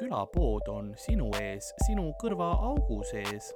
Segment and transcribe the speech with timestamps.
[0.00, 3.52] külapood on sinu ees, sinu kõrvaaugu sees.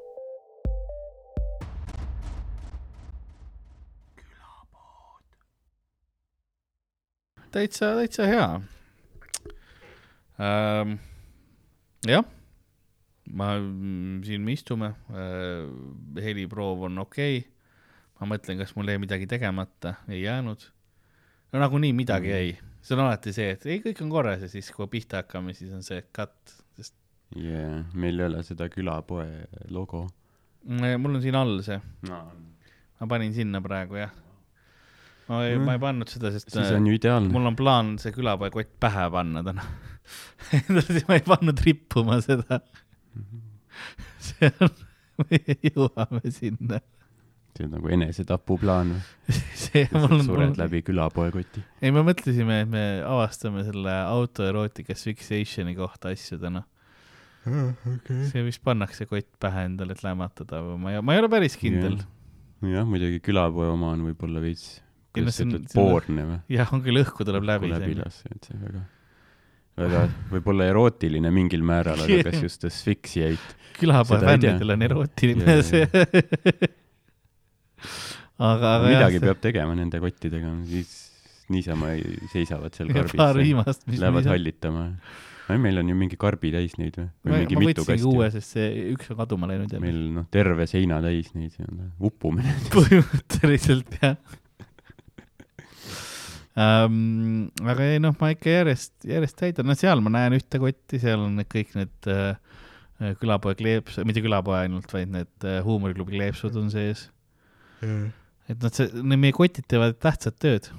[7.55, 8.47] täitsa, täitsa hea
[10.43, 10.97] ähm,.
[12.03, 12.25] jah,
[13.31, 13.53] ma,
[14.27, 15.69] siin me istume äh,,
[16.25, 17.53] heliproov on okei okay.
[18.19, 20.67] ma mõtlen, kas mul jäi midagi tegemata, ei jäänud.
[21.53, 22.51] no nagunii midagi jäi,
[22.85, 25.73] see on alati see, et ei, kõik on korras ja siis, kui pihta hakkame, siis
[25.77, 26.37] on see cut,
[26.77, 26.97] sest
[27.39, 29.29] yeah, meil ei ole seda külapoe
[29.73, 30.05] logo
[30.69, 32.21] mm, mul on siin all see, no..
[33.01, 34.13] ma panin sinna praegu jah.
[35.31, 37.33] ma ei mm., ma ei pannud seda, sest siis on ju ideaalne.
[37.33, 39.67] mul on plaan see külapoe kott pähe panna täna
[41.09, 42.61] ma ei pannud rippuma seda.
[44.27, 44.75] see on,
[45.25, 46.81] me jõuame sinna.
[47.55, 49.35] See on nagu enesetapuplaan või?
[49.65, 51.63] see mul on, sured läbi külapoe koti.
[51.81, 56.65] ei, me mõtlesime, et me avastame selle autoerootika asphyxiation'i kohta asju täna.
[57.45, 58.25] Okay.
[58.31, 61.59] see vist pannakse kott pähe endale, et lämmatada või ma ei, ma ei ole päris
[61.61, 61.99] kindel.
[62.65, 64.79] jah, muidugi külapoe oma on võib-olla veits,
[65.13, 66.39] kuidas see on- ütled, poorne või?
[66.57, 67.69] jah, on küll, õhku tuleb läbi.
[67.71, 68.87] läbi lasta, et see väga,
[69.83, 73.61] väga võib-olla erootiline mingil määral, aga kas just asphyxiate.
[73.77, 75.85] külapoe fännidel on erootiline see.
[78.39, 80.95] aga, aga midagi peab tegema nende kottidega, siis
[81.53, 84.85] niisama ei- seisavad seal paar karbis, viimast, mis lähevad hallitama.
[85.61, 87.09] meil on ju mingi karbi täis neid või?
[87.29, 91.03] ma, mingi ma võtsingi uue, sest see üks on kaduma läinud meil noh, terve seina
[91.05, 91.59] täis neid,
[92.01, 92.71] upume neid.
[92.73, 94.17] põhimõtteliselt jah
[96.57, 97.51] um,.
[97.67, 101.27] aga ei noh, ma ikka järjest, järjest täidan, no seal ma näen ühte kotti, seal
[101.27, 102.37] on need kõik need äh,
[103.21, 107.09] külapoe kleeps, mitte külapoe ainult, vaid need äh, huumoriklubi kleepsud on sees.
[108.49, 110.71] Et nad, see, meie kotid teevad tähtsat tööd,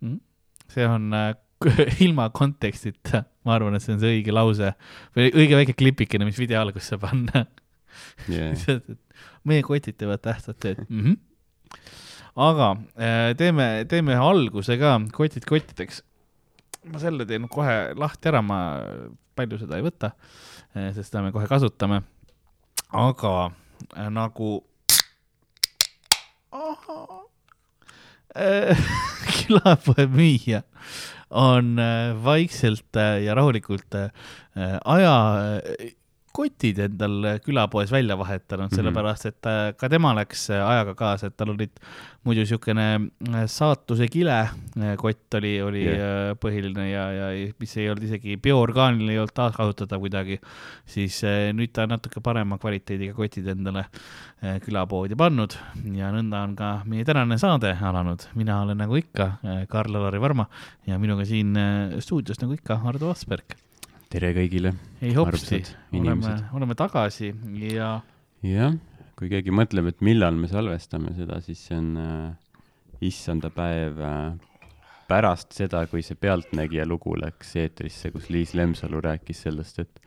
[0.00, 0.20] Mhm.
[0.68, 1.34] see on äh,
[2.04, 4.72] ilma kontekstita, ma arvan, et see on see õige lause
[5.16, 7.44] või õige väike klipikene, mis video algusse panna
[8.28, 8.94] et
[9.48, 11.00] meie kotid teevad tähtsat tööd mm.
[11.04, 11.82] -hmm.
[12.48, 16.02] aga äh, teeme, teeme ühe alguse ka, kotid kottideks.
[16.88, 18.60] ma selle teen kohe lahti ära, ma
[19.36, 20.14] palju seda ei võta,
[20.72, 22.02] sest seda me kohe kasutame.
[22.92, 23.50] aga
[23.96, 24.64] äh, nagu.
[29.36, 30.62] külapoe müüja
[31.30, 34.10] on äh, vaikselt äh, ja rahulikult äh,
[34.84, 35.60] aja
[36.40, 38.70] kotid endal külapoes välja vahetanud.
[38.70, 38.76] Mhm.
[38.76, 41.72] sellepärast et äh, ka tema läks äh, ajaga kaasa, et tal olid
[42.26, 44.38] muidu siukene äh, saatuse kile
[45.00, 46.32] kott oli, oli yeah.
[46.40, 47.28] põhiline ja, ja
[47.60, 50.38] mis ei olnud isegi bioorgaaniline, ei olnud taaskasutatav kuidagi,
[50.88, 51.20] siis
[51.56, 53.86] nüüd ta on natuke parema kvaliteediga kotid endale
[54.64, 55.56] külapoodi pannud
[55.96, 58.28] ja nõnda on ka meie tänane saade alanud.
[58.34, 59.32] mina olen nagu ikka
[59.68, 60.46] Karl-Alari Varma
[60.86, 61.56] ja minuga siin
[62.00, 63.58] stuudios nagu ikka Hardo Asperg.
[64.10, 64.72] Tere kõigile.
[65.02, 67.30] ei Armsad, oleme oleme tagasi
[67.70, 67.92] ja
[68.42, 68.74] jah,
[69.18, 72.54] kui keegi mõtleb, et millal me salvestame seda, siis see on äh,
[73.06, 74.72] issandapäev äh,
[75.10, 80.02] pärast seda, kui see Pealtnägija lugu läks eetrisse, kus Liis Lemsalu rääkis sellest, et,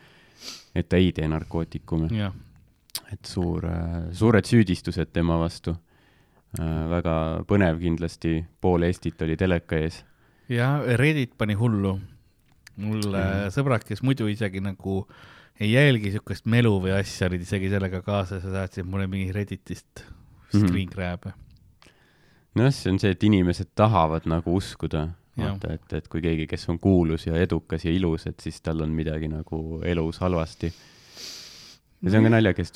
[0.75, 2.35] et ta ei tee narkootikume, jah,
[3.11, 5.77] et suur äh,, suured süüdistused tema vastu
[6.59, 6.89] äh,.
[6.91, 7.15] väga
[7.47, 10.03] põnev kindlasti, pool Eestit oli teleka ees.
[10.51, 12.01] ja Reddit pani hullu.
[12.77, 13.49] Mul Mhm.
[13.53, 15.07] sõbrad, kes muidu isegi nagu
[15.59, 20.03] ei jälgi siukest melu või asja, olid isegi sellega kaasas ja saatsid mulle mingi Redditist
[20.53, 20.67] Mhm.
[20.67, 21.33] screen grab'e.
[22.55, 26.67] noh, see on see, et inimesed tahavad nagu uskuda, vaata, et, et kui keegi, kes
[26.69, 30.71] on kuulus ja edukas ja ilus, et siis tal on midagi nagu elus halvasti.
[32.03, 32.71] ja see on ka naljakas,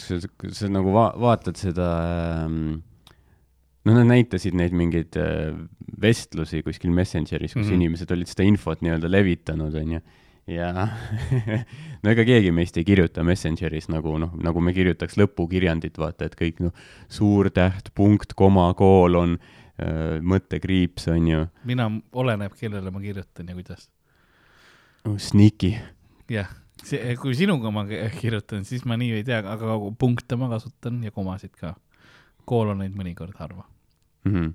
[0.54, 2.80] sa nagu va-, vaatad seda ähm,
[3.88, 5.56] noh, nad näitasid neid mingeid äh,
[6.02, 7.70] vestlusi kuskil Messengeris, kus mm.
[7.70, 7.82] -hmm.
[7.82, 10.02] inimesed olid seda infot nii-öelda levitanud, onju.
[10.48, 10.72] ja
[12.04, 16.38] no ega keegi meist ei kirjuta Messengeris nagu noh, nagu me kirjutaks lõpukirjandit, vaata, et
[16.40, 16.76] kõik noh,
[17.10, 19.38] suurtäht, punkt, koma, koolon,
[20.22, 21.44] mõttekriips, onju.
[21.70, 23.90] mina, oleneb, kellele ma kirjutan ja kuidas.
[25.18, 25.78] Sniki.
[26.32, 26.50] jah,
[26.84, 31.04] see, kui sinuga ma ki- kirjutan, siis ma nii ei tea, aga punkte ma kasutan
[31.04, 31.76] ja komasid ka.
[32.48, 33.66] kooloneid mõnikord harva.
[34.26, 34.34] mm.
[34.34, 34.54] -hmm.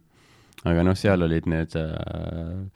[0.71, 2.67] aga noh, seal olid need äh,,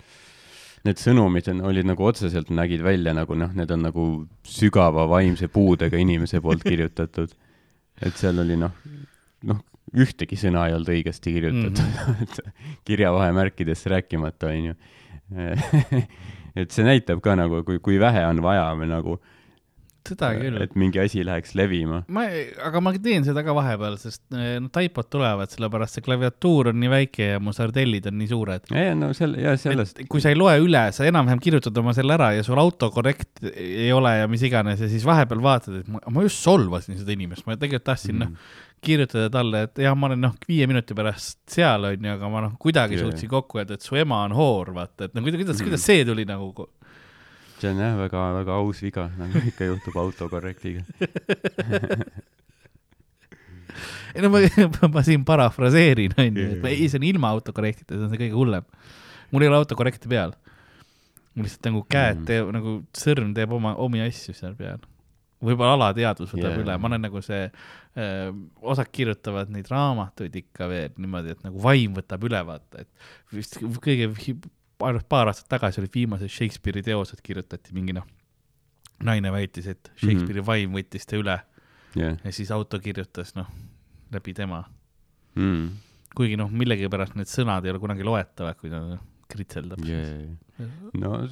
[0.86, 4.06] need sõnumid on, olid nagu otseselt nägid välja nagu noh, need on nagu
[4.46, 7.32] sügava vaimse puudega inimese poolt kirjutatud.
[8.02, 8.74] et seal oli noh,
[9.50, 9.62] noh,
[9.96, 12.66] ühtegi sõna ei olnud õigesti kirjutatud mm, -hmm.
[12.84, 14.74] kirjavahemärkidest rääkimata, onju.
[16.60, 19.16] et see näitab ka nagu, kui, kui vähe on vaja või nagu
[20.08, 20.58] seda küll.
[20.62, 22.03] et mingi asi läheks levima.
[22.12, 22.26] ma,
[22.69, 26.81] aga ma teen seda ka vahepeal, sest eh, no taipod tulevad, sellepärast see klaviatuur on
[26.82, 28.70] nii väike ja mu sardellid on nii suured.
[28.75, 32.17] ei, no selle, ja sellest, kui sa ei loe üle, sa enam-vähem kirjutad oma selle
[32.17, 36.03] ära ja sul autokorrekt ei ole ja mis iganes ja siis vahepeal vaatad, et ma,
[36.12, 38.32] ma just solvasin seda inimest, ma tegelikult tahtsin noh,
[38.87, 42.56] kirjutada talle, et jah, ma olen noh, viie minuti pärast seal onju, aga ma noh,
[42.61, 43.06] kuidagi Jaa.
[43.06, 46.26] suutsin kokku öelda, et su ema on hoor, vaata, et no kuidas, kuidas, see tuli
[46.29, 46.53] nagu
[47.61, 50.82] see on jah, väga, väga aus viga, nagu ikka juhtub autokorrektiga.
[54.17, 54.43] ei no ma,
[54.94, 58.67] ma siin parafraseerin, onju, et ei, see on ilma autokorrektita, see on see kõige hullem.
[59.32, 60.35] mul ei ole autokorrekti peal.
[61.37, 62.29] mul lihtsalt nagu käed Mm.
[62.29, 64.81] teeb nagu sõrm teeb oma, omi asju seal peal.
[65.44, 66.62] võib-olla alateadvus võtab yeah.
[66.64, 68.31] üle, ma olen nagu see äh,,
[68.62, 73.61] osad kirjutavad neid raamatuid ikka veel niimoodi, et nagu vaim võtab üle, vaata, et vist
[73.85, 74.08] kõige,
[74.82, 78.05] ainult paar aastat tagasi olid viimased Shakespeare'i teosed kirjutati mingi noh,
[79.05, 80.46] naine väitis, et Shakespeare'i mm -hmm.
[80.46, 81.38] vaim võttis ta üle
[81.96, 82.17] jah.
[82.25, 83.46] ja siis auto kirjutas noh,
[84.12, 84.64] läbi tema
[85.37, 85.69] Mm.
[86.17, 90.31] kuigi noh, millegipärast need sõnad ei ole kunagi loetavad, kui ta noh, kritseldab Yeah.
[90.94, 91.29] no,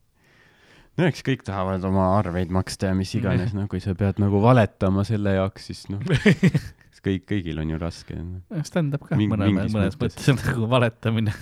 [0.96, 4.40] no eks kõik tahavad oma arveid maksta ja mis iganes, no kui sa pead nagu
[4.40, 6.00] valetama selle jaoks, siis noh,
[7.06, 8.16] kõik, kõigil on ju raske.
[8.16, 11.34] Noh, stand-up ka Ming- mõne, mõnes mõttes on nagu valetamine.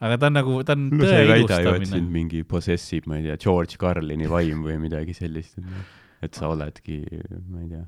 [0.00, 2.00] Aga ta on nagu, ta on no tõe ilustamine.
[2.10, 7.00] mingi possessive, ma ei tea, George Carlini vaim või midagi sellist, et noh, sa oledki,
[7.48, 7.84] ma ei tea.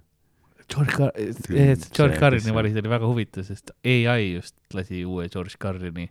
[0.73, 5.27] George Car-, See- George see- Carlini valis oli väga huvitav, sest ai just lasi uue
[5.29, 6.09] George Carlini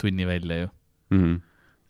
[0.00, 0.68] tunni välja ju,
[1.10, 1.40] Mhm.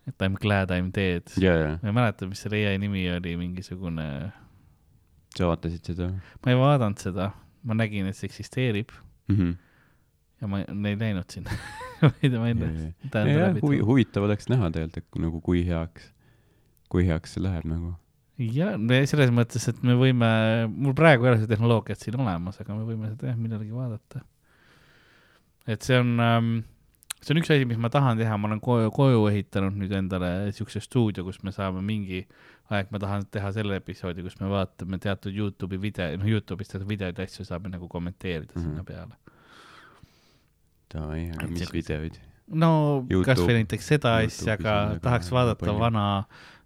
[0.09, 1.23] et I m glad I m dead.
[1.39, 4.33] ja, ja, ma ei mäleta, mis selle ai nimi oli, mingisugune,
[5.37, 6.09] sa vaatasid seda
[6.45, 7.33] ma ei vaadanud seda,
[7.65, 8.91] ma nägin, et see eksisteerib
[9.29, 9.37] mm?
[9.37, 9.57] -hmm.
[10.41, 11.51] Ja ma ei- läinud sinna
[12.03, 15.65] ma ei tea, ma ei on jah, huvi, huvitav oleks näha tegelikult, et nagu kui
[15.69, 16.07] heaks,
[16.89, 17.95] kui heaks see läheb nagu.
[18.41, 18.73] ja
[19.11, 20.31] selles mõttes, et me võime,
[20.73, 24.23] mul praegu ei ole seda tehnoloogiat siin olemas, aga me võime seda jah millalgi vaadata.
[25.69, 26.53] et see on ähm,,
[27.21, 30.31] see on üks asi, mis ma tahan teha, ma olen koju, koju ehitanud nüüd endale
[30.57, 32.23] siukse stuudio, kus me saame mingi
[32.71, 36.89] aeg, ma tahan teha selle episoodi, kus me vaatame teatud Youtube'i video, noh Youtube'is teatud
[36.89, 38.65] videoid ja asju saame nagu kommenteerida mm Mhm.
[38.65, 38.71] -hmm.
[38.71, 39.15] sinna peale.
[40.91, 42.19] Davai, aga mis see- videoid?
[42.51, 42.71] no
[43.27, 45.79] kasvõi näiteks seda asja, aga tahaks vaadata palju.
[45.79, 46.05] vana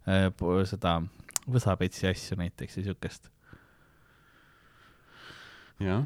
[0.09, 0.31] äh,
[0.71, 0.95] seda
[1.51, 3.29] võsapetsi asju näiteks ja siukest.
[5.85, 6.05] jah,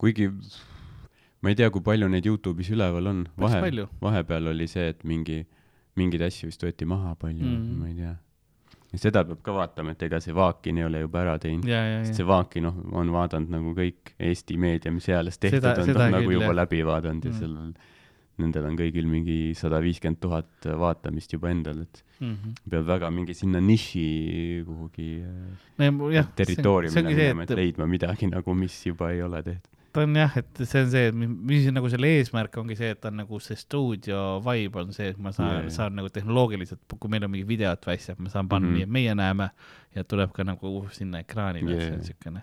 [0.00, 0.30] kuigi
[1.42, 3.60] ma ei tea, kui palju neid Youtube'is üleval on, vahe,
[4.00, 5.42] vahepeal oli see, et mingi,
[5.98, 7.64] mingeid asju vist võeti maha palju Mm.
[7.66, 8.14] mm., ma ei tea.
[8.92, 11.64] Ja seda peab ka vaatama, et ega see Vaakin ei ole juba ära teinud.
[12.04, 15.94] sest see Vaakin, noh, on vaadanud nagu kõik Eesti meedia, mis eales tehtud Seda- on,
[15.94, 16.58] ta on nagu küll, juba jah.
[16.62, 17.38] läbi vaadanud ja Mm.
[17.38, 17.72] sellel,
[18.42, 22.32] nendel on kõigil mingi sada viiskümmend tuhat vaatamist juba endal, et mm.
[22.36, 22.54] -hmm.
[22.70, 25.10] peab väga mingi sinna niši kuhugi
[25.78, 29.71] no ja, jah, territooriumile minema, et leidma midagi nagu, mis juba ei ole tehtud.
[29.92, 33.10] Ta on jah, et see on see, mis nagu selle eesmärk ongi see, et ta
[33.12, 37.10] on nagu see stuudio vibe on see, et ma saan yeah, saan nagu tehnoloogiliselt, kui
[37.12, 38.74] meil on mingi videot või asja, ma saan panna Mhm.
[38.78, 39.50] nii, et meie näeme
[39.94, 42.42] ja tuleb ka nagu sinna ekraanile yeah., see on siukene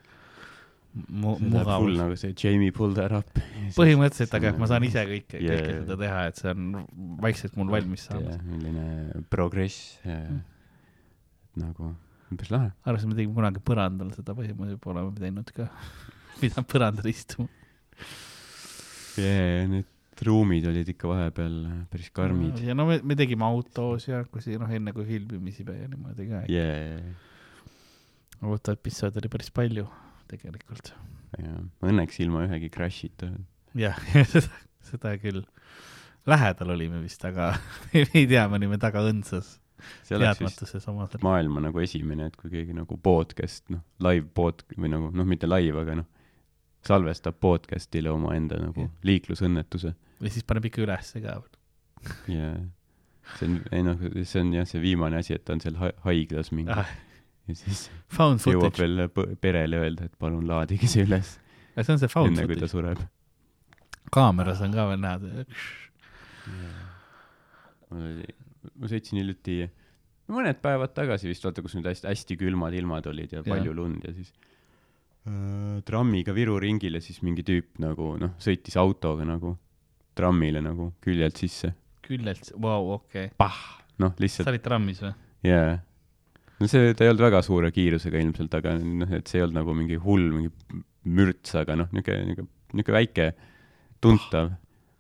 [1.09, 1.95] mu-, mugavus.
[1.97, 3.29] nagu see Jamie pull that up.
[3.77, 6.85] põhimõtteliselt, aga ma saan ise kõike Jaa, kõike seda teha, et see on
[7.21, 8.37] vaikselt mul valmis saamas.
[8.45, 10.39] selline progress äh, Mm.
[11.65, 11.95] nagu
[12.31, 12.69] umbes lahe.
[12.85, 15.65] arvestades, me tegime kunagi põrandal seda põhimõtteliselt, oleme teinud ka,
[16.41, 17.47] pidanud põrandal istuma.
[19.19, 21.57] jaa, need ruumid olid ikka vahepeal
[21.91, 22.59] päris karmid.
[22.65, 26.43] ja no me, me tegime autos ja kui noh, enne kui filmimisi ja niimoodi ka.
[26.51, 26.99] jaa,
[28.43, 29.87] autoepisoode oli päris palju
[30.31, 30.93] tegelikult.
[31.39, 33.31] jaa, õnneks ilma ühegi crash'ita.
[33.79, 33.99] jah,
[34.33, 35.45] seda, seda küll.
[36.29, 37.53] lähedal olime vist, aga
[37.95, 39.57] ei tea, me olime taga õndsas
[40.03, 44.91] see oleks vist maailma nagu esimene, et kui keegi nagu podcast, noh, live pod- või
[44.91, 46.07] nagu noh, mitte live, aga noh,
[46.87, 48.91] salvestab podcast'ile omaenda nagu Jah.
[49.03, 51.37] liiklusõnnetuse või siis paneb ikka ülesse ka.
[52.31, 52.53] ja
[53.37, 55.93] see on, ei noh, see on jah, see viimane asi, et ta on seal ha-
[56.07, 56.89] haiglas mingi Ah,
[57.49, 61.35] ja siis found jõuab footage, veel perele öelda, et palun laadige see üles,
[61.75, 64.09] see on see found enne kui ta footage, sureb.
[64.15, 65.45] kaameras on ka veel näha.
[68.79, 69.59] ma sõitsin hiljuti,
[70.29, 73.47] mõned päevad tagasi vist, vaata, kus nüüd hästi, hästi külmad ilmad olid ja Jah.
[73.49, 74.33] palju lund ja siis
[75.85, 79.55] trammiga Viru ringile siis mingi tüüp nagu noh, sõitis autoga nagu
[80.17, 81.73] trammile nagu küljelt sisse.
[82.05, 83.29] küljelt, vau, okei.
[83.37, 83.59] pah,
[84.01, 85.11] noh, sa lihtsalt olid trammis või?
[85.45, 85.75] jaa.
[86.59, 89.59] no see, ta ei olnud väga suure kiirusega ilmselt, aga noh, et see ei olnud
[89.61, 93.29] nagu mingi hull mingi mürts, aga noh, niisugune, niisugune, niisugune väike
[94.01, 94.53] tuntav,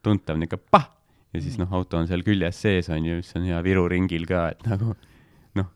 [0.05, 0.89] tuntav niisugune pah
[1.33, 4.49] ja siis noh, auto on seal küljes sees onju, mis on hea Viru ringil ka,
[4.53, 4.93] et nagu
[5.59, 5.71] noh,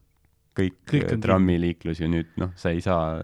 [0.57, 3.21] kõik, on kõik trammiliiklus ju nüüd noh, sa ei saa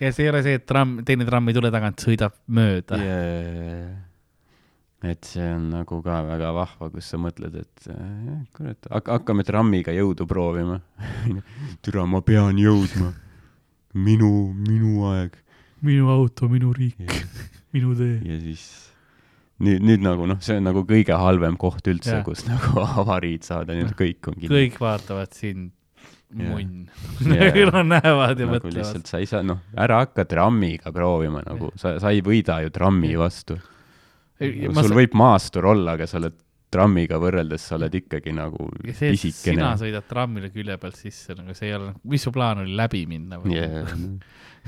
[0.00, 3.92] ja see ei ole see, et tramm, teine tramm ei tule tagant, sõidab mööda yeah..
[5.10, 9.94] et see on nagu ka väga vahva, kus sa mõtled, et äh, kurat, hakkame trammiga
[9.94, 10.80] jõudu proovima.
[11.84, 13.12] türa, ma pean jõudma.
[13.94, 15.36] minu, minu aeg.
[15.84, 17.20] minu auto, minu riik, ja
[17.74, 18.40] minu tee.
[18.42, 18.66] siis
[19.62, 23.76] nüüd, nüüd nagu noh, see on nagu kõige halvem koht üldse kus nagu avariid saada,
[23.76, 24.52] nii et kõik on kinni.
[24.54, 25.72] kõik vaatavad sind.
[26.32, 26.86] munn.
[27.28, 27.58] Jah.
[27.74, 29.06] Nad näevad ja nagu mõtlevad lihtsalt.
[29.10, 33.12] sa ei saa, noh, ära hakka trammiga proovima nagu, sa, sa ei võida ju trammi
[33.20, 33.58] vastu.
[34.40, 34.94] sul Sa...
[34.96, 36.34] võib maastur olla, aga sa oled
[36.74, 39.68] trammiga võrreldes, sa oled ikkagi nagu Ja see, pisikene sina.
[39.78, 43.38] sõidad trammile külje pealt sisse, nagu see ei ole, mis su plaan oli, läbi minna
[43.38, 43.94] või Yeah.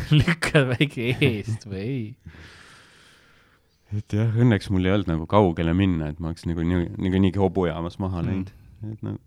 [0.21, 2.05] lükkad väike eest või ei?
[3.97, 7.35] et jah, õnneks mul ei olnud nagu kaugele minna, et ma oleks nagu nii, niikuinii
[7.39, 8.29] hobujaamas maha Mm.
[8.31, 8.93] läinud mm..
[8.93, 9.19] et nagu,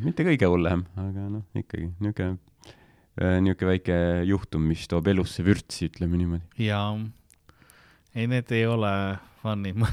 [0.00, 2.38] mitte kõige hullem, aga noh, ikkagi niisugune,
[3.18, 6.66] niisugune väike juhtum, mis toob elusse vürtsi, ütleme niimoodi.
[6.66, 6.94] jaa,
[8.14, 8.92] ei need ei ole
[9.42, 9.90] fun'i, mul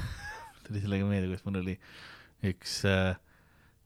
[0.68, 1.76] tuli sellega meelde, kuidas mul oli
[2.50, 3.18] üks äh,,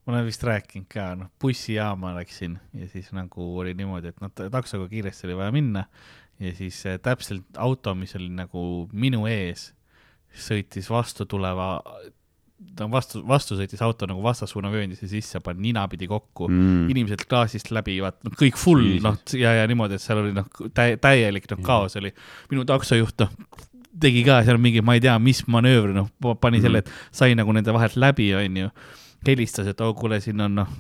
[0.03, 4.34] ma olen vist rääkinud ka, noh, bussijaama läksin ja siis nagu oli niimoodi, et noh,
[4.34, 5.86] taksoga kiiresti oli vaja minna
[6.43, 9.72] ja siis äh, täpselt auto, mis oli nagu minu ees,
[10.34, 11.77] sõitis vastu tuleva,
[12.77, 18.00] ta vastu, vastu sõitis auto nagu vastassuunavööndisse sisse, pani ninapidi kokku mm., inimesed klaasist läbi,
[18.03, 21.62] vaat noh, kõik full noh, ja, ja niimoodi, et seal oli noh, täi-, täielik noh,
[21.65, 22.13] kaos oli.
[22.51, 23.32] minu taksojuht noh,
[24.01, 26.10] tegi ka seal mingi, ma ei tea, mis manöövri, noh,
[26.41, 28.72] pani selle, et sai nagu nende vahelt läbi, onju.
[29.27, 30.71] helistas, et oh kuule, siin on noh,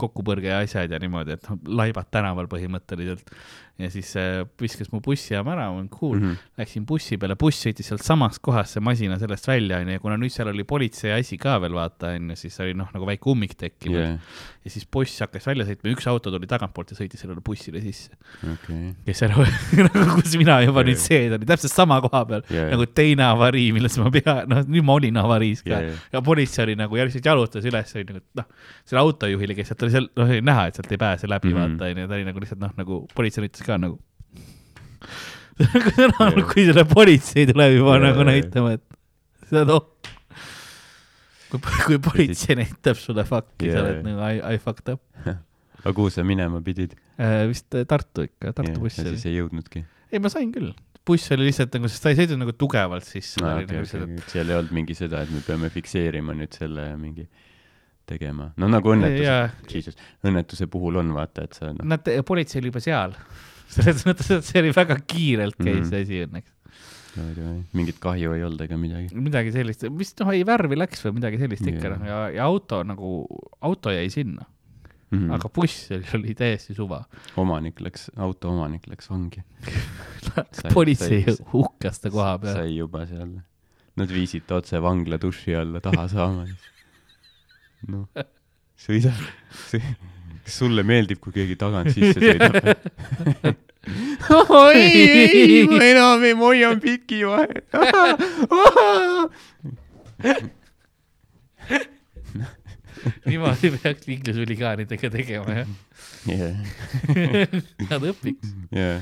[0.00, 3.32] kokkupõrge ja asjad ja niimoodi, et noh, laibad tänaval põhimõtteliselt.
[3.76, 6.22] ja siis äh, viskas mu bussijaama ära, ma olin cool mm.
[6.24, 6.52] -hmm.
[6.56, 10.16] läksin bussi peale, buss sõitis sealt samast kohast see masina sellest välja, onju, ja kuna
[10.16, 13.52] nüüd seal oli politsei asi ka veel, vaata, onju, siis oli noh, nagu väike ummik
[13.60, 14.16] tekkinud yeah..
[14.64, 18.16] ja siis buss hakkas välja sõitma, üks auto tuli tagantpoolt ja sõitis sellele bussile sisse.
[18.54, 18.94] okei.
[19.04, 19.36] kes seal,
[20.22, 22.72] kus mina juba nüüd sees olin, täpselt sama koha peal yeah.
[22.72, 26.64] nagu teine avarii, millest ma pea, noh, nüüd ma olin avariis ka yeah, ja politsei
[26.64, 28.48] oli nagu järsult jalutas üles, oli nagu, noh,
[28.88, 31.56] selle autojuhile, kes sealt oli seal, noh, oli näha, et sealt ei pääse läbi mm.
[31.56, 31.78] -hmm.
[31.78, 33.98] vaata, onju, ta oli nagu lihtsalt noh, nagu politsei üritas ka nagu.
[36.52, 38.84] kui selle politsei tuleb juba Jaa, nagu näitama, et
[39.48, 39.86] sa oled oh.
[41.50, 45.02] kui, kui politsei näitab sulle fuck'i, sa Jaa, oled nagu I, I fucked up.
[45.86, 46.96] aga kuhu sa minema pidid?
[47.48, 49.30] vist äh, Tartu ikka, Tartu buss ja oli siis.
[49.30, 49.86] ei jõudnudki.
[50.12, 50.74] ei, ma sain küll.
[51.06, 53.52] Buss oli lihtsalt nagu, sest ta ei sõitnud nagu tugevalt sisse no,.
[53.62, 57.26] okei, Nagu okei, seal ei olnud mingi seda, et me peame fikseerima nüüd selle mingi
[58.06, 58.52] tegema.
[58.60, 59.94] no nagu õnnetuse,
[60.26, 63.16] õnnetuse puhul on vaata, et sa noh, nad, politsei oli juba seal.
[63.76, 65.88] selles mõttes, et see oli väga kiirelt käis Mhm.
[65.90, 66.52] see asi õnneks.
[67.74, 69.08] mingit kahju ei olnud ega midagi.
[69.16, 71.96] midagi sellist, vist noh, ei värvi läks või midagi sellist ikka Jaa.
[71.98, 73.24] noh, ja, ja auto nagu,
[73.64, 74.44] auto jäi sinna,
[75.14, 75.30] Mm.
[75.36, 77.04] aga buss oli, oli täiesti suva.
[77.38, 79.44] omanik läks, auto omanik läks vangi.
[80.74, 81.20] Politsei
[81.52, 82.56] hukkas ta koha peal.
[82.58, 83.36] sai juba seal,
[83.96, 86.48] nad viisid ta otse vangla duši alla taha saama.
[87.92, 88.26] noh,
[88.82, 89.14] sõida,
[89.70, 93.62] kas sulle meeldib, kui keegi tagant sisse sõidab?
[94.58, 97.62] oi, ei, ma enam ei, ma hoian piki vahel.
[103.28, 105.70] niimoodi peaks liiklushuligaanidega tegema jah.
[107.90, 108.52] Nad õpiks.
[108.74, 109.00] jaa,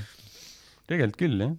[0.90, 1.56] tegelikult küll jah.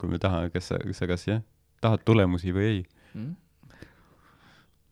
[0.00, 1.42] kui me tahame, kas sa, sa kas jah,
[1.84, 2.84] tahad tulemusi või ei,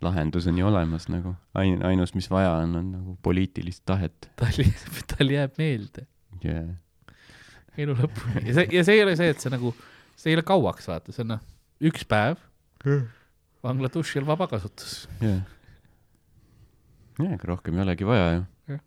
[0.03, 4.63] lahendus on ju olemas nagu, ain-, ainus, mis vaja on, on nagu poliitilist tahet tal,
[5.15, 6.07] tal jääb meelde
[6.45, 6.75] yeah..
[7.79, 9.75] elu lõpuni ja see, ja see ei ole see, et see nagu,
[10.19, 11.43] see ei ole kauaks, vaata, see on noh,
[11.91, 12.41] üks päev,
[13.63, 15.05] vangla dušil vabakasutus.
[17.19, 18.43] jah, ega rohkem ei olegi vaja ju
[18.73, 18.81] Jah..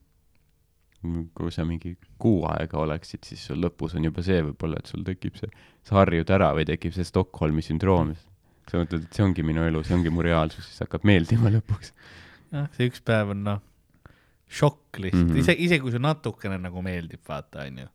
[1.38, 5.04] kui sa mingi kuu aega oleksid, siis sul lõpus on juba see võib-olla, et sul
[5.06, 5.52] tekib see,
[5.86, 8.16] sa harjud ära või tekib see Stockholmi sündroom.
[8.66, 11.92] sa mõtled, et see ongi minu elu, see ongi mu reaalsus, siis hakkab meeldima lõpuks.
[12.52, 13.62] jah, see üks päev on noh,
[14.50, 15.34] šokk lihtsalt mm.
[15.36, 15.44] -hmm.
[15.44, 17.88] ise, isegi kui see natukene nagu meeldib, vaata, onju.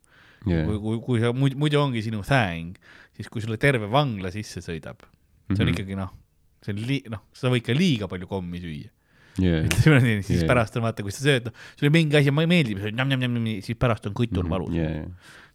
[0.44, 2.78] Kui, kui, kui sa muidu, muidu ongi sinu thing,
[3.16, 5.02] siis kui sulle terve vangla sisse sõidab,
[5.50, 5.74] see on Mhm.
[5.74, 6.14] ikkagi noh,
[6.64, 8.88] see on li-, noh, sa võid ka liiga palju kommi süüa.
[9.38, 9.68] Yeah.
[10.26, 10.48] siis Jaa.
[10.50, 12.82] pärast on vaata, kui sa sööd, noh, sulle mingi asi ma- meeldib,
[13.64, 14.74] siis pärast on kõtul valus.
[14.76, 15.06] yeah..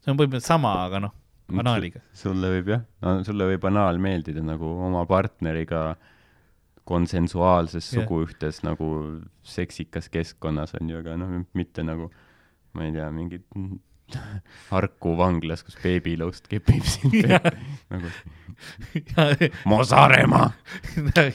[0.03, 1.15] see on põhimõtteliselt sama, aga noh,
[1.51, 2.01] banaaliga.
[2.15, 5.87] sulle võib jah no,, sulle võib banaal meeldida nagu oma partneriga
[6.85, 8.05] konsensuaalses Jah.
[8.05, 8.87] suguühtes nagu
[9.45, 12.11] seksikas keskkonnas on ju, aga noh, mitte nagu
[12.75, 13.45] ma ei tea, mingit
[14.69, 18.11] Harku vanglas, kus beebilõust kepib sind nagu
[19.67, 20.51] Mo Saaremaa.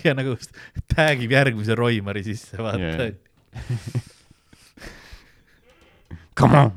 [0.06, 0.36] ja nagu
[0.94, 3.10] tagib järgmise Roimari sisse, vaata.
[3.10, 4.00] Jaa.
[6.38, 6.72] come on.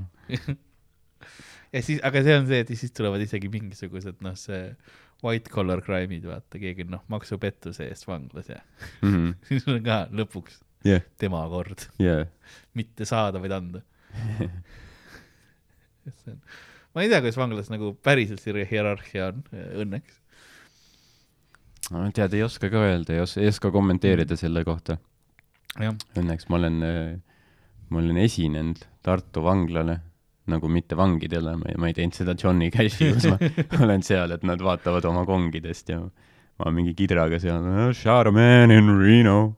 [1.74, 4.74] ja siis, aga see on see, et siis tulevad isegi mingisugused noh, see
[5.24, 8.60] white collar crime'id, vaata, keegi on noh, maksupettuse eest vanglas ja
[9.48, 12.26] siis on ka lõpuks jah, tema kord, jah,
[12.78, 13.84] mitte saada, vaid anda.
[16.94, 19.44] ma ei tea, kuidas vanglas nagu päriselt see hierarhia on,
[19.84, 20.20] õnneks.
[22.16, 24.98] tead, ei oska ka öelda, ei oska, ei oska kommenteerida selle kohta.
[25.82, 26.82] Õnneks ma olen,
[27.90, 29.98] ma olen esinenud Tartu vanglale,
[30.52, 33.40] nagu mitte vangidele, ma ei, ma ei teinud seda Johnny Cashi, kus ma
[33.86, 36.00] olen seal, et nad vaatavad oma kongidest ja
[36.62, 37.66] ma mingi kidraga seal,
[37.98, 39.56] shot a man in Reno.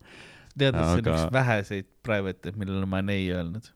[0.56, 3.70] tead, et see on üks väheseid private'id, millele ma olen ei öelnud.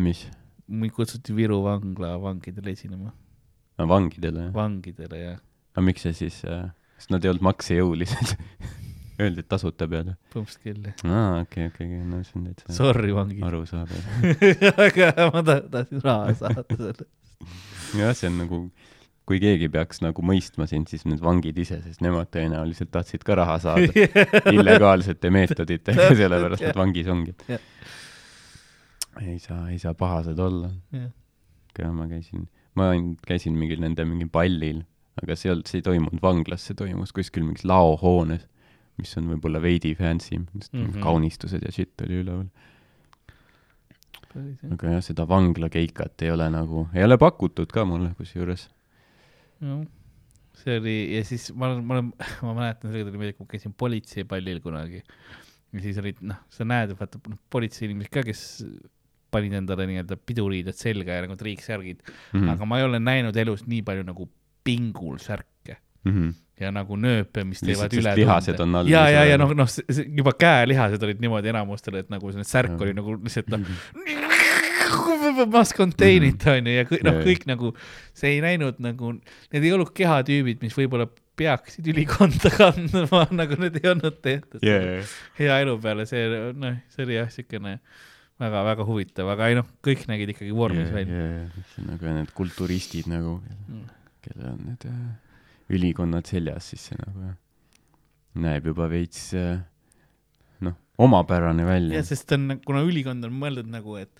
[0.00, 0.24] mis?
[0.68, 3.12] Mind kutsuti Viru vangla vangidele esinema,
[3.78, 4.48] vangidele?
[4.54, 5.34] vangidele ja
[5.76, 8.36] aga miks see siis, sest nad ei olnud maksejõulised?
[9.16, 10.12] Öeldi, et tasuta peale.
[10.34, 10.96] põhimõtteliselt küll jah.
[11.08, 13.40] aa, okei, okei, okei, no see on täitsa Sorry, vangid.
[13.48, 14.10] arusaadav.
[14.84, 17.06] aga ma ta- tahtsin raha saada selle.
[17.96, 18.58] jah, see on nagu,
[19.26, 23.38] kui keegi peaks nagu mõistma sind, siis need vangid ise, sest nemad tõenäoliselt tahtsid ka
[23.40, 23.88] raha saada
[24.56, 27.64] illegaalsete meetoditega, sellepärast nad vangis ongi Jah..
[29.22, 30.70] Ei saa, ei saa pahased olla.
[30.94, 31.10] Jah.
[31.76, 32.46] aga ma käisin,
[32.76, 34.82] ma ainult käisin mingil nende mingil pallil,
[35.20, 38.46] aga see olnud, see ei toimunud vanglas, see toimus kuskil mingis laohoones,
[39.00, 40.70] mis on võib-olla veidi fancy mm.
[40.70, 41.02] -hmm.
[41.04, 42.48] kaunistused ja shit oli üleval.
[44.72, 48.68] aga jah, seda vanglakeikat ei ole nagu, ei ole pakutud ka mulle kusjuures.
[49.60, 49.84] noh,
[50.56, 52.12] see oli ja siis ma olen, ma olen,
[52.48, 55.02] ma mäletan, sellega tuli meelde, kui ma käisin politseipallil kunagi.
[55.72, 58.44] ja siis olid, noh, sa näed, vaata noh, politseiinimesed ka, kes
[59.36, 62.42] panid endale nii-öelda piduriided selga ja nagu triiksärgid mm, Mhm.
[62.42, 62.52] -hmm.
[62.56, 64.28] aga ma ei ole näinud elus nii palju nagu
[64.64, 65.76] pingul särke
[66.06, 66.32] -hmm.
[66.60, 69.68] ja nagu nööpe, mis teevad üle lihased on all ja, ja, ja noh, noh,
[70.06, 72.86] juba käelihased olid niimoodi enamustel, et nagu see särk Jah.
[72.86, 73.60] oli nagu lihtsalt noh,
[75.52, 77.72] must contain it onju ja kõik, noh kõik nagu,
[78.16, 79.14] see ei näinud nagu,
[79.52, 85.16] need ei olnud kehatüübid, mis võib-olla peaksid ülikonda kandma, nagu need ei olnud tehtud yeah..
[85.40, 87.78] hea elu peale, see noh, see oli jah, siukene
[88.40, 91.46] väga-väga huvitav, aga ei noh, kõik nägid ikkagi vormis välja.
[91.86, 93.86] nagu need kulturistid nagu, Mm.
[94.26, 95.14] kellel on need äh,
[95.72, 97.32] ülikonnad seljas, siis see nagu
[98.36, 99.58] näeb juba veits äh,
[100.60, 102.08] noh, omapärane välja jah,.
[102.10, 104.10] sest on, kuna ülikond on mõeldud nagu, et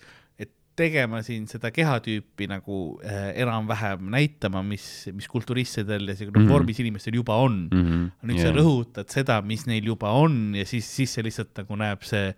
[0.77, 4.85] tegema siin seda kehatüüpi nagu äh, enam-vähem näitama, mis,
[5.15, 6.43] mis kulturistidel ja siuke Mhm.
[6.43, 6.53] mm -hmm.
[6.53, 7.77] vormis inimestel juba on mm.
[7.77, 7.87] mm.
[7.87, 8.11] -hmm.
[8.29, 8.47] nüüd yeah.
[8.47, 12.33] sa rõhutad seda, mis neil juba on ja siis, siis see lihtsalt nagu näeb see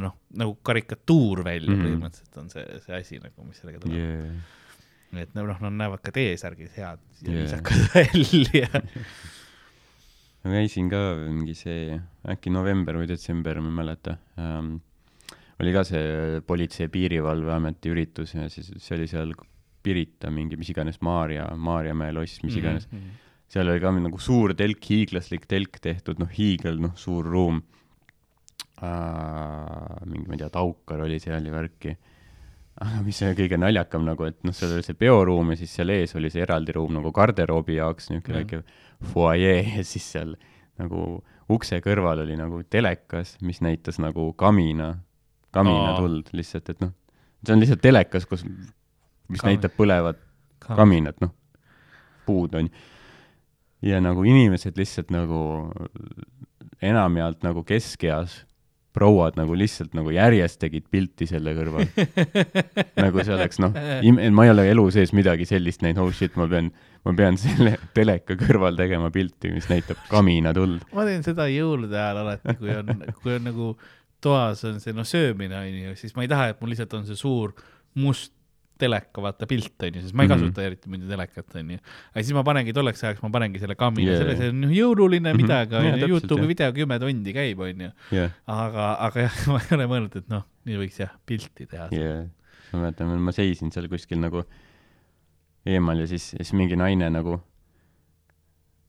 [0.00, 1.76] noh, nagu karikatuur välja mm.
[1.76, 1.86] -hmm.
[1.86, 4.24] põhimõtteliselt on see, see asi nagu, mis sellega tuleb yeah..
[5.12, 5.22] yeah.
[5.22, 7.40] et noh, nad näevad ka T-särgis head ja Jaa.
[7.40, 8.68] viisakad välja.
[10.44, 14.80] ma käisin ka mingi see, äkki november või detsember, ma ei mäleta ähm,.
[15.62, 19.32] Oli ka see Politsei- ja Piirivalveameti üritus ja siis see oli seal
[19.82, 22.46] Pirita mingi, mis iganes Maarja, Maarjamäe loss, Mhm.
[22.46, 22.88] mis iganes.
[23.48, 27.62] seal oli ka nagu suur telk, hiiglaslik telk tehtud, noh, hiigel, noh, suur ruum
[28.82, 30.06] äh,.
[30.06, 31.96] mingi, ma ei tea, Taukar oli seal ja värki.
[32.82, 35.90] aga mis see kõige naljakam nagu, et noh, seal oli see peoruum ja siis seal
[35.92, 38.46] ees oli see eraldi ruum nagu garderoobi jaoks, niisugune Jah.
[38.46, 38.62] väike
[39.12, 40.32] fuajee ja siis seal
[40.80, 41.22] nagu
[41.52, 44.94] ukse kõrval oli nagu telekas, mis näitas nagu kamina,
[45.52, 46.92] kaminatuld lihtsalt, et noh,
[47.44, 50.20] see on lihtsalt telekas, kus, mis Kami- näitab põlevat
[50.62, 51.34] kaminat, noh,
[52.26, 52.88] puud on ju.
[53.90, 55.42] ja nagu inimesed lihtsalt nagu
[56.82, 58.42] enamjaolt nagu keskeas
[58.92, 61.86] prouad nagu lihtsalt nagu järjest tegid pilti selle kõrval.
[63.04, 66.46] nagu see oleks noh, ma ei ole elu sees midagi sellist näinud, oh shit, ma
[66.50, 66.68] pean,
[67.06, 70.84] ma pean selle teleka kõrval tegema pilti, mis näitab kaminatuld.
[70.92, 73.72] ma teen seda jõulude ajal alati, kui on, kui on nagu
[74.22, 77.18] toas on see noh, söömine onju, siis ma ei taha, et mul lihtsalt on see
[77.18, 77.52] suur
[77.98, 78.32] must
[78.82, 80.32] teleka, vaata pilt onju, sest ma ei Mhm.
[80.40, 81.76] kasuta eriti muidu telekat onju.
[82.14, 84.22] aga siis ma panengi tolleks ajaks, ma panengi selle kamina Yeah.
[84.22, 85.42] yeah., selle, see on jõululine Mhm.
[85.42, 87.92] midagi Jaa, onju, täpselt, Youtube'i video kümme tundi käib onju.
[88.10, 91.88] jah, aga, aga jah, ma ei ole mõelnud, et noh, nii võiks jah pilti teha.
[91.92, 92.26] ja
[92.72, 94.42] ma mäletan, ma seisin seal kuskil nagu
[95.66, 97.38] eemal ja siis, siis mingi naine nagu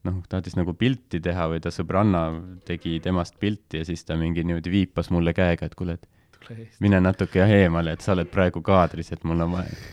[0.07, 2.23] noh, tahtis nagu pilti teha või ta sõbranna
[2.67, 6.99] tegi temast pilti ja siis ta mingi niimoodi viipas mulle käega, et kuule, et mine
[7.03, 9.83] natuke jah eemale, et sa oled praegu kaadris, et mul on vaja.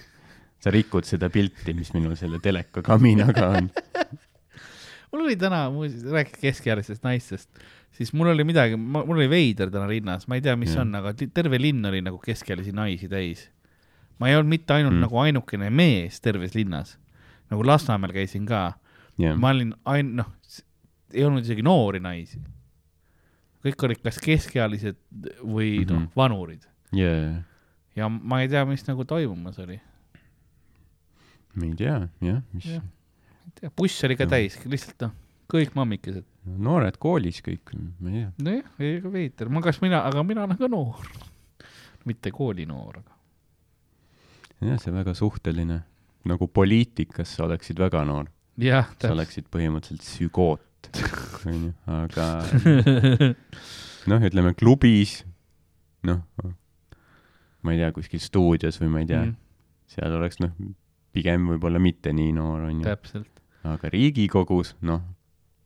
[0.61, 3.71] sa rikud seda pilti, mis minul selle teleka kaminaga on.
[5.13, 7.49] mul oli täna, muuseas, rääkides keskealistest naistest,
[7.97, 10.85] siis mul oli midagi, mul oli veider täna linnas, ma ei tea, mis Jah.
[10.85, 13.49] on, aga terve linn oli nagu keskealisi naisi täis.
[14.21, 15.07] ma ei olnud mitte ainult mm.
[15.07, 16.99] nagu ainukene mees terves linnas,
[17.49, 18.75] nagu Lasnamäel käisin ka,
[19.19, 20.31] jah, ma olin ain-, noh,
[21.13, 22.41] ei olnud isegi noori naisi.
[23.65, 24.97] kõik olid kas keskealised
[25.43, 25.91] või mm -hmm.
[25.91, 27.43] noh Mhm., vanurid jaa,
[27.97, 29.81] ja ma ei tea, mis nagu toimumas oli.
[31.55, 32.83] ma ei tea, jah, mis Jah.
[33.47, 34.31] ei tea, buss oli ka Jah.
[34.31, 35.13] täis, lihtsalt noh,
[35.51, 36.25] kõik mammikesed.
[36.47, 38.33] noored koolis kõik, ma ei tea.
[38.39, 41.07] nojah, ega veider, ma, kas mina, aga mina olen ka noor.
[42.09, 43.17] mitte koolinoor, aga.
[44.61, 45.83] jah, see väga suhteline.
[46.25, 48.27] nagu poliitikas sa oleksid väga noor,
[49.01, 50.91] sa oleksid põhimõtteliselt sügoot,
[51.49, 52.27] onju, aga
[54.11, 55.21] noh, ütleme klubis,
[56.09, 56.23] noh,
[57.65, 59.37] ma ei tea, kuskil stuudios või ma ei tea mm.,
[59.91, 60.55] seal oleks noh,
[61.15, 63.43] pigem võib-olla mitte nii noor, onju, täpselt.
[63.67, 65.03] aga Riigikogus, noh,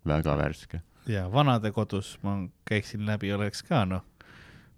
[0.09, 0.83] väga värske.
[1.11, 4.05] ja vanadekodus ma käiksin läbi, oleks ka noh,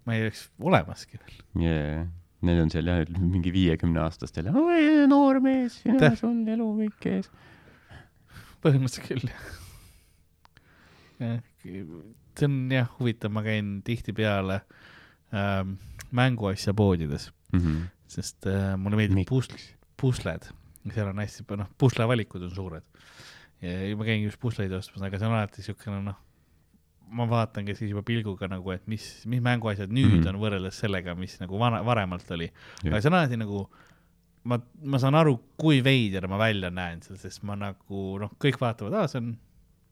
[0.05, 1.43] ma ei oleks olemaski veel.
[1.59, 2.07] Yeah.
[2.45, 5.79] Need on seal jah, mingi viiekümne aastastel, oi noor mees,
[6.19, 7.31] sul elu kõik ees.
[8.67, 9.31] Põhimõtteliselt küll,
[11.23, 11.41] jah.
[12.37, 14.61] see on jah huvitav, ma käin tihtipeale
[15.33, 15.77] ähm,
[16.15, 17.87] mänguasja poodides, Mhm.
[18.11, 19.51] sest äh, mulle meeldib pus-,
[19.99, 20.49] pusled,
[20.93, 22.83] seal on hästi, noh, puslevalikud on suured.
[23.61, 26.17] ja ma käin just pusleid ostmas, aga see on alati siukene noh,
[27.09, 30.21] ma vaatangi siis juba pilguga nagu, et mis, mis mänguasjad nüüd mm.
[30.21, 30.29] -hmm.
[30.35, 32.51] on võrreldes sellega, mis nagu vana, varemalt oli.
[32.85, 33.63] Aga see on alati nagu,
[34.47, 38.59] ma, ma saan aru, kui veider ma välja näen seal, sest ma nagu noh, kõik
[38.61, 39.33] vaatavad, aa, see on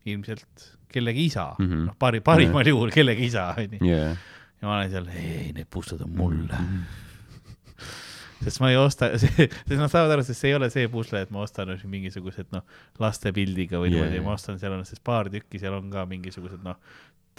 [0.06, 1.66] ilmselt kellegi isa mm.
[1.66, 1.86] -hmm.
[1.90, 3.82] noh, pari, parimal juhul kellegi isa, onju.
[3.82, 4.18] Yeah.
[4.62, 6.60] ja ma olen seal, ei, need pusled on mulle.
[8.46, 11.34] sest ma ei osta, sest nad saavad aru, sest see ei ole see pusle, et
[11.34, 12.64] ma ostan mingisugused noh,
[13.02, 14.26] laste pildiga või niimoodi jaa.
[14.28, 16.80] ma ostan, seal on siis paar tükki, seal on ka mingisugused noh,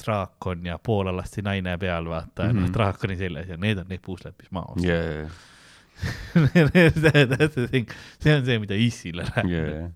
[0.03, 2.55] draakon ja poolalasti naine peal, vaata mm, -hmm.
[2.61, 2.73] noh Mhm.
[2.75, 5.31] draakoni seljas ja need on need pusled, mis ma ostan Yeah.
[6.35, 7.89] That's the thing.
[8.21, 9.91] see on see, mida Issile räägib Yeah.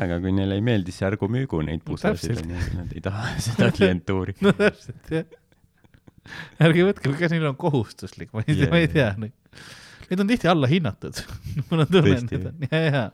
[0.00, 3.34] aga kui neile ei meeldi, siis ärgu müügu neid No täpselt., onju, nad ei taha
[3.46, 4.34] seda klientuuri.
[4.46, 5.26] no täpselt jah.
[6.64, 9.28] ärge võtke, kas neil on kohustuslik, ma ei tea, ma ei tea Jaa..
[10.08, 11.20] Need on tihti allahinnatud.
[11.68, 13.04] mul on tunne, et need on, ja, ja.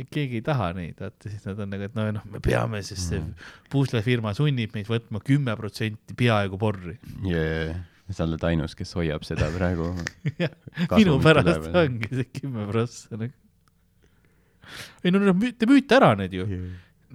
[0.00, 2.80] et keegi ei taha neid, vaata siis nad on nagu, et no noh, me peame,
[2.84, 3.32] sest see Mm.
[3.72, 6.96] puuslefirma sunnib meid võtma kümme protsenti peaaegu porri.
[7.28, 7.84] Yeah.
[8.10, 9.92] Sa oled ainus, kes hoiab seda praegu.
[10.98, 13.32] minu pärast ongi see kümme prossa nagu.
[15.04, 16.46] ei no no te müüte ära need ju.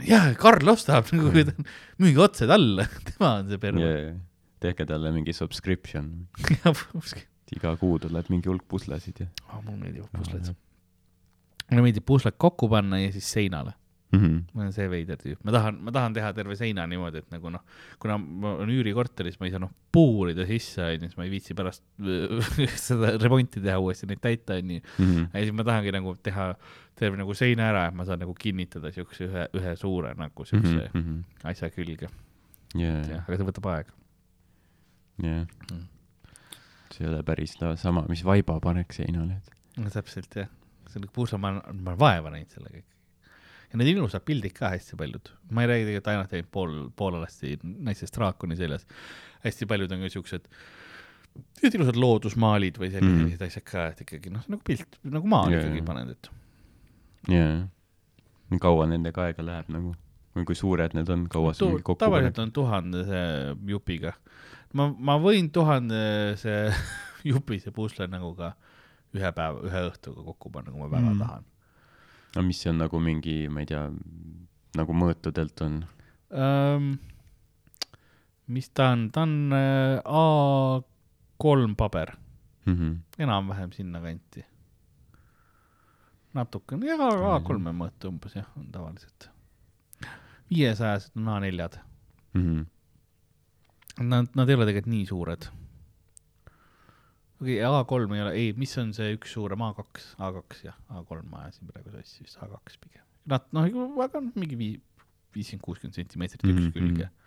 [0.07, 1.67] jah, Karl ostab nagu, kui ta on,
[2.03, 3.83] müüge otse talle, tema on see perve.
[3.83, 4.21] Yeah.
[4.63, 6.13] tehke talle mingi subscription,
[7.57, 9.27] iga kuu tuleb mingi hulk puslesid ja
[9.63, 10.49] mulle meeldivad pusled.
[11.69, 13.75] mulle meeldib pusled kokku panna ja siis seinale.
[14.11, 14.19] mm.
[14.19, 14.41] -hmm.
[14.53, 17.51] ma olen see veider tüüp, ma tahan, ma tahan teha terve seina niimoodi, et nagu
[17.53, 17.63] noh,
[17.99, 21.55] kuna ma olen üürikorteris, ma ei saa noh puurida sisse, onju, siis ma ei viitsi
[21.57, 21.83] pärast
[22.87, 24.79] seda remonti teha uuesti, neid täita, onju.
[24.83, 25.27] -hmm.
[25.33, 26.53] ja siis ma tahangi nagu teha
[26.97, 30.89] terve nagu seina ära, et ma saan nagu kinnitada siukse ühe, ühe suure nagu siukse
[30.93, 31.23] Mm -hmm.
[31.43, 32.07] asja külge,
[32.75, 33.05] Yeah.
[33.09, 33.93] jah, aga see võtab aega.
[35.23, 35.85] jah Mm..
[36.91, 39.41] see ei ole päris sama, mis vaiba paneks seinale,
[39.77, 40.49] no täpselt jah,
[40.87, 42.96] see on nagu pusle, ma olen, vaeva näinud sellega ikkagi.
[43.71, 47.57] Ja need ilusad pildid ka hästi paljud, ma ei räägi tegelikult ainult ainult pool, poolalasti
[47.63, 48.87] naisest draakoni seljas.
[49.43, 50.49] hästi paljud on ka siuksed,
[51.67, 53.33] ilusad loodusmaalid või sellised Mm.
[53.37, 53.47] mm.
[53.47, 56.29] asjad ka, et ikkagi noh, nagu pilt, nagu maal yeah, ikkagi paned, et
[57.33, 58.59] jaa.
[58.63, 59.93] kaua nendega aega läheb nagu
[60.37, 63.21] või kui suured need on, kaua sa mingi kokku tavaliselt on tuhandese
[63.67, 64.13] jupiga.
[64.73, 66.71] ma, ma võin tuhandese
[67.31, 68.53] jupise pusle nagu ka
[69.17, 71.21] ühe päeva, ühe õhtuga kokku panna, kui ma väga mm.
[71.23, 71.45] tahan
[72.35, 73.85] no mis see on nagu mingi, ma ei tea,
[74.77, 75.79] nagu mõõtudelt on?
[76.31, 76.91] ähm,.
[78.47, 82.15] mis ta on, ta on äh, A3 paber,
[82.67, 82.95] Mm -hmm.
[83.23, 84.45] enam-vähem sinnakanti.
[86.33, 89.29] natukene, jaa, A3-e mõõtu umbes jah, on tavaliselt.
[90.49, 91.79] viiesajased on A4-d,
[92.33, 92.65] Mm -hmm.
[94.03, 95.47] nad, nad ei ole tegelikult nii suured.
[97.41, 99.83] Okei okay,, A3 ei ole, ei, mis on see üks suurem A2,
[100.17, 103.03] A2 jah, A3 ma ajasin praegu sassi vist A2 pigem.
[103.27, 104.79] Nad noh, väga noh, mingi vii-,
[105.35, 107.17] viiskümmend, kuuskümmend sentimeetrit üks Mhm, külge mhm..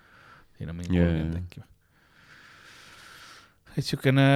[0.57, 1.45] siin on mingi kolmkümmend jaa.
[1.45, 1.69] äkki või.
[3.79, 4.27] et siukene,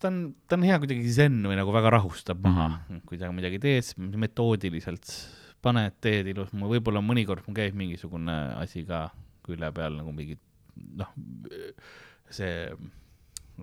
[0.00, 2.80] ta on, ta on hea kuidagi zen või nagu väga rahustab maha mm.
[2.88, 3.04] -hmm.
[3.08, 5.14] kui sa midagi teed, siis metoodiliselt
[5.64, 9.08] paned, teed ilus, võib-olla mõnikord mul käib mingisugune asi ka
[9.44, 10.38] külje peal nagu mingi
[11.00, 11.10] noh,
[12.32, 12.70] see,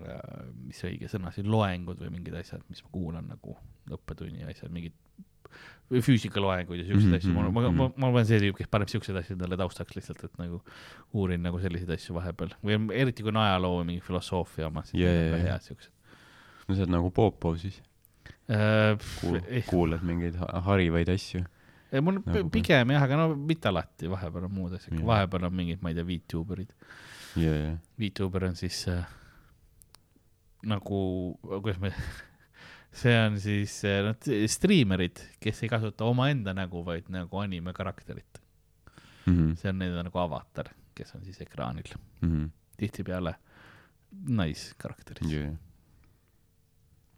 [0.05, 3.55] Äh, mis see õige sõna siin, loengud või mingid asjad, mis ma kuulan nagu
[3.97, 4.95] õppetunni asjad, mingid
[5.88, 7.17] füüsikaloenguid ja siukseid mm -hmm.
[7.17, 8.27] asju, ma, ma, mhm, ma, ma olen mhm.
[8.27, 10.62] see tüüp, kes paneb siuksed asjad talle taustaks lihtsalt, et nagu
[11.13, 14.99] uurin nagu selliseid asju vahepeal või eriti kui on ajaloo või mingi filosoofia oma, siis
[15.01, 15.53] yeah, on väga yeah.
[15.53, 15.91] hea siuksed.
[16.67, 17.79] no sa oled nagu Popo siis
[18.51, 19.39] äh, Kuul,?
[19.47, 19.65] Eh.
[19.65, 20.36] kuulad mingeid
[20.67, 21.45] harivaid asju?
[21.91, 25.47] Eh, mul nagu pigem jah, aga no mitte alati, vahepeal on muud asjad yeah., vahepeal
[25.47, 26.75] on mingid, ma ei tea, Vtuberid
[27.38, 27.55] yeah,.
[27.55, 27.79] Yeah.
[27.95, 29.07] Vtuber on siis äh,
[30.63, 31.91] nagu, kuidas me,
[33.01, 38.41] see on siis eh, nad striimerid, kes ei kasuta omaenda nägu, vaid nagu anime karakterit.
[39.27, 39.55] Mhm.
[39.59, 41.89] see on nende nagu avatar, kes on siis ekraanil,
[42.23, 42.45] Mhm.
[42.79, 43.35] tihtipeale
[44.27, 45.27] naiskarakterid.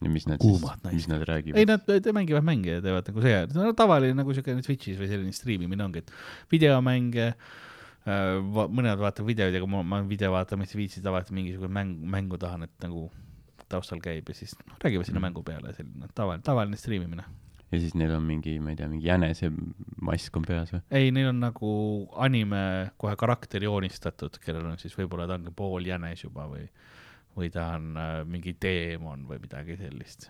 [0.01, 1.67] ja mis nad Kuumad siis, mis nad ei, räägivad?
[1.67, 5.33] nad te- mängivad mänge ja teevad nagu see, no tavaline nagu siukene Twitch'is või selline
[5.35, 6.11] striimimine ongi, et
[6.51, 8.39] videomänge äh,,
[8.71, 12.63] mõned vaatavad videoid, aga ma, ma video vaatamist ei viitsi tavaliselt mingisugune mäng, mängu tahan,
[12.63, 13.09] et nagu
[13.71, 17.25] taustal käib ja siis noh, räägivad sinna mängu peale, selline tavaline, tavaline striimimine.
[17.71, 20.83] ja siis neil on mingi, ma ei tea, mingi jänesemask on peas või?
[21.01, 21.71] ei, neil on nagu
[22.27, 22.63] anime
[23.01, 26.65] kohe karakter joonistatud, kellel on siis võib-olla ta on pool jänes juba või,
[27.37, 30.29] või ta on äh, mingi teemon või midagi sellist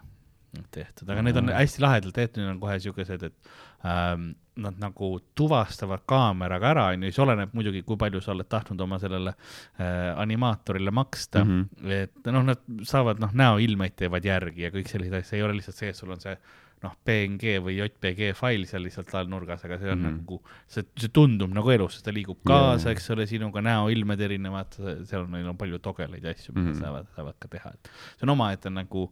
[0.74, 3.52] tehtud, aga need on hästi lahedalt tehtud, need on kohe siukesed, et
[3.86, 8.82] ähm, nad nagu tuvastavad kaameraga ära, onju, siis oleneb muidugi, kui palju sa oled tahtnud
[8.84, 11.60] oma sellele äh, animaatorile maksta mm.
[11.84, 11.94] -hmm.
[12.04, 15.80] et noh, nad saavad noh, näoilmeid teevad järgi ja kõik sellised asjad, ei ole lihtsalt
[15.80, 16.36] see, et sul on see
[16.84, 20.06] noh, PNG või JPG fail seal lihtsalt all nurgas, aga see on mm.
[20.06, 20.22] -hmm.
[20.22, 22.96] nagu, see, see tundub nagu elus, ta liigub kaasa, jaa.
[22.96, 26.72] eks ole, sinuga näoilmed erinevad, seal on, neil on palju togeleid ja asju, mida mm.
[26.74, 26.86] -hmm.
[26.86, 29.10] saavad, saavad ka teha, et see on omaette nagu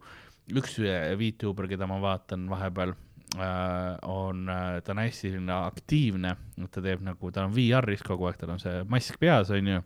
[0.48, 0.78] üks
[1.20, 4.48] Vtuber, keda ma vaatan vahepeal äh,, on,
[4.84, 6.34] ta on hästi selline aktiivne,
[6.72, 9.82] ta teeb nagu, ta on VR-is kogu aeg, tal on see mask peas, onju.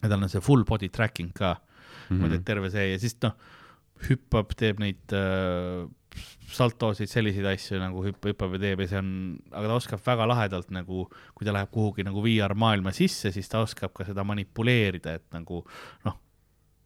[0.00, 1.54] ja tal on see full body tracking ka
[2.08, 2.20] mm.
[2.20, 2.44] -hmm.
[2.44, 3.36] terve see ja siis noh,
[4.08, 5.86] hüppab, teeb neid äh,
[6.50, 9.12] saltosid, selliseid asju nagu hüpp-, hüppab ja teeb ja see on,
[9.52, 11.04] aga ta oskab väga lahedalt nagu,
[11.36, 15.26] kui ta läheb kuhugi nagu VR maailma sisse, siis ta oskab ka seda manipuleerida, et
[15.36, 15.62] nagu
[16.06, 16.18] noh,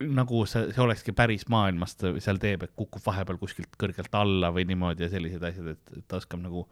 [0.03, 4.51] nagu see, see olekski päris maailmas ta seal teeb, et kukub vahepeal kuskilt kõrgelt alla
[4.55, 6.65] või niimoodi ja sellised asjad, et ta oskab nagu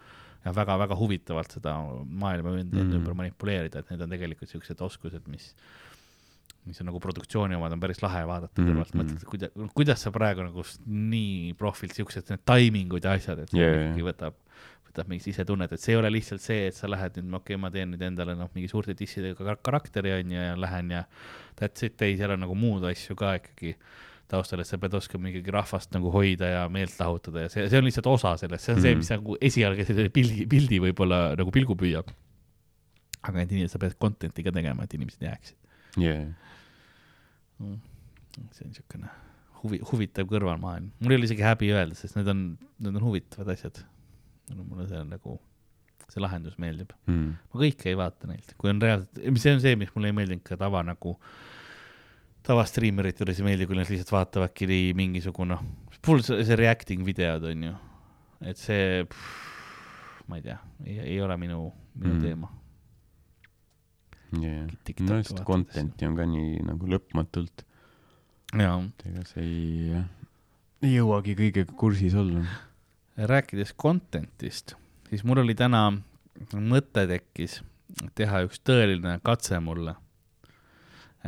[0.43, 2.97] ja väga-väga huvitavalt seda maailma enda mm.
[2.99, 5.53] Ümber manipuleerida, et need on tegelikult siuksed oskused, mis
[6.63, 9.01] mis on nagu produktsiooni omad, on päris lahe vaadata kõrvalt mm, mhm.
[9.01, 13.51] mõtled, et kuida-, kuidas sa praegu nagu nii profilt siuksed need taimingud ja asjad, et
[13.51, 13.81] see jaa.
[13.89, 14.37] ikkagi võtab,
[14.93, 17.61] võtab mingi sisetunnet, et see ei ole lihtsalt see, et sa lähed nüüd, okei okay,,
[17.61, 21.03] ma teen nüüd endale noh, mingi suurte dissidega kar- karakteri onju ja lähen ja
[21.59, 23.73] that's it, ei, seal on nagu muud asju ka ikkagi
[24.29, 27.81] taustal, et sa pead oskama ikkagi rahvast nagu hoida ja meelt lahutada ja see, see
[27.81, 28.85] on lihtsalt osa sellest, see on mm.
[28.85, 29.01] see, Mhm.
[29.01, 32.13] mis nagu esialgu selle pildi, pildi võib-olla nagu pilgu püüab.
[33.23, 35.57] aga need inimesed, sa pead content'i ka tegema, et inimesed jääksid.
[36.03, 36.23] jaa,
[38.53, 39.09] see on niisugune
[39.63, 40.91] huvi, huvitav kõrvalmaailm.
[40.99, 42.43] mul ei ole isegi häbi öelda, sest need on,
[42.83, 43.79] need on huvitavad asjad.
[44.61, 45.39] Mulle see on nagu,
[46.13, 46.93] see lahendus meeldib.
[47.07, 47.31] Mhm.
[47.53, 50.43] ma kõike ei vaata neilt, kui on reaalselt, see on see, mis mulle ei meeldinud
[50.45, 51.17] ka tava nagu,
[52.43, 54.67] tavastriimerite juures ei meeldi, kui nad lihtsalt vaatavadki
[54.99, 55.57] mingisugune,
[56.03, 57.75] full see, see reacting videod on ju,
[58.51, 59.05] et see,
[60.27, 62.19] ma ei tea, ei, ole minu, minu Mm.
[62.19, 62.21] mm.
[62.25, 62.49] teema.
[64.33, 67.63] TikTok'i no just content'i on ka nii nagu lõpmatult,
[68.57, 69.93] jaa, ega sa ei,
[70.81, 72.41] ei jõuagi kõigega kursis olla.
[73.17, 74.73] Rääkides content'ist,
[75.09, 75.85] siis mul oli täna
[76.57, 77.59] mõte tekkis
[78.17, 79.93] teha üks tõeline katse mulle,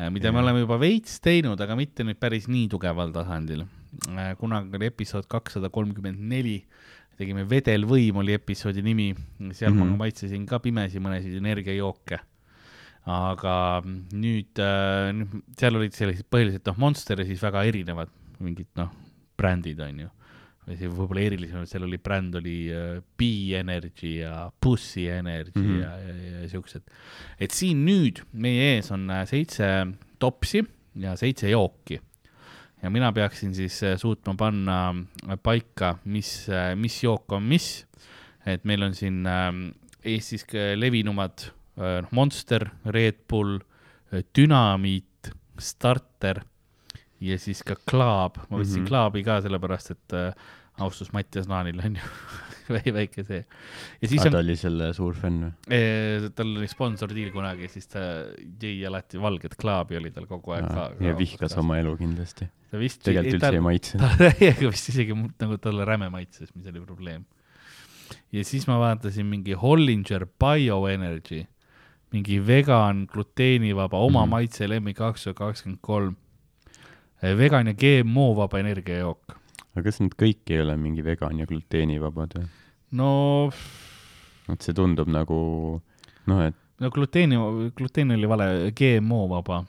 [0.09, 0.45] mida me Jaa.
[0.47, 3.65] oleme juba veits teinud, aga mitte nüüd päris nii tugeval tasandil.
[4.39, 6.63] kunagi oli episood kakssada kolmkümmend neli,
[7.17, 9.13] tegime Vedelvõim oli episoodi nimi,
[9.53, 9.83] seal mm -hmm.
[9.83, 9.91] Mhm.
[9.91, 12.19] ma maitsesin ka pimesi mõnesid energiajooke.
[13.05, 15.13] aga nüüd äh,,
[15.59, 18.89] seal olid sellised põhiliselt noh, Monster ja siis väga erinevad mingid noh,
[19.37, 20.09] brändid on ju
[20.65, 25.67] või see võib-olla erilisemalt, seal oli bränd oli äh, B-Energy ja Pussy Energy mm.
[25.67, 25.82] -hmm.
[25.84, 26.84] ja, ja, ja siuksed.
[27.39, 29.69] et siin nüüd meie ees on äh, seitse
[30.19, 30.63] topsi
[30.95, 31.99] ja seitse jooki.
[32.82, 34.95] ja mina peaksin siis äh, suutma panna
[35.30, 37.86] äh, paika, mis, mis jook on mis.
[38.45, 39.51] et meil on siin äh,
[40.06, 41.47] Eestis levinumad
[41.78, 43.60] äh, noh, Monster, Red Bull,
[44.38, 46.43] Dünamiit, Starter
[47.25, 48.83] ja siis ka Klaab, ma võtsin mm.
[48.83, 48.89] -hmm.
[48.89, 50.49] Klaabi ka sellepärast, et äh,
[50.83, 52.09] austus Mattias Naanil on ju
[52.97, 53.41] väike, see.
[54.01, 56.29] ja siis aa, on ta, oli selle suur fänn või?
[56.38, 58.03] tal oli sponsor deal kunagi, siis ta
[58.61, 60.89] jõi alati valget Klaabi oli tal kogu aeg ka.
[61.03, 61.55] ja vihkas.
[61.61, 62.49] oma elu kindlasti.
[62.71, 63.03] ta vist.
[63.05, 63.97] tegelikult üldse ei maitse.
[64.01, 67.25] ta täiega vist isegi nagu talle räme maitses, mis oli probleem.
[68.33, 71.45] ja siis ma vaatasin mingi Hollinger Bioenergy,
[72.15, 74.25] mingi vegan, gluteenivaba, oma mm.
[74.25, 74.38] -hmm.
[74.38, 76.15] maitse lemmik kakssada kakskümmend kolm.
[77.21, 79.36] Vegan ja GMO-vaba energiajook.
[79.75, 82.45] aga kas nad kõik ei ole mingi vegan ja gluteenivabad või?
[82.91, 83.10] no,
[84.51, 85.39] et see tundub nagu
[86.28, 87.39] noh, et no gluteeni,
[87.75, 89.62] gluteen oli vale, GMO-vaba,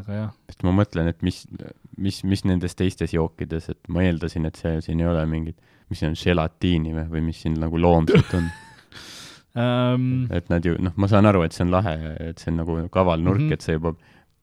[0.00, 0.30] aga jah.
[0.50, 1.44] sest ma mõtlen, et mis,
[1.96, 5.58] mis, mis nendes teistes jookides, et ma eeldasin, et see siin ei ole mingit,
[5.88, 8.48] mis see on, želatiini või, või mis siin nagu loomset on.
[9.58, 11.94] Um, et nad ju, noh, ma saan aru, et see on lahe,
[12.28, 13.48] et see on nagu kaval nurk mm.
[13.48, 13.56] -hmm.
[13.56, 13.94] et sa juba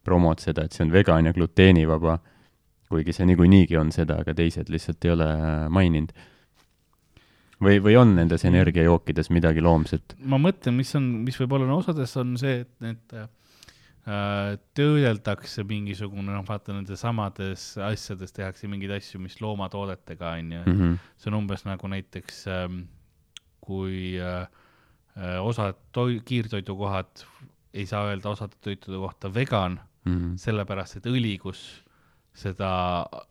[0.03, 2.17] promod seda, et see on vegan ja gluteenivaba,
[2.89, 5.29] kuigi see niikuinii on seda, aga teised lihtsalt ei ole
[5.73, 6.13] maininud.
[7.63, 10.17] või, või on nendes energiajookides midagi loomset?
[10.19, 13.29] ma mõtlen, mis on, mis võib-olla no, osades on see, et need äh,
[14.77, 20.77] töödeldakse mingisugune, noh, vaata nendes samades asjades tehakse mingeid asju, mis loomatoodetega on ju mm,
[20.81, 20.99] -hmm.
[21.17, 22.83] see on umbes nagu näiteks ähm,
[23.61, 24.45] kui äh,
[25.17, 27.25] äh osad toi-, kiirtoidukohad
[27.73, 30.37] ei saa öelda osade toitude kohta vegan mm, -hmm.
[30.37, 31.84] sellepärast et õli, kus
[32.35, 32.69] seda,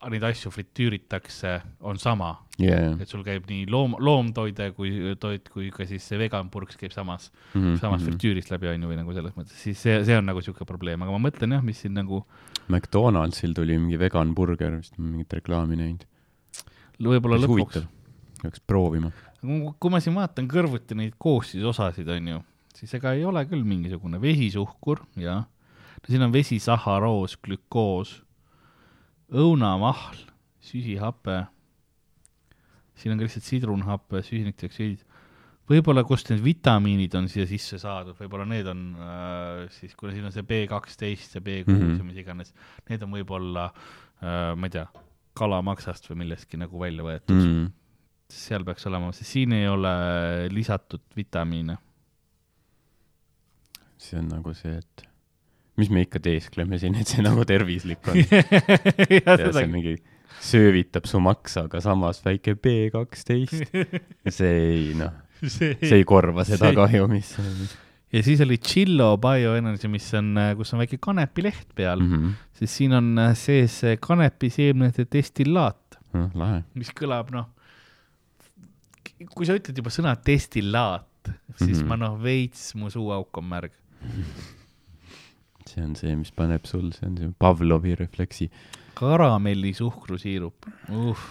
[0.08, 2.94] neid asju fritüüritakse, on sama yeah..
[3.02, 6.94] et sul käib nii loom, loomtoide kui toit, kui ka siis see vegan purks käib
[6.94, 7.76] samas mm, -hmm.
[7.82, 8.08] samas mhm.
[8.08, 11.04] fritüürist läbi, on ju, või nagu selles mõttes, siis see, see on nagu niisugune probleem,
[11.04, 12.24] aga ma mõtlen jah, mis siin nagu
[12.68, 16.08] McDonaldsil tuli mingi vegan burger, vist mingit reklaami näinud.
[17.04, 17.84] võib-olla lõpuks.
[18.42, 19.12] peaks proovima.
[19.42, 24.20] kui ma siin vaatan kõrvuti neid koostisosasid, on ju, siis ega ei ole küll mingisugune
[24.20, 25.44] vesisuhkur, jah.
[25.44, 28.22] no siin on vesi, saharoos, glükoos
[29.34, 30.20] õunamahl,
[30.64, 31.42] süsihape,
[32.98, 35.04] siin on ka lihtsalt sidrunhappe, süsinikdioksiid,
[35.70, 40.28] võib-olla kust need vitamiinid on siia sisse saadud, võib-olla need on äh, siis, kuna siin
[40.28, 42.02] on see B kaksteist ja B kuus mm -hmm.
[42.02, 42.52] ja mis iganes,
[42.90, 44.86] need on võib-olla äh,, ma ei tea,
[45.34, 47.48] kalamaksast või millestki nagu välja võetud mm.
[47.48, 47.72] -hmm.
[48.30, 49.94] seal peaks olema, sest siin ei ole
[50.52, 51.78] lisatud vitamiine.
[53.98, 55.08] see on nagu see, et
[55.80, 58.20] mis me ikka teeskleme siin, et see nagu tervislik on
[59.26, 59.96] ja see mingi
[60.44, 63.64] söövitab su maksa, aga samas väike B kaksteist.
[64.38, 66.76] see ei noh, see ei korva seda see...
[66.78, 67.32] kahju, mis
[68.14, 72.34] ja siis oli Chillo Bioenergy, mis on, kus on väike kanepileht peal mm, -hmm.
[72.60, 76.62] siis siin on sees kanepiseemnete destillaat mm,.
[76.78, 77.48] mis kõlab noh,
[79.34, 81.88] kui sa ütled juba sõna destillaat, siis mm -hmm.
[81.90, 83.72] ma noh, veits mu suuauk on märg
[85.70, 88.50] see on see, mis paneb sul, see on see Pavlovi refleksi.
[88.98, 91.24] karamellisuhkrusiirup, uh.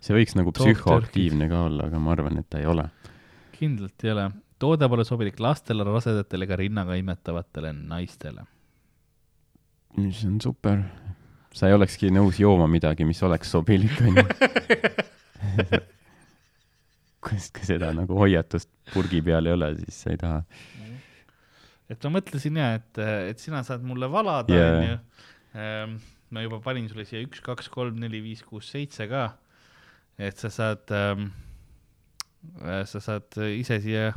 [0.00, 2.88] see võiks nagu psühhoaktiivne ka olla, aga ma arvan, et ta ei ole.
[3.56, 4.26] kindlalt ei ole.
[4.62, 8.46] toode pole sobilik lastele, rasedatele ega rinnaga imetavatele naistele.
[9.98, 10.84] see on super.
[11.52, 14.26] sa ei olekski nõus jooma midagi, mis oleks sobilik, onju.
[17.22, 20.40] kui seda nagu hoiatust purgi peal ei ole, siis sa ei taha
[21.92, 23.02] et ma mõtlesin ja, et,
[23.32, 24.98] et sina saad mulle valada yeah., onju.
[25.62, 25.96] Ehm,
[26.32, 29.26] ma juba panin sulle siia üks, kaks, kolm, neli, viis, kuus, seitse ka.
[30.20, 31.30] et sa saad ähm,,
[32.88, 34.12] sa saad ise siia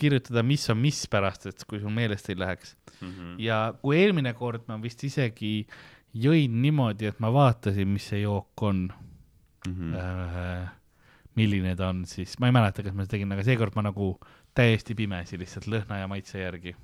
[0.00, 3.08] kirjutada, mis on mis pärast, et kui sul meelest ei läheks mm.
[3.08, 3.32] -hmm.
[3.44, 5.66] ja kui eelmine kord ma vist isegi
[6.14, 8.88] jõin niimoodi, et ma vaatasin, mis see jook on
[9.66, 9.72] mm.
[9.72, 9.96] -hmm.
[9.96, 10.68] Äh,
[11.36, 14.18] milline ta on, siis ma ei mäleta, kas ma seda tegin, aga seekord ma nagu
[14.54, 16.74] täiesti pimesi lihtsalt lõhna ja maitse järgi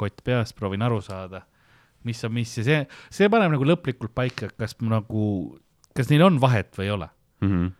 [0.00, 1.42] kott peas, proovin aru saada,
[2.06, 2.80] mis on mis ja see,
[3.12, 5.24] see paneb nagu lõplikult paika, kas nagu,
[5.96, 7.08] kas neil on vahet või ei ole
[7.42, 7.48] mm.
[7.48, 7.70] -hmm.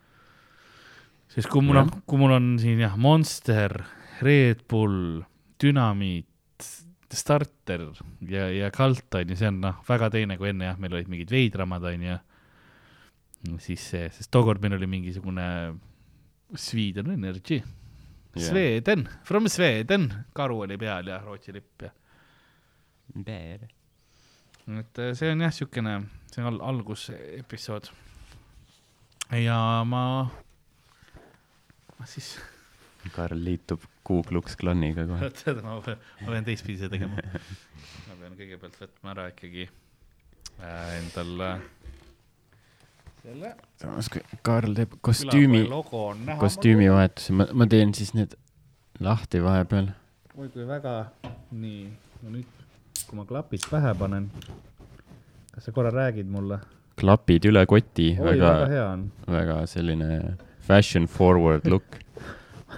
[1.36, 3.80] sest kui mul on, kui mul on siin jah, Monster,
[4.22, 5.22] Red Bull,
[5.62, 6.28] Dünamiit,
[7.12, 7.90] Starter
[8.28, 11.10] ja, ja Kalt on ju, see on noh, väga teine kui enne jah, meil olid
[11.12, 12.18] mingid veidramad on ju.
[13.60, 15.46] siis see, sest tookord meil oli mingisugune
[16.54, 18.48] Sweden Energy yeah..
[18.48, 21.90] Sweden, from Sweden, karu oli peal ja Rootsi lipp ja
[23.12, 23.66] Bear.
[24.78, 25.98] et äh, see on jah, siukene,
[26.32, 27.90] see on al algusepisood.
[29.36, 30.04] ja ma,
[31.98, 32.36] ma siis.
[33.16, 35.30] Karl liitub Ku Klux Klaniga kohe.
[35.34, 37.18] tead, ma pean, ma pean teistpidi seda tegema.
[38.08, 41.66] ma pean kõigepealt võtma ära ikkagi äh, endal äh,
[43.22, 43.52] selle.
[43.82, 45.66] samas, kui Karl teeb kostüümi,
[46.40, 48.38] kostüümivahetuse, ma, ma teen siis need
[49.02, 49.92] lahti vahepeal.
[50.38, 50.96] oi kui väga,
[51.52, 51.86] nii,
[52.22, 52.61] no nüüd
[53.08, 54.28] kui ma klapid pähe panen,
[55.54, 56.60] kas sa korra räägid mulle?
[57.00, 59.06] klapid üle koti, väga, väga hea on.
[59.26, 61.98] väga selline fashion forward look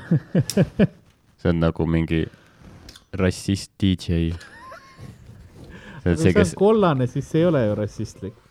[1.41, 2.25] see on nagu mingi
[3.21, 4.33] rassist DJ.
[6.05, 8.44] see on kollane, siis see ei ole ju rassistlik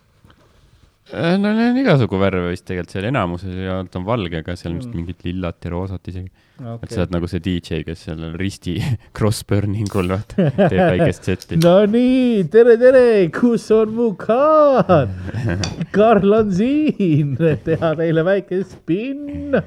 [1.12, 4.78] no neil on igasugu värve vist tegelikult seal enamuses ja ta on valge, aga seal
[4.78, 4.96] vist mm.
[4.96, 6.30] mingit lillat ja roosat isegi
[6.62, 6.78] okay..
[6.80, 8.78] et sa oled nagu see DJ, kes seal risti
[9.18, 11.60] cross-burning ul vaata, teeb väikest setti.
[11.60, 13.04] Nonii, tere, tere,
[13.36, 15.12] kus on mu kaart?
[15.96, 17.36] Karl on siin,
[17.68, 19.60] teha teile väike spinn.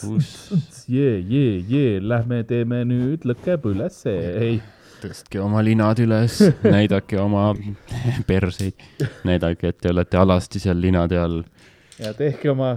[0.00, 0.32] kus?
[0.88, 4.58] jee, jee, jee, lähme teeme nüüd lõkkeb ülesse, ei
[5.02, 7.50] tõstke oma linad üles, näidake oma
[8.28, 8.78] perseid,
[9.28, 11.42] näidake, et te olete alasti seal linade all.
[11.98, 12.76] ja tehke oma,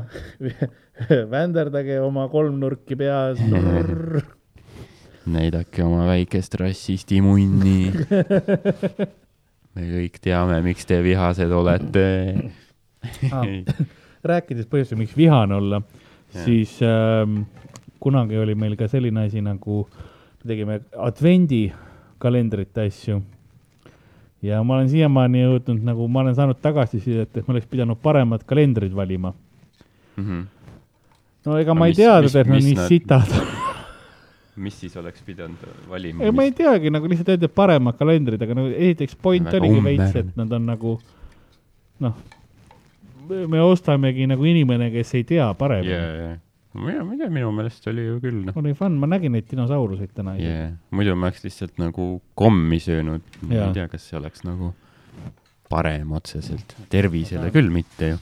[1.36, 3.42] vänderdage oma kolmnurki peas.
[5.38, 7.92] näidake oma väikest rassistimunni.
[9.76, 12.06] me kõik teame, miks te vihased olete.
[14.32, 15.82] rääkides põhjusel, miks vihane olla,
[16.44, 17.42] siis ähm,
[18.02, 19.86] kunagi oli meil ka selline asi nagu,
[20.42, 20.82] me tegime
[22.22, 23.22] advendikalendrite asju.
[24.42, 28.44] ja ma olen siiamaani jõudnud nagu, ma olen saanud tagasisidet, et ma oleks pidanud paremad
[28.46, 29.34] kalendrid valima.
[31.46, 33.28] no ega No ma ei mis- teadnud, mis- et nad nii nad- sitad.
[34.56, 35.58] mis siis oleks pidanud
[35.90, 36.24] valima?
[36.24, 39.82] ei, ma ei teagi, nagu lihtsalt öeldi, et paremad kalendrid, aga nagu esiteks point oligi
[39.84, 41.00] veits, et nad on nagu
[42.00, 42.16] noh,
[43.30, 46.38] me ostamegi nagu inimene, kes ei tea paremini jaa, jaa.
[46.74, 48.58] mina, ma ei tea, minu meelest oli ju küll, noh.
[48.62, 52.08] oli fun, ma nägin neid dinosauruseid täna isegi jaa, muidu ma oleks lihtsalt nagu
[52.40, 53.26] kommi söönud.
[53.44, 53.68] ma Jaa.
[53.68, 54.72] ei tea, kas see oleks nagu
[55.72, 56.76] parem otseselt.
[56.92, 58.22] tervisele küll mitte ju.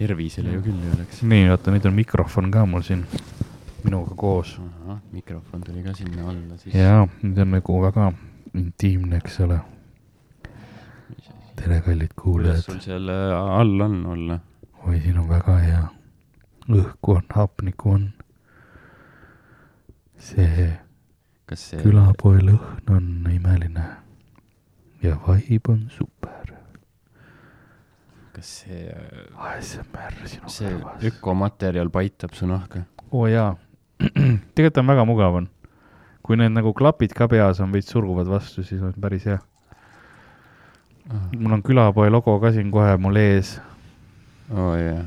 [0.00, 1.22] tervisele ju küll ei oleks.
[1.22, 3.06] nii, oota, nüüd on mikrofon ka mul siin
[3.84, 4.56] minuga koos.
[5.12, 6.74] mikrofon tuli ka sinna alla siis.
[6.74, 8.12] jaa, nüüd on nagu väga
[8.58, 9.62] intiimne, eks ole.
[11.56, 12.82] tere, kallid kuidas kuulajad sul.
[12.82, 14.38] seal äh, all on olla?
[14.82, 15.82] oi, siin on väga hea.
[16.68, 18.08] Õhku on, hapnikku on.
[20.22, 20.70] see
[21.58, 23.84] see külapoe lõhn on imeline
[25.02, 26.52] ja vaib on super.
[28.32, 28.86] kas see,
[29.36, 31.06] ASMR sinu see kõrvas.
[31.10, 32.86] ökomaterjal paitab su nahka?
[33.10, 33.54] oo jaa,
[34.54, 35.48] tegelikult on väga mugav on.
[36.22, 39.40] kui need nagu klapid ka peas on, veits surguvad vastu, siis on päris hea.
[41.36, 43.58] mul on külapoe logo ka siin kohe mul ees,
[44.50, 45.04] oo oh, jaa.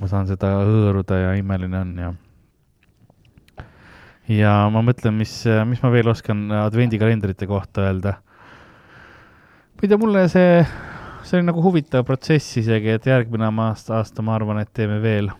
[0.00, 2.10] Ma saan seda hõõruda ja imeline on ja.
[4.28, 5.32] ja ma mõtlen, mis,
[5.68, 8.16] mis ma veel oskan advendikalendrite kohta öelda.
[9.76, 10.60] ma ei tea, mulle see,
[11.24, 15.30] see oli nagu huvitav protsess isegi, et järgmine aasta, aasta ma arvan, et teeme veel.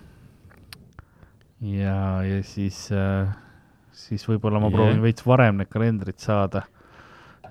[1.61, 2.87] ja, ja siis,
[3.93, 4.79] siis võib-olla ma Jah.
[4.79, 6.65] proovin veits varem need kalendrid saada.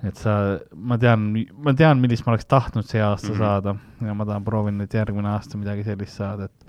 [0.05, 3.35] et sa, ma tean, ma tean, millist ma oleks tahtnud see aasta mm.
[3.35, 3.45] -hmm.
[3.45, 3.75] saada
[4.09, 6.64] ja ma tahan, proovin nüüd järgmine aasta midagi sellist saada, et,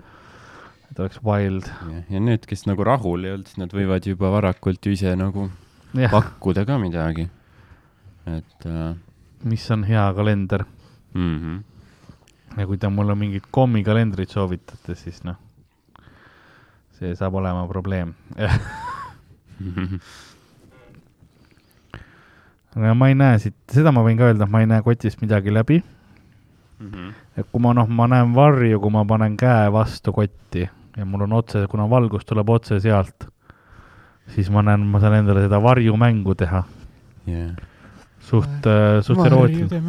[0.97, 1.69] et oleks wild.
[1.93, 5.13] ja, ja need, kes nagu rahul ei olnud, siis nad võivad juba varakult ju ise
[5.17, 5.49] nagu
[5.93, 7.29] jah, pakkuda ka midagi.
[8.25, 8.95] et äh,
[9.45, 10.65] mis on hea kalender
[11.13, 11.61] mm -hmm.
[12.57, 15.35] ja kui te mulle mingit kommikalendrit soovitate, siis noh,
[16.99, 18.13] see saab olema probleem.
[22.75, 25.21] aga ma ei näe siit, seda ma võin ka öelda, et ma ei näe kotist
[25.21, 25.83] midagi läbi.
[27.37, 31.21] et kui ma noh, ma näen varju, kui ma panen käe vastu kotti ja mul
[31.27, 33.27] on otse, kuna valgus tuleb otse sealt,
[34.33, 36.63] siis ma näen, ma saan endale seda varjumängu teha.
[37.27, 37.53] yeah..
[38.19, 38.67] suht,
[39.05, 39.79] suht erootiline.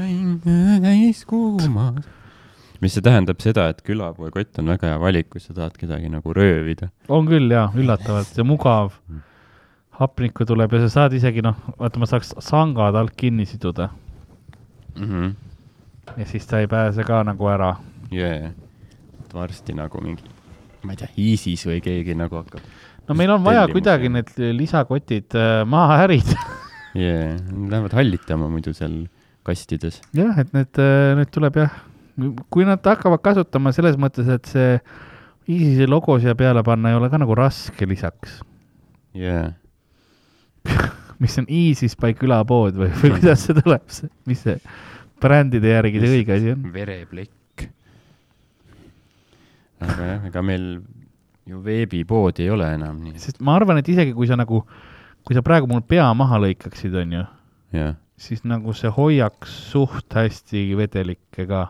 [2.83, 6.35] mis see tähendab seda, et külapoekott on väga hea valik, kui sa tahad kedagi nagu
[6.35, 6.93] röövida.
[7.09, 8.93] on küll jaa, üllatavalt ja mugav.
[9.99, 13.89] hapnikku tuleb ja sa saad isegi noh, vaata, ma saaks sangad alt kinni siduda
[14.95, 15.05] mm.
[15.05, 15.35] -hmm.
[16.17, 17.77] ja siis ta ei pääse ka nagu ära.
[18.13, 18.53] Yeah.
[19.35, 20.23] varsti nagu mingi,
[20.85, 22.65] ma ei tea, ISIS või keegi nagu hakkab.
[23.09, 26.41] no meil on vaja kuidagi need lisakotid äh, maha härida.
[26.97, 27.37] Yeah.
[27.53, 28.95] Nad lähevad hallitama muidu seal
[29.47, 30.01] kastides.
[30.17, 30.81] jah, et need,
[31.19, 31.75] need tuleb jah,
[32.51, 34.79] kui nad hakkavad kasutama selles mõttes, et see
[35.53, 38.41] ISISe logo siia peale panna ei ole ka nagu raske lisaks.
[39.15, 39.53] Yeah.
[41.23, 43.85] mis on ISIS by külapood või, või kuidas see tuleb,
[44.29, 44.59] mis see
[45.23, 46.69] brändide järgi see õige asi on?
[46.75, 47.33] vereplekk.
[49.81, 50.69] Aga jah, ega meil
[51.49, 53.17] ju veebipoodi ei ole enam nii.
[53.23, 54.63] sest ma arvan, et isegi kui sa nagu,
[55.25, 57.25] kui sa praegu mul pea maha lõikaksid, onju,
[57.77, 61.69] jah, siis nagu see hoiaks suht hästi vedelikke ka.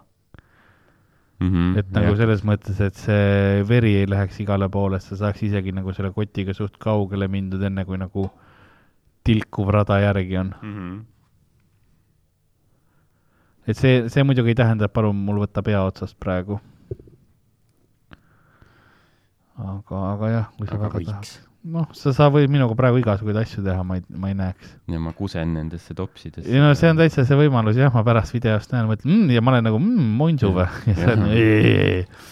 [1.38, 1.76] Mhm.
[1.78, 5.92] et nagu selles mõttes, et see veri ei läheks igale poole, sa saaks isegi nagu
[5.94, 8.24] selle kotiga suht kaugele mindud, enne kui nagu
[9.22, 10.50] tilkuv rada järgi on.
[10.62, 10.98] Mhm.
[13.68, 16.58] et see, see muidugi ei tähenda, et palun mul võtta pea otsast praegu.
[19.58, 21.20] aga, aga jah, kui sa aga väga tahad.
[21.20, 21.34] võiks.
[21.74, 24.74] noh, sa, sa võid minuga praegu igasuguseid asju teha, ma ei, ma ei näeks.
[24.94, 26.48] ja ma kusen nendesse topsidesse.
[26.50, 29.44] ei no see on täitsa see võimalus, jah, ma pärast videost näen, mõtlen mm, ja
[29.44, 30.68] ma olen nagu mm, Monsu või?
[30.88, 32.26] ja siis on Jah.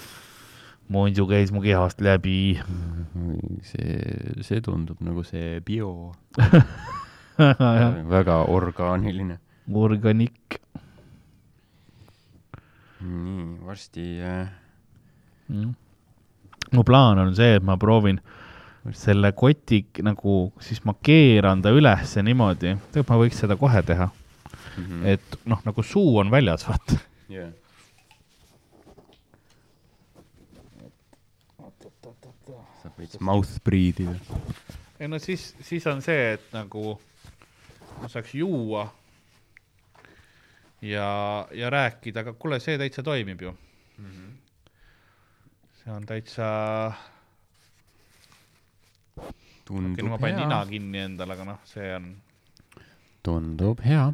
[0.94, 2.60] Monsu käis mu kehast läbi.
[3.66, 3.96] see,
[4.46, 6.12] see tundub nagu see bio,
[8.16, 9.40] väga orgaaniline.
[9.66, 10.60] organik
[13.06, 14.48] nii, varsti äh,
[15.48, 15.74] mm..
[16.72, 18.20] Mu plaan on see, et ma proovin
[18.94, 24.08] selle koti nagu, siis ma keeran ta ülesse niimoodi, tegelikult ma võiks seda kohe teha,
[24.78, 25.06] mm.
[25.14, 27.00] et noh, nagu suu on väljas, vaata.
[27.32, 27.50] yeah.
[32.82, 34.38] saab veits mouth breathe ida.
[35.00, 36.94] ei no siis, siis on see, et nagu
[38.00, 38.86] ma saaks juua
[40.82, 44.06] ja, ja rääkida, aga kuule, see täitsa toimib ju mm.
[44.06, 44.25] -hmm.
[45.86, 46.46] See on täitsa,
[49.16, 49.28] no ma
[49.64, 52.08] tundub panin nina hea, kinni endale, aga noh, see on
[53.22, 54.08] tundub hea.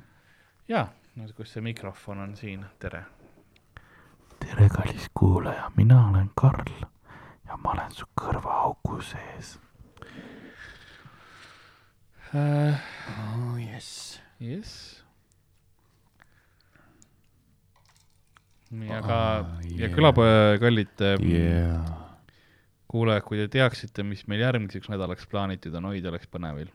[0.69, 0.85] jaa,
[1.17, 3.05] no kus see mikrofon on siin, tere.
[4.45, 6.85] tere, kallis kuulaja, mina olen Karl
[7.49, 9.57] ja ma olen su kõrvaaugu sees.
[12.35, 14.21] oh jess.
[14.41, 15.02] jess.
[18.73, 19.93] Aga Ah, ja yeah.
[19.95, 21.83] külapoe kallid jaa.
[22.89, 26.71] kuulajad, kui te teaksite, mis meil järgmiseks nädalaks plaanitud on, oi, te oleks põnevil.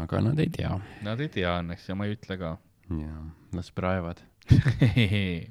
[0.00, 0.72] aga nad ei tea.
[1.04, 2.56] Nad ei tea õnneks ja ma ei ütle ka.
[2.94, 3.24] jaa,
[3.54, 4.22] las praevad.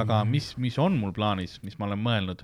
[0.00, 2.42] aga mis, mis on mul plaanis, mis ma olen mõelnud,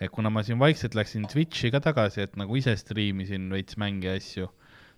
[0.00, 4.10] et kuna ma siin vaikselt läksin Twitch'i ka tagasi, et nagu ise striimisin veits mänge
[4.10, 4.48] ja asju,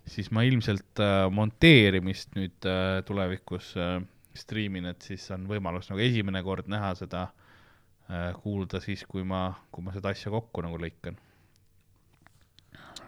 [0.09, 3.99] siis ma ilmselt äh, monteerimist nüüd äh, tulevikus äh,
[4.37, 9.49] striimin, et siis on võimalus nagu esimene kord näha seda äh,, kuulda siis, kui ma,
[9.71, 11.17] kui ma seda asja kokku nagu lõikan.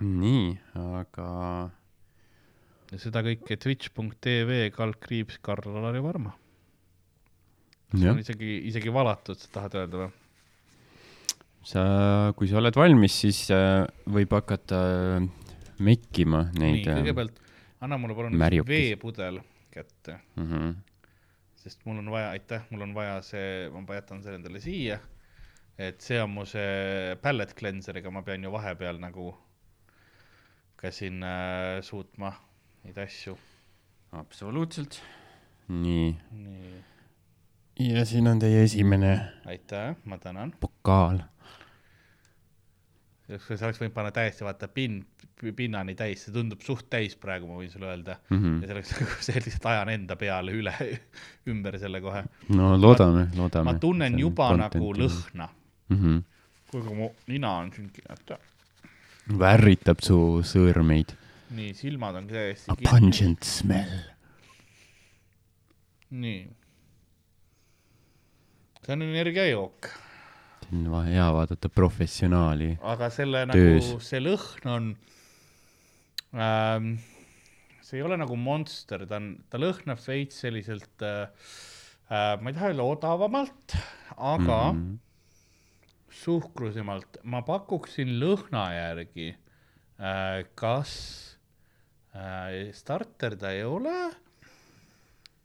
[0.01, 0.55] nii,
[0.97, 1.27] aga
[2.99, 6.33] seda kõike twitch.tv kaldkriips Karl-Alari Varma.
[7.93, 10.20] see on, isegi, isegi valatud, tahad öelda või?
[11.63, 11.83] sa,
[12.37, 14.81] kui sa oled valmis, siis äh, võib hakata
[15.17, 15.29] äh,
[15.81, 16.89] mekkima nii, neid.
[16.89, 17.41] kõigepealt
[17.81, 18.89] anna mulle palun üks märjukesi.
[18.89, 19.41] veepudel
[19.71, 20.73] kätte, Mm -hmm.
[21.55, 24.99] sest mul on vaja, aitäh, mul on vaja see, ma jätan selle endale siia.
[25.77, 29.35] et see on mu see pallet cleanser'iga, ma pean ju vahepeal nagu
[30.75, 32.33] ka siin äh, suutma
[32.83, 33.37] neid asju.
[34.11, 35.01] absoluutselt.
[35.67, 36.83] nii, nii,
[37.79, 40.53] ja siin on teie esimene aitäh, ma tänan.
[40.59, 41.21] pokaal.
[43.39, 45.01] Sa oleks võinud panna täiesti vaata pin-,
[45.55, 48.17] pinnani täis, see tundub suht täis praegu, ma võin sulle öelda.
[48.29, 48.59] Mhm.
[48.61, 50.73] ja see oleks nagu, see lihtsalt ajan enda peale üle,
[51.51, 52.23] ümber selle kohe.
[52.55, 53.71] no loodame, loodame.
[53.71, 54.93] ma tunnen juba nagu.
[54.97, 55.49] lõhna.
[55.91, 56.21] Mm -hmm.
[56.71, 58.37] kuigi mu nina on siin, oota,
[59.39, 60.17] värritab su
[60.53, 61.17] sõõrmeid.
[61.51, 63.97] nii, silmad on täiesti A pungent smell.
[66.11, 66.47] nii.
[68.85, 69.91] see on energiajook,
[70.71, 72.75] on hea vaadata professionaali.
[72.81, 73.89] aga selle Töös.
[73.89, 74.89] nagu, see lõhn on
[76.35, 76.93] ähm,,
[77.81, 81.27] see ei ole nagu Monster, ta on, ta lõhnab veits selliselt äh,,
[82.09, 83.77] äh, ma ei taha öelda odavamalt,
[84.15, 84.81] aga mm.
[84.81, 84.97] -hmm.
[86.23, 90.93] suhkrusemalt, ma pakuksin lõhna järgi äh,, kas
[92.15, 93.97] äh, starter ta ei ole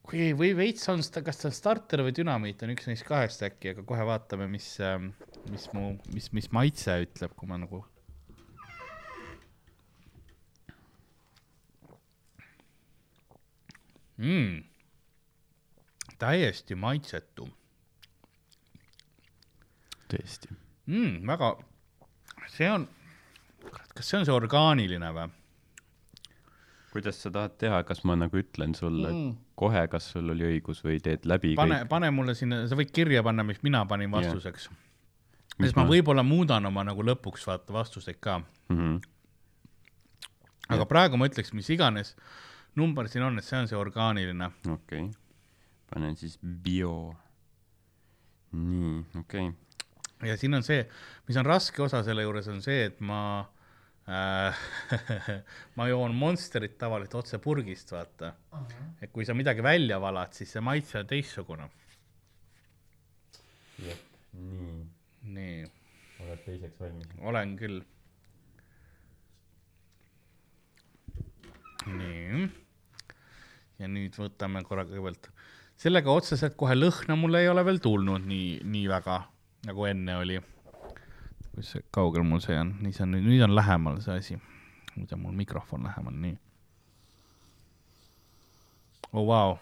[0.07, 3.75] kui, või veits on kas ta on starter või dünamiit on üks neist kahest äkki,
[3.75, 4.71] aga kohe vaatame, mis,
[5.51, 7.85] mis mu, mis, mis maitse ütleb, kui ma nagu.
[14.17, 14.63] Mm.
[16.17, 17.45] täiesti maitsetu
[20.09, 20.49] tõesti.
[20.87, 21.19] mm,.
[21.29, 21.51] väga,
[22.55, 22.87] see on,
[23.93, 25.27] kas see on see orgaaniline või?
[26.97, 29.37] Kuidas sa tahad teha, kas ma nagu ütlen sulle Mm.
[29.55, 31.89] kohe, kas sul oli õigus või teed läbi pane, kõik?
[31.93, 34.83] pane mulle sinna, sa võid kirja panna, mis mina panin vastuseks yeah..
[35.57, 38.39] Sest ma ma- võib-olla muudan oma nagu lõpuks vaata vastuseid ka.
[38.69, 38.99] Mm -hmm.
[40.75, 42.15] aga praegu ma ütleks, mis iganes
[42.77, 44.51] number siin on, et see on see orgaaniline.
[44.69, 45.13] okei okay.,
[45.93, 47.15] panen siis bio.
[48.53, 50.29] nii, okei okay..
[50.29, 50.85] ja siin on see,
[51.29, 53.47] mis on raske osa selle juures, on see, et ma
[55.77, 58.61] ma joon Monsterit tavaliselt otse purgist, vaata uh.
[58.61, 58.93] -huh.
[59.03, 61.69] et kui sa midagi välja valad, siis see maitse on teistsugune.
[63.79, 64.87] nii,
[65.23, 65.59] nii,
[66.23, 67.09] oled teiseks valmis?
[67.19, 67.83] olen küll.
[71.87, 72.49] nii.
[73.79, 75.33] ja nüüd võtame korra kõigepealt,
[75.77, 79.25] sellega otseselt kohe lõhna mul ei ole veel tulnud nii, nii väga,
[79.67, 80.39] nagu enne oli.
[81.57, 84.39] Kus see, kaugel mul see on, nii see on nüüd, on lähemal see asi.
[84.97, 86.37] nüüd on mul mikrofon lähemal, nii.
[89.17, 89.57] oh vau,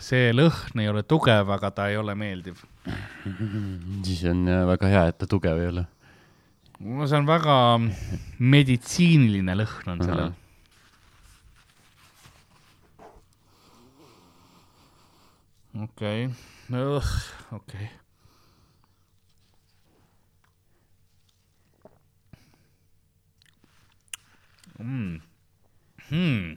[0.00, 2.64] see lõhn ei ole tugev, aga ta ei ole meeldiv.
[4.06, 5.86] siis on äh, väga hea, et ta tugev ei ole.
[6.80, 7.56] no see on väga
[8.40, 10.38] meditsiiniline lõhn on sellel Ahah..
[15.84, 16.30] okei,
[17.60, 17.92] okei.
[24.82, 25.20] Mm.
[26.08, 26.56] Hmm.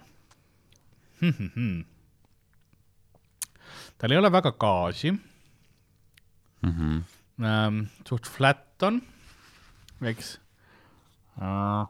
[1.20, 1.84] Hmm, hmm, hmm.
[3.98, 5.12] tal ei ole väga gaasi
[6.66, 7.04] Mhm.
[7.46, 9.02] ähm,, suht flat on,
[10.02, 10.40] eks
[11.40, 11.86] äh,.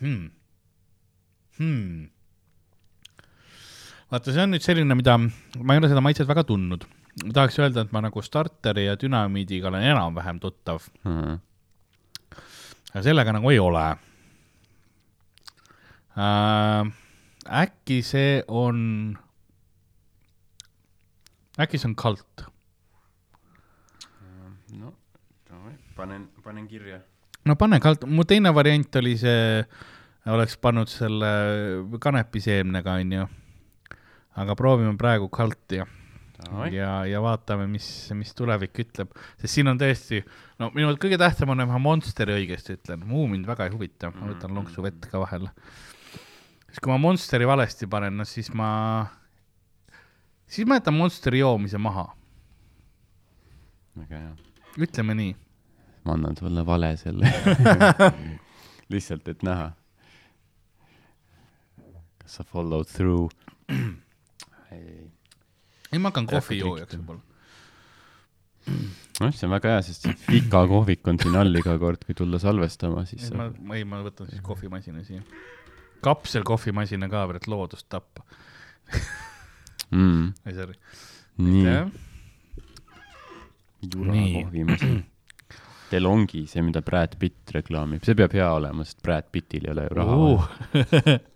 [0.00, 0.30] Hmm.
[1.56, 2.10] Hmm.
[4.10, 6.84] vaata, see on nüüd selline, mida ma ei ole seda maitset väga tundnud.
[7.24, 11.38] Ma tahaks öelda, et ma nagu starteri ja dünamiidiga olen enam-vähem tuttav, Mhm.
[12.92, 13.96] aga sellega nagu ei ole
[16.16, 16.92] äh,.
[17.62, 19.16] äkki see on,
[21.58, 22.44] äkki see on kalt?
[24.76, 24.92] no
[25.48, 27.00] davai, panen, panen kirja.
[27.44, 29.64] no pane kalt, mu teine variant oli see,
[30.26, 31.30] oleks pannud selle
[32.00, 33.28] kanepiseemnega, onju.
[34.36, 35.80] aga proovime praegu kalti
[36.72, 40.20] ja, ja, vaatame, mis, mis tulevik ütleb, sest siin on tõesti,
[40.60, 43.74] no minu arust kõige tähtsam on, et ma Monsteri õigesti ütlen, muu mind väga ei
[43.74, 45.52] huvita, ma võtan lonksu vett ka vahele.
[46.68, 48.68] siis kui ma Monsteri valesti panen, no siis ma,
[50.46, 52.08] siis ma jätan Monsteri joomise maha,
[53.96, 54.36] väga hea.
[54.76, 55.34] ütleme nii.
[56.04, 57.32] ma annan sulle vale selle.
[58.92, 59.70] lihtsalt, et näha.
[62.22, 63.32] kas sa follow through?
[65.92, 67.22] ei, ma hakkan kohvijoojaks võib-olla.
[69.20, 72.40] noh, see on väga hea, sest Fika kohvik on siin all iga kord, kui tulla
[72.42, 75.22] salvestama, siis ma saab, ei, ma võtan siis kohvimasina siia.
[76.06, 78.26] kapselkohvimasina ka veel, et loodust tappa.
[79.90, 80.32] mm,.
[80.46, 80.80] ei, sorry.
[83.86, 85.04] nii, kohvimasin.
[85.86, 89.86] Delongi, see, mida Brad Pitt reklaamib, see peab hea olema, sest Brad Pittil ei ole
[89.86, 91.18] ju raha vaja.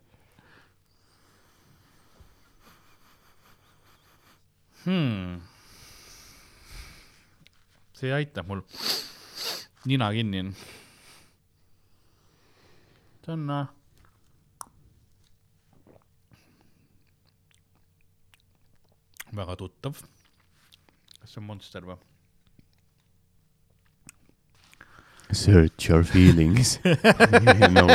[4.84, 5.40] hmm..
[7.92, 8.62] see aitab mul.
[9.84, 10.54] nina kinni on.
[13.24, 13.66] see on äh,
[19.32, 20.00] väga tuttav.
[21.20, 21.98] kas see on Monster või?
[25.32, 27.86] Search your feelings no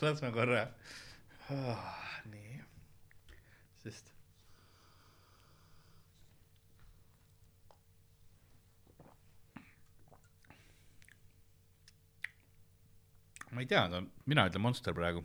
[0.00, 0.68] las ma korra
[1.50, 1.80] oh,.
[2.30, 2.60] nii,
[3.82, 4.12] sest.
[13.52, 15.24] Ma ei tea, aga mina ütlen Monster praegu.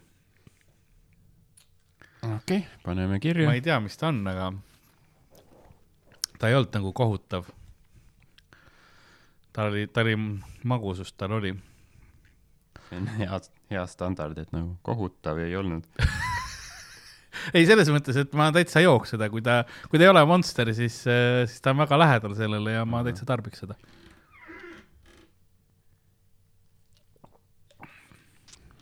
[2.22, 3.58] okei okay,, paneme kirja ma.
[3.58, 4.54] ei tea, mis ta on, aga
[6.40, 7.52] ta ei olnud nagu kohutav.
[9.54, 10.18] ta oli, ta oli,
[10.64, 11.54] magusust tal oli
[12.94, 13.40] see on hea,
[13.74, 15.86] hea standard, et nagu kohutav ei olnud.
[17.56, 20.74] ei, selles mõttes, et ma täitsa jooks seda, kui ta, kui ta ei ole Monster,
[20.76, 23.78] siis, siis ta on väga lähedal sellele ja ma täitsa tarbiks seda.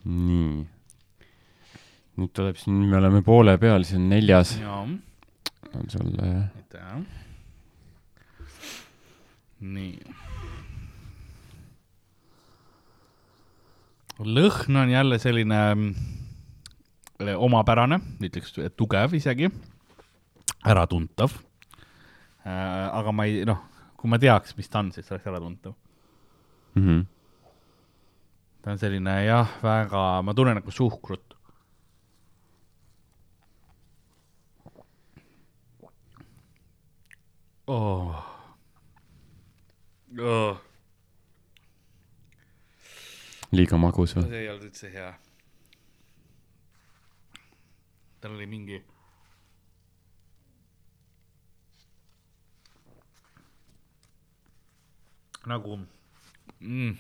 [0.06, 0.66] nii.
[2.18, 4.56] nüüd tuleb siin, me oleme poole peal, see on neljas.
[4.66, 7.04] on sul äh, aitäh.
[9.62, 9.94] nii.
[14.22, 15.94] lõhn on jälle selline mm,
[17.42, 19.50] omapärane, ütleks tugev isegi,
[20.66, 21.34] äratuntav.
[22.46, 23.62] aga ma ei, noh,
[23.98, 25.74] kui ma teaks, mis ta on, siis oleks äratuntav.
[26.76, 26.86] mm.
[26.86, 27.06] -hmm.
[28.62, 31.38] Ta on selline jah, väga, ma tunnen nagu suhkrut.
[37.68, 38.28] Oh.
[40.20, 40.58] Oh.
[43.56, 44.26] liiga magus või?
[44.28, 45.12] see ei olnud üldse hea.
[48.22, 48.82] tal oli mingi.
[55.48, 55.80] nagu
[56.60, 56.98] mm,.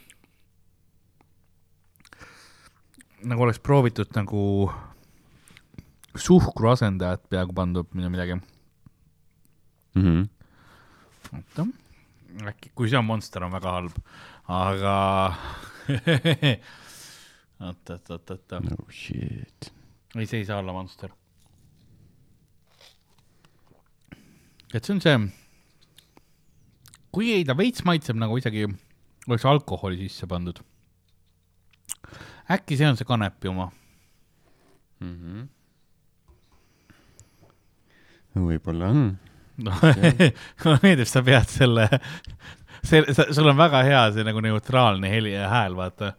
[3.27, 4.71] Nagu oleks proovitud nagu
[6.17, 8.39] suhkru asendajat peaaegu pandud või midagi.
[9.95, 10.03] mm.
[10.03, 10.29] -hmm.
[11.37, 11.67] oota,
[12.51, 13.95] äkki, kui see on Monster, on väga halb,
[14.47, 14.95] aga
[17.67, 19.73] oota, oota, oota, oota, no shit.
[20.15, 21.11] ei, see ei saa olla Monster.
[24.73, 25.17] et see on see,
[27.11, 28.67] kuigi ta veits maitseb nagu isegi
[29.27, 30.61] oleks alkoholi sisse pandud.
[32.55, 33.71] Äkki see on see kanepi oma,
[34.99, 35.15] mm.
[35.15, 35.47] -hmm.
[38.47, 39.05] võib-olla on.
[39.65, 39.79] noh,
[40.63, 41.87] mulle meeldib, sa pead selle,
[42.83, 46.13] see, sul on väga hea see nagu neutraalne heli ja hääl, vaata.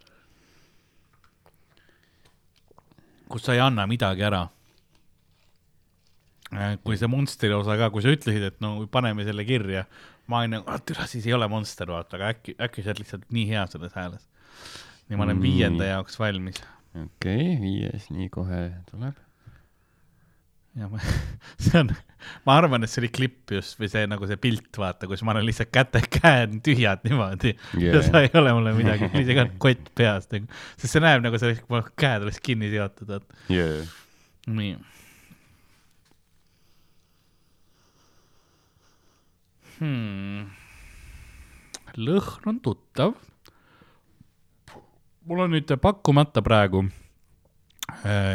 [3.33, 4.47] kus sa ei anna midagi ära.
[6.83, 9.87] kui see Monsteri osa ka, kui sa ütlesid, et no paneme selle kirja,
[10.29, 13.25] ma olin nagu, türa siis ei ole Monster, vaata, aga äkki, äkki sa oled lihtsalt
[13.33, 14.27] nii hea selles hääles.
[15.13, 15.51] nii, ma olen Nii.
[15.51, 16.63] viienda jaoks valmis.
[16.97, 19.19] okei okay,, viies nii kohe tuleb.
[20.79, 21.01] ja ma,
[21.63, 21.91] see on,
[22.47, 25.35] ma arvan, et see oli klipp just või see nagu see pilt, vaata, kus ma
[25.35, 27.99] olen lihtsalt käte, käed tühjad niimoodi yeah.
[27.99, 30.49] ja sa ei ole mulle midagi, isegi on kott peas nagu,
[30.79, 33.45] sest see näeb nagu see, mu käed oleks kinni seotud, vaata.
[33.53, 33.85] jaa,
[34.49, 34.73] nii
[39.77, 40.49] hmm..
[42.01, 43.13] lõhn on tuttav.
[45.25, 46.83] Mul on nüüd pakkumata praegu.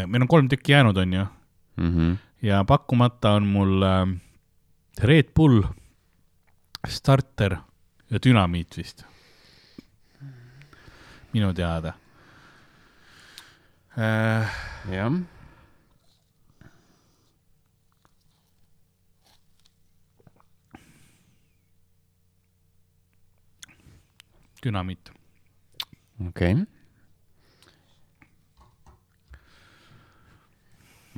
[0.06, 1.26] meil on kolm tükki jäänud, onju,
[1.76, 2.12] Mhm.
[2.42, 4.06] ja pakkumata on mul äh,
[5.02, 5.62] Red Bull,
[6.88, 7.56] starter
[8.10, 9.04] ja dünamiit vist.
[11.32, 11.92] minu teada
[13.96, 14.48] äh,.
[14.90, 15.12] jah.
[24.64, 25.12] dünamiit.
[26.28, 26.77] okei okay..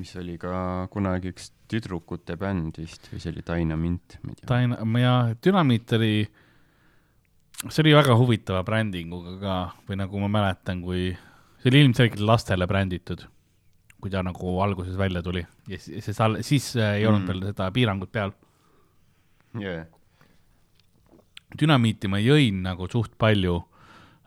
[0.00, 4.48] Mis oli ka kunagi üks tüdrukute bänd vist või see oli Dynamint, ma ei tea.
[4.50, 5.12] Dyna-, ja
[5.44, 6.14] Dünamiit oli,
[7.68, 9.56] see oli väga huvitava brändinguga ka
[9.88, 11.10] või nagu ma mäletan, kui
[11.60, 13.22] see oli ilmselgelt lastele bränditud,
[14.00, 17.28] kui ta nagu alguses välja tuli ja siis, siis, all- siis äh, ei olnud Mm.
[17.28, 18.32] veel seda piirangut peal.
[19.60, 19.84] jaa,
[21.60, 23.56] dünamiiti ma jõin nagu suht palju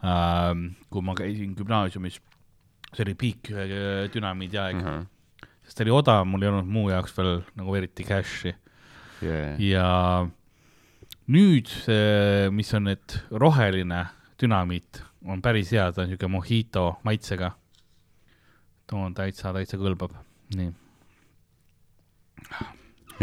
[0.03, 2.17] ähm,, kui ma käisin gümnaasiumis,
[2.93, 5.05] see oli peak äh, dünamiidi aeg mm, -hmm.
[5.73, 8.51] Sest ta oli odav, mul ei olnud muu jaoks veel nagu eriti cash'i
[9.25, 9.87] jaa, ja
[11.33, 14.03] nüüd see, mis on nüüd roheline
[14.37, 17.55] dünamiit, on päris hea, ta on siuke mojito maitsega.
[18.85, 20.13] too on täitsa, täitsa kõlbab,
[20.53, 20.69] nii.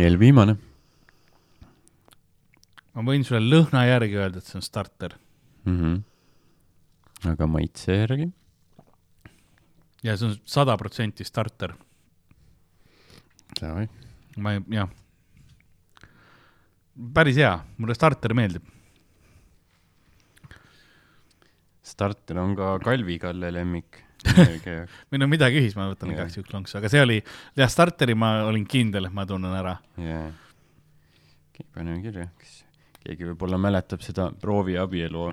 [0.00, 0.56] eelviimane.
[2.96, 5.14] ma võin sulle lõhna järgi öelda, et see on starter
[5.64, 5.78] mm.
[5.78, 7.30] -hmm.
[7.30, 8.32] aga maitse järgi?
[10.02, 11.76] ja see on sada protsenti starter.
[14.40, 14.90] Ma ei, jah.
[17.14, 18.68] päris hea, mulle starter meeldib.
[21.90, 23.98] starter on ka Kalvi Kalle lemmik.
[25.10, 27.18] meil on midagi ühist, ma võtan igaks juhuks lonksu, aga see oli,
[27.58, 29.78] jah, starteri ma olin kindel, et ma tunnen ära.
[29.98, 30.26] jaa.
[31.74, 32.60] paneme kirja, kas
[33.00, 35.24] keegi võib-olla mäletab seda prooviabielu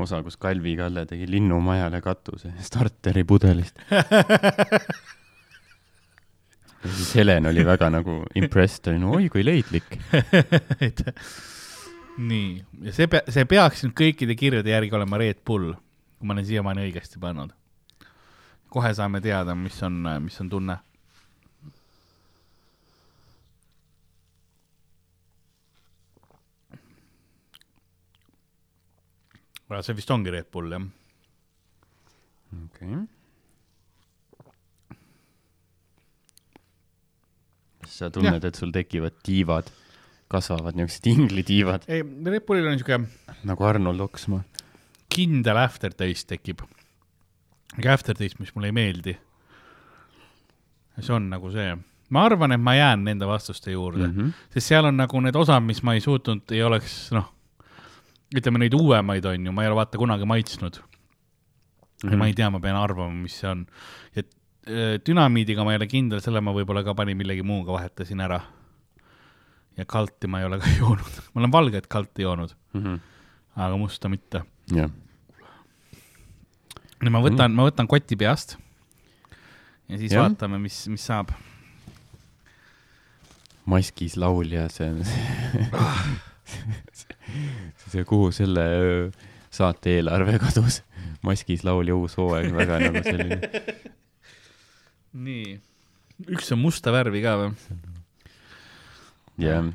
[0.00, 3.78] osa, kus Kalvi Kalle tegi linnumajale katuse starteri pudelist.
[6.84, 9.96] ja siis Helen oli väga nagu impressed, oli no oi kui leidlik.
[12.30, 12.48] nii,
[12.84, 15.72] ja see see peaks nüüd kõikide kirjade järgi olema Red Bull,
[16.18, 17.54] kui ma olen siiamaani õigesti pannud.
[18.74, 20.78] kohe saame teada, mis on, mis on tunne.
[29.82, 30.84] see vist ongi Red Bull jah.
[32.52, 33.13] okei okay..
[37.86, 39.70] Sa tunned, et sul tekivad tiivad,
[40.28, 42.98] kasvavad niisugused inglitiivad ei, Red Bullil on siuke
[43.44, 44.42] nagu Arnold Oksmaa?
[45.14, 46.62] kindel aftertaste tekib.
[47.92, 49.16] aftertaste, mis mulle ei meeldi.
[51.00, 51.74] see on nagu see,
[52.14, 54.20] ma arvan, et ma jään nende vastuste juurde mm, Mhm.
[54.28, 54.32] -hmm.
[54.54, 57.32] sest seal on nagu need osad, mis ma ei suutnud, ei oleks noh,
[58.36, 62.08] ütleme neid uuemaid on ju, ma ei ole vaata kunagi maitsnud mm.
[62.08, 62.10] -hmm.
[62.12, 63.66] ja ma ei tea, ma pean arvama, mis see on.
[64.16, 64.30] et
[65.06, 68.40] dünamiidiga ma ei ole kindel, selle ma võib-olla ka panin millegi muuga, vahetasin ära.
[69.76, 72.94] ja kalti ma ei ole ka joonud, ma olen valget kalti joonud, Mhm.
[73.56, 74.42] aga musta mitte
[74.72, 74.90] jah,
[77.02, 78.56] no ma võtan mm., ma võtan koti peast
[79.88, 80.22] ja siis ja.
[80.24, 81.28] Vaatame, mis, mis saab.
[83.66, 85.04] maskis laulja, see on
[86.94, 89.10] see, kuhu selle öö,
[89.54, 90.80] saate eelarve kadus.
[91.24, 93.40] maskis laulja uus hooaeg, väga nagu selline.
[95.14, 95.58] nii,
[96.34, 97.50] üks on musta värvi ka või?
[99.42, 99.68] jah,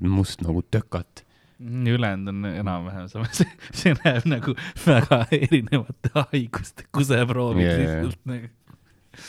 [0.00, 1.24] must nagu tökat.
[1.60, 8.52] ülejäänud on enam-vähem sama, see, see näeb nagu väga erinevate haiguste kuseproovid yeah, lihtsalt nagu.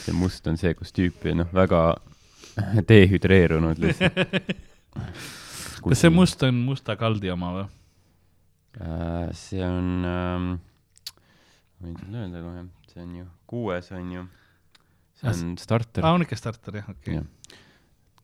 [0.01, 1.86] see must on see, kus tüüp noh, väga
[2.89, 4.19] dehüdreerunud lihtsalt.
[5.86, 6.13] kas see?
[6.13, 7.65] must on musta kaldi oma või?
[8.76, 10.53] Äh, see on ähm,,
[11.80, 14.26] võin sulle öelda kohe, see on ju kuues on ju,
[15.16, 17.59] see Ah, on starter aa, on ikka starter jah, okei okay..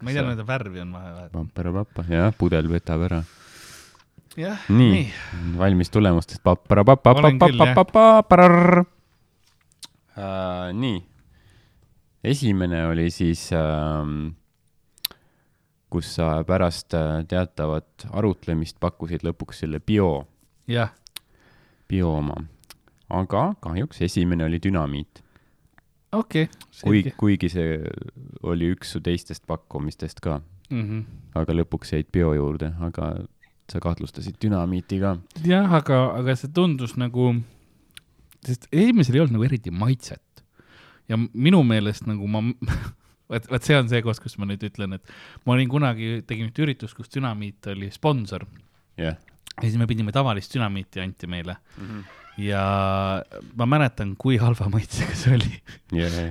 [0.01, 1.29] ma ei tea, nende värvi on vahe vahe.
[1.35, 3.21] papparapappa, jah, pudel võtab ära.
[4.39, 6.43] jah, nii, nii., valmis tulemustest.
[10.11, 10.99] Uh, nii,
[12.33, 14.03] esimene oli siis uh,,
[15.91, 20.25] kus sa pärast äh, teatavat arutlemist pakkusid lõpuks selle bio,
[20.71, 20.93] jah,
[21.91, 22.37] bio oma.
[23.11, 25.23] aga kahjuks esimene oli dünamiit.
[26.11, 26.47] Okei
[26.81, 27.77] kui okay,, kuigi see
[28.47, 30.39] oli üks su teistest pakkumistest ka,
[30.69, 30.81] mm.
[30.81, 31.03] -hmm.
[31.41, 33.13] aga lõpuks jäid bio juurde, aga
[33.71, 35.17] sa kahtlustasid dünamiiti ka.
[35.47, 37.33] jah, aga, aga see tundus nagu,
[38.45, 40.43] sest esimesel ei olnud nagu eriti maitset.
[41.07, 42.43] ja minu meelest nagu ma,
[43.31, 45.13] vot, vot see on see koht, kus ma nüüd ütlen, et
[45.45, 48.47] ma olin kunagi, tegin ühte üritust, kus dünamiit oli sponsor
[48.97, 49.15] jah.
[49.55, 51.59] ja siis me pidime tavalist dünamiiti anti meile
[52.39, 52.63] ja
[53.55, 55.51] ma mäletan, kui halva maitsega see oli.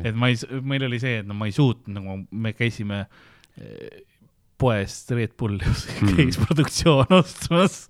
[0.09, 3.05] Et ma ei, meil oli see, et no ma ei suutnud nagu, me käisime
[3.61, 4.03] eh,
[4.61, 5.65] poest Red Bulli
[6.01, 6.17] Hmm.
[6.17, 7.87] käis produktsioon ostmas.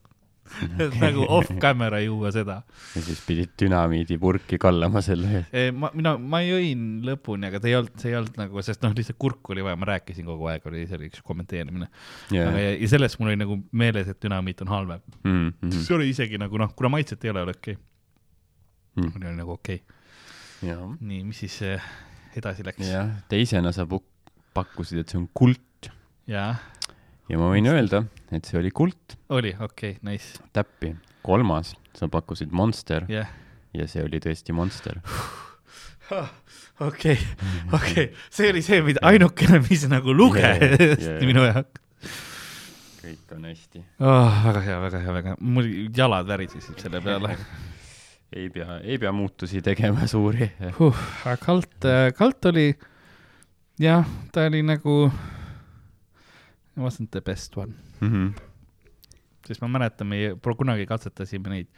[0.83, 2.57] et nagu off camera juua seda.
[2.97, 5.68] ja siis pidid dünamiidi purki kallama selle ees.
[5.79, 8.97] ma, mina, ma jõin lõpuni, aga ta ei olnud, see ei olnud nagu, sest noh,
[8.97, 11.87] lihtsalt kurku oli vaja, ma rääkisin kogu aeg, oli, see oli üks kommenteerimine.
[12.35, 15.07] aga ja, ja sellest mul oli nagu meeles, et dünamiit on halvem.
[15.23, 17.79] Mm, see oli isegi nagu noh, kuna maitset ei ole, oli okei
[18.97, 19.07] Mm.
[19.07, 19.29] okay..
[19.29, 19.97] oli nagu okei okay..
[20.62, 21.90] nii, mis siis eh,
[22.36, 22.84] edasi läks?
[22.86, 25.90] jah, teisena sa pakkusid, et see on kult
[26.30, 28.04] ja ma võin öelda,
[28.34, 30.94] et see oli kult, oli, okei okay,, nice, täppi.
[31.26, 33.30] kolmas, sa pakkusid Monster jah
[33.76, 34.98] ja see oli tõesti Monster.
[36.88, 37.16] okei,
[37.76, 41.22] okei, see oli see, mida ainukene, mis nagu luges Yeah, yeah, yeah.
[41.26, 41.86] minu jaoks
[43.00, 43.80] kõik on hästi.
[44.04, 44.40] oh,.
[44.44, 47.36] väga hea, väga hea, väga, mul jalad värisesid selle peale
[48.33, 50.51] ei pea, ei pea muutusi tegema suuri.
[50.78, 50.97] huh,.
[51.24, 52.68] aga kalt, kalt oli,
[53.83, 55.11] jah, ta oli nagu,
[56.78, 58.31] wasn't the best one, Mhm.
[59.47, 61.68] sest ma mäletan, me kunagi katsetasime neid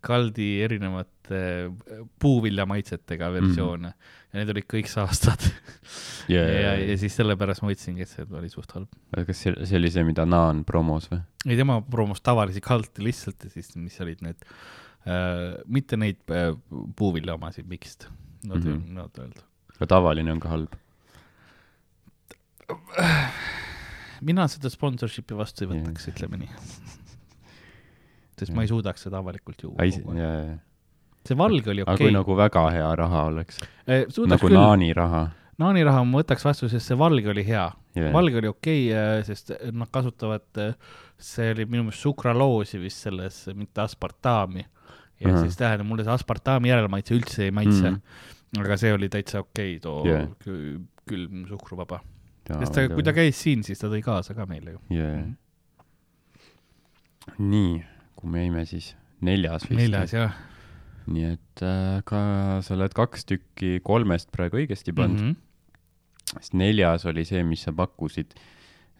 [0.00, 4.32] kaldi erinevate äh, puuviljamaitsetega versioone mm -hmm.
[4.32, 5.42] ja need olid kõik saastad
[6.34, 8.88] ja, ja, ja siis sellepärast ma võtsingi, et see oli suht halb.
[9.26, 11.20] kas see, see oli see, mida Naan promos või?
[11.46, 14.36] ei, tema promos tavalisi kalti lihtsalt ja siis, mis olid need
[15.66, 16.52] mitte neid äh,
[16.96, 18.08] puuvilja omasid, mixed,
[18.46, 18.68] no Mhm.
[18.68, 18.92] mm -hmm.
[18.94, 19.42] no öelda.
[19.76, 20.72] aga tavaline on ka halb.
[24.20, 26.48] mina seda sponsorship'i vastu ei võtaks, ütleme nii.
[28.38, 29.84] sest ma ei suudaks seda avalikult juua.
[29.84, 30.58] ja.
[31.26, 34.06] see valge oli aga okei kui nagu väga hea raha oleks, okay..
[34.08, 35.30] suudaks nagu küll, Naani raha.
[35.58, 38.12] Naani raha ma võtaks vastu, sest see valge oli hea Yeah.
[38.12, 40.60] valge oli okei okay,, sest nad kasutavad,
[41.18, 44.64] see oli minu meelest sukraloosi vist selles, mitte aspartami.
[45.20, 45.34] Ja uh.
[45.34, 45.40] -huh.
[45.42, 47.96] siis tähendab, mulle see aspartami järelmaitse üldse ei maitse mm.
[47.96, 48.00] Mhm.
[48.56, 48.64] -hmm.
[48.64, 50.28] aga see oli täitsa okei okay,, too Yeah.
[50.46, 50.80] yeah.
[51.08, 52.00] külm suhkruvaba.
[52.48, 54.80] sest ta, kui ta käis siin, siis ta tõi kaasa ka meile ju.
[54.90, 55.24] jaa,
[57.38, 57.84] nii,
[58.16, 59.80] kui me jäime siis neljas vist.
[59.80, 60.36] neljas jah
[61.08, 62.20] nii et äh, ka
[62.64, 65.36] sa oled kaks tükki kolmest praegu õigesti pannud mm, mm.
[65.36, 66.34] -hmm.
[66.34, 68.34] sest neljas oli see, mis sa pakkusid,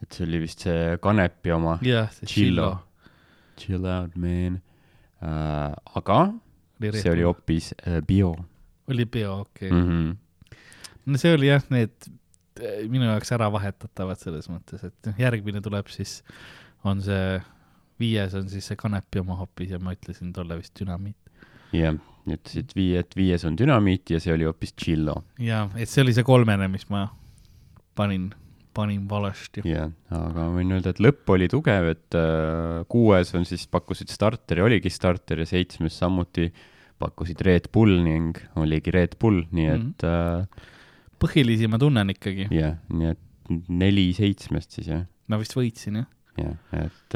[0.03, 2.27] et see oli vist see Kanepi oma jah, see.
[2.27, 2.71] Chillo.
[3.59, 4.61] Chill out man
[5.23, 5.75] äh,.
[5.99, 6.21] aga
[6.95, 8.37] see oli hoopis äh, bio
[8.89, 9.83] oli bio, okei mm.
[9.83, 9.95] okay..
[9.95, 10.17] -hmm.
[11.07, 12.11] no see oli jah, need
[12.61, 16.23] eh, minu jaoks ära vahetatavad selles mõttes, et noh, järgmine tuleb siis,
[16.85, 17.39] on see,
[18.01, 21.19] viies on siis see kanepi oma hoopis ja ma ütlesin tolle vist dünamiit.
[21.77, 21.97] jah,
[22.29, 25.23] ütlesid viie, et viies on dünamiit ja see oli hoopis Chillo.
[25.39, 27.09] ja, et see oli see kolmene, mis ma
[27.99, 28.31] panin,
[28.79, 29.65] panin valesti.
[29.67, 34.11] jah, aga ma võin öelda, et lõpp oli tugev, et äh, kuues on siis, pakkusid
[34.15, 36.49] starteri, oligi starter ja seitsmes samuti
[37.03, 39.89] pakkusid Red Bull ning oligi Red Bull, nii Mhm.
[39.91, 40.69] et äh,
[41.23, 43.25] põhilisi ma tunnen ikkagi, jah, nii et
[43.73, 46.09] neli seitsmest siis jah, ma vist võitsin jah.
[46.39, 47.15] jah, et,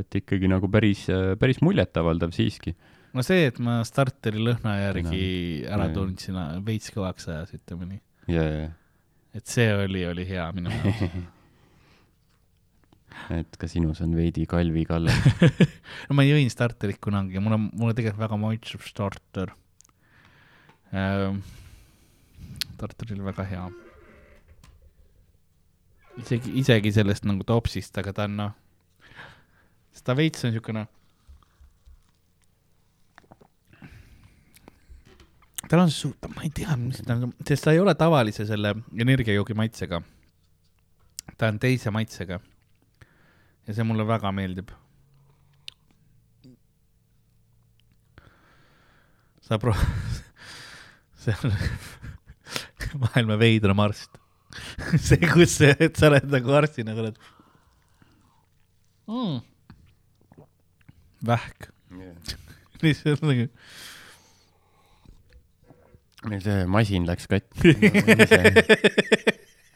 [0.00, 1.02] et ikkagi nagu päris,
[1.40, 2.72] päris muljetavaldav siiski.
[3.16, 5.20] no see, et ma starteri lõhna järgi
[5.66, 8.00] No, ära tundsin, veits kõvaks ajas, ütleme nii.
[8.32, 8.68] ja, ja,
[9.36, 11.16] et see oli, oli hea minu jaoks.
[13.40, 15.14] et ka sinus on veidi kalvi kalle.
[16.08, 19.54] no ma jõin starterit kunagi, mul on, mulle tegelikult väga maitseb starter
[20.94, 21.42] ähm,.
[22.76, 23.64] starter oli väga hea.
[26.22, 28.52] isegi, isegi sellest nagu topsist, aga ta on noh,
[30.04, 30.86] ta veits on siukene.
[35.68, 38.74] Tal on su-, ma ei tea, mis ta on, sest ta ei ole tavalise selle
[38.98, 40.02] energiajoogi maitsega.
[41.36, 42.40] ta on teise maitsega.
[43.66, 44.70] ja see mulle väga meeldib
[49.46, 49.74] sa pro-,
[51.22, 51.54] see on
[53.02, 54.18] maailma veidram arst.
[55.06, 57.18] see, kus see, et sa oled nagu arstina, sa oled
[59.10, 59.36] mm..
[61.28, 61.68] vähk,
[62.82, 63.50] lihtsalt nagu
[66.42, 67.74] see masin läks katki.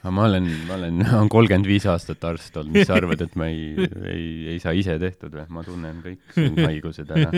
[0.01, 3.35] aga ma olen, ma olen, olen kolmkümmend viis aastat arst olnud, mis sa arvad, et
[3.39, 5.45] ma ei, ei, ei saa ise tehtud või?
[5.53, 7.31] ma tunnen kõik haigused ära.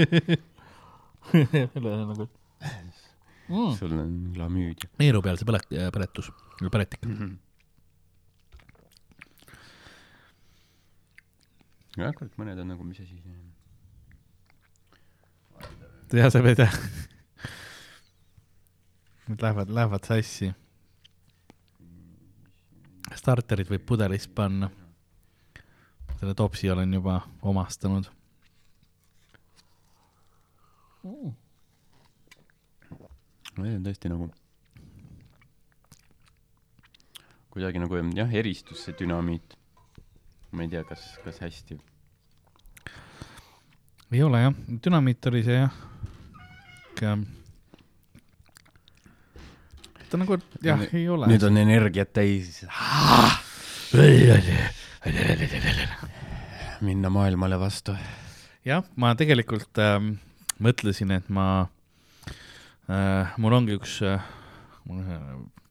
[1.33, 2.29] nagu
[3.49, 3.73] mm..
[3.79, 4.91] sul on glamüüdia.
[5.03, 6.31] neeru peal see põlet-, põletus,
[6.63, 7.01] põletik.
[11.99, 13.41] jah, kurat, mõned on nagu, mis asi see on.
[16.23, 16.75] ja sa pead jah.
[19.33, 20.51] Need lähevad, lähevad sassi.
[23.17, 24.69] starterid võib pudelist panna.
[26.21, 28.11] selle topsi olen juba omastanud
[31.03, 31.33] mm..
[33.57, 34.29] Need on tõesti nagu,
[37.57, 39.57] kuidagi nagu jah, eristus see dünamiit.
[40.53, 41.81] ma ei tea, kas, kas hästi.
[44.13, 45.87] ei ole jah, dünamiit oli see jah.
[46.91, 47.42] ikka.
[50.13, 51.29] Ta nagu jah, ei ole.
[51.31, 52.61] nüüd on energiat täis.
[56.85, 57.97] minna maailmale vastu.
[58.69, 60.15] jah, ma tegelikult ähm,
[60.63, 61.47] mõtlesin, et ma
[62.93, 64.21] äh,, mul ongi üks äh,
[64.93, 65.19] ühe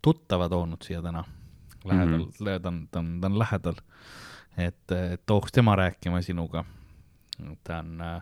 [0.02, 1.24] tuttava toonud siia täna
[1.86, 2.62] lähedal mm, -hmm.
[2.62, 3.82] ta on, ta on, ta on lähedal,
[4.58, 6.66] et, et tooks tema rääkima sinuga.
[7.64, 8.22] ta on äh,,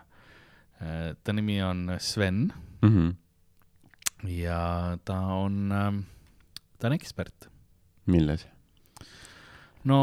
[1.24, 2.52] ta nimi on Sven
[2.82, 3.08] Mhm.
[4.28, 5.92] Ja ta on äh,,
[6.80, 7.48] ta on ekspert.
[8.06, 8.46] milles?
[9.84, 10.00] no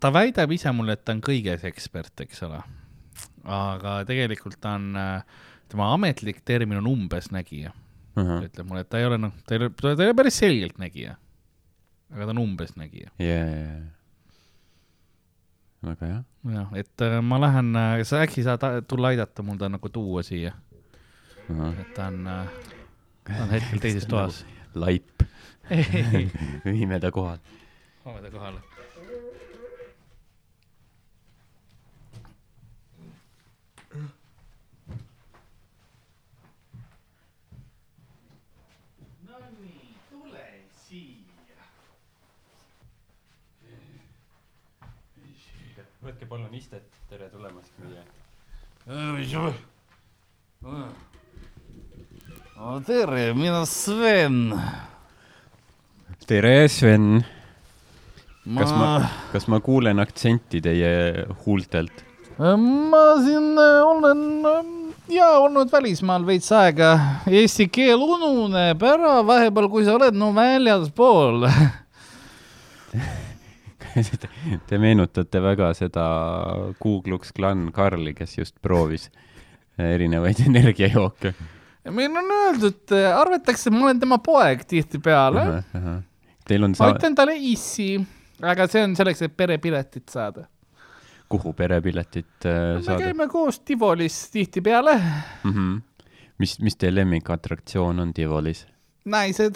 [0.00, 2.60] ta väidab ise mulle, et ta on kõiges ekspert, eks ole.
[3.44, 4.90] aga tegelikult ta on,
[5.70, 7.72] tema ametlik termin on umbesnägija.
[8.14, 10.40] ta ütleb mulle, et ta ei ole noh, ta ei ole, ta ei ole päris
[10.42, 11.16] selgeltnägija.
[12.14, 13.14] aga ta on umbesnägija.
[13.18, 13.86] jajah.
[15.90, 16.24] väga hea.
[16.56, 20.54] jah, et äh, ma lähen, sa äkki saad tulla aidata mul ta nagu tuua siia,
[21.50, 22.79] et ta on, ta
[23.38, 24.44] on hetkel teises toas.
[24.74, 25.22] laip,
[25.70, 26.30] ei, ei, ei,
[26.72, 27.40] viime ta kohale.
[28.04, 28.60] hoome ta kohale.
[46.00, 48.02] Võtke palun istet, tere tulemast meie.
[52.86, 54.52] tere, mina Sven.
[56.26, 57.24] tere, Sven.
[58.44, 58.88] ma, kas ma,
[59.32, 62.04] kas ma kuulen aktsenti teie huultelt?
[62.36, 64.20] ma siin äh, olen
[65.08, 66.90] ja olnud välismaal veits aega,
[67.28, 71.48] eesti keel ununeb ära vahepeal, kui sa oled no väljaspool.
[74.68, 76.04] Te meenutate väga seda
[76.78, 79.08] Ku Klux Klan Karli, kes just proovis
[79.80, 81.34] erinevaid energiajooke.
[81.88, 85.44] Meil on öeldud, arvatakse, et ma olen tema poeg tihtipeale.
[86.48, 87.94] Teil on ma sa-, ütlen talle issi,
[88.42, 90.48] aga see on selleks, et perepiletit saada.
[91.30, 94.96] kuhu perepiletit äh, me saada käime koos Tivolis tihtipeale,
[95.44, 95.52] mm?
[95.52, 96.08] -hmm.
[96.42, 98.66] mis, mis teie lemmikatraktsioon on Tivolis?
[99.04, 99.54] naised.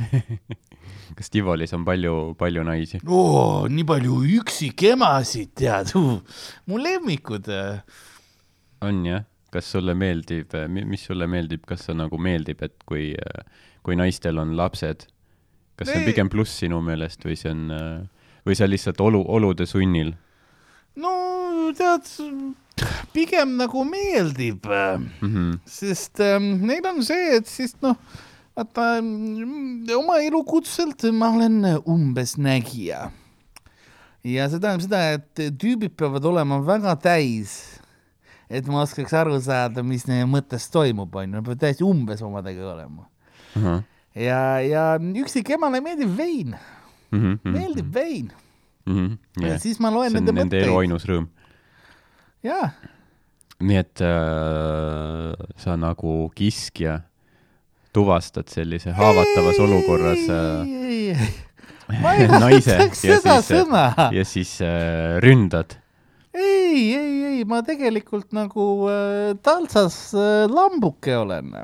[1.16, 3.00] kas Tivolis on palju, palju naisi?
[3.06, 5.94] oo, nii palju üksikemasid tead,
[6.66, 7.48] mu lemmikud.
[8.80, 9.24] on jah?
[9.50, 13.10] Kas sulle meeldib, mis sulle meeldib, kas see nagu meeldib, et kui,
[13.82, 15.06] kui naistel on lapsed,
[15.76, 17.68] kas see on pigem pluss sinu meelest või see on,
[18.46, 20.14] või sa lihtsalt olu, olude sunnil?
[21.00, 21.12] no
[21.76, 22.08] tead,
[23.14, 25.58] pigem nagu meeldib, Mm -hmm.
[25.64, 27.96] sest ähm, neil on see, et siis noh,
[28.56, 33.10] vaata mm, oma elukutselt ma olen umbesnägija.
[34.24, 37.79] ja see tähendab seda, et tüübid peavad olema väga täis,
[38.50, 42.66] et ma oskaks aru saada, mis neie mõttes toimub, onju, nad peavad täiesti umbes omadega
[42.72, 43.08] olema.
[44.14, 46.54] ja, ja üksikemale meeldib vein,
[47.10, 47.50] Mm -hmm.
[47.50, 48.30] meeldib vein
[48.86, 48.94] mm.
[48.94, 49.42] -hmm.
[49.42, 49.60] ja Yeah.
[49.60, 50.80] siis ma loen see on nende nende elu mõtteid.
[50.80, 51.26] ainus rõõm.
[52.42, 52.70] jaa
[53.60, 57.00] nii et äh, sa nagu kiskja
[57.92, 61.30] tuvastad sellise haavatavas olukorras äh, ei, ei,
[62.02, 63.84] ma ei naise kasutaks ja seda siis, sõna.
[64.16, 65.76] ja siis äh, ründad.
[66.34, 71.54] ei, ei, ei, ma tegelikult nagu äh, taltsas äh, lambuke olen.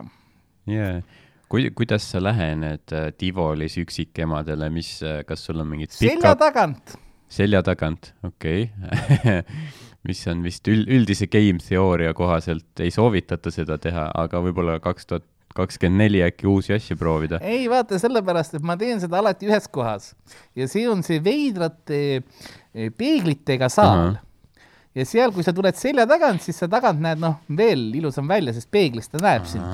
[0.71, 1.01] jaa.
[1.49, 6.97] kui, kuidas sa lähened äh, Tivolis üksikemadele, mis, kas sul on mingid selja pikad tagant.
[7.29, 9.43] selja tagant, okei okay.
[10.07, 15.11] mis on vist üld, üldise game teooria kohaselt ei soovitata seda teha, aga võib-olla kaks
[15.11, 17.41] tuhat kakskümmend neli äkki uusi asju proovida.
[17.41, 20.13] ei vaata, sellepärast, et ma teen seda alati ühes kohas
[20.59, 24.26] ja see on see veidrate eh, peeglitega saal Ahah..
[24.97, 28.55] Ja seal, kui sa tuled selja tagant, siis sa tagant näed noh, veel ilusam välja,
[28.57, 29.65] sest peeglist ta näeb sind.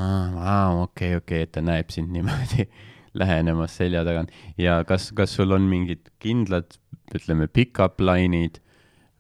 [0.83, 2.67] okei, okei, et ta näeb sind niimoodi
[3.23, 6.79] lähenemas selja tagant ja kas, kas sul on mingid kindlad,
[7.15, 8.59] ütleme, pick-up line'id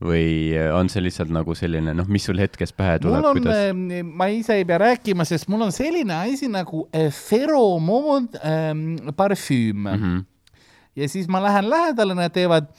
[0.02, 4.08] või on see lihtsalt nagu selline, noh, mis sul hetkes pähe tuleb, mul on kuidas?,
[4.18, 9.92] ma ise ei pea rääkima, sest mul on selline asi nagu feromoon ähm, parfüüm mm.
[9.94, 10.24] Mhm.
[10.98, 12.72] ja siis ma lähen lähedale, nad teevad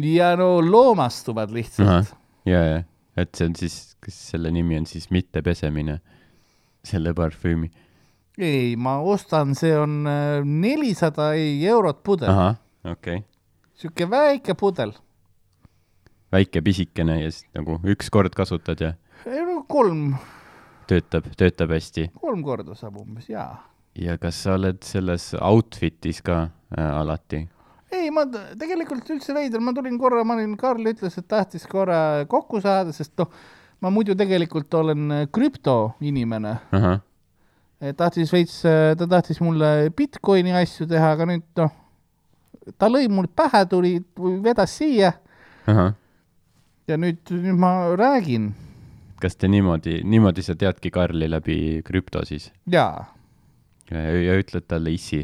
[0.00, 2.14] ja no loomastuvad lihtsalt.
[2.48, 2.78] ja, ja,
[3.18, 5.98] et see on siis, kas selle nimi on siis mittepesemine,
[6.86, 7.70] selle parfüümi?
[8.38, 13.26] ei, ma ostan, see on äh, nelisada eurot pudel, ahah, okei okay..
[13.78, 14.94] sihuke väike pudel,
[16.32, 18.94] väike pisikene ja siis nagu üks kord kasutad ja
[19.68, 20.14] kolm,
[20.88, 22.08] töötab, töötab hästi.
[22.20, 23.48] kolm korda saab umbes ja.
[23.98, 27.46] ja kas sa oled selles outfit'is ka äh, alati?
[27.92, 32.24] ei, ma tegelikult üldse veider, ma tulin korra, ma olin, Karl ütles, et tahtis korra
[32.30, 33.30] kokku saada, sest noh,
[33.84, 37.04] ma muidu tegelikult olen äh, krüptoinimene ahah,
[37.78, 38.56] Et tahtis veits,
[38.98, 41.76] ta tahtis mulle Bitcoini asju teha, aga nüüd noh,
[42.74, 43.92] ta lõi mul pähe, tuli,
[44.42, 45.12] vedas siia
[45.70, 45.92] ahah.
[46.90, 48.50] ja nüüd, nüüd ma räägin
[49.22, 52.50] kas te niimoodi, niimoodi sa teadki Karli läbi krüpto siis?
[52.66, 52.88] ja
[53.90, 55.22] ja, ja ütled talle issi,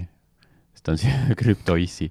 [0.74, 2.10] sest ta on krüptoissi.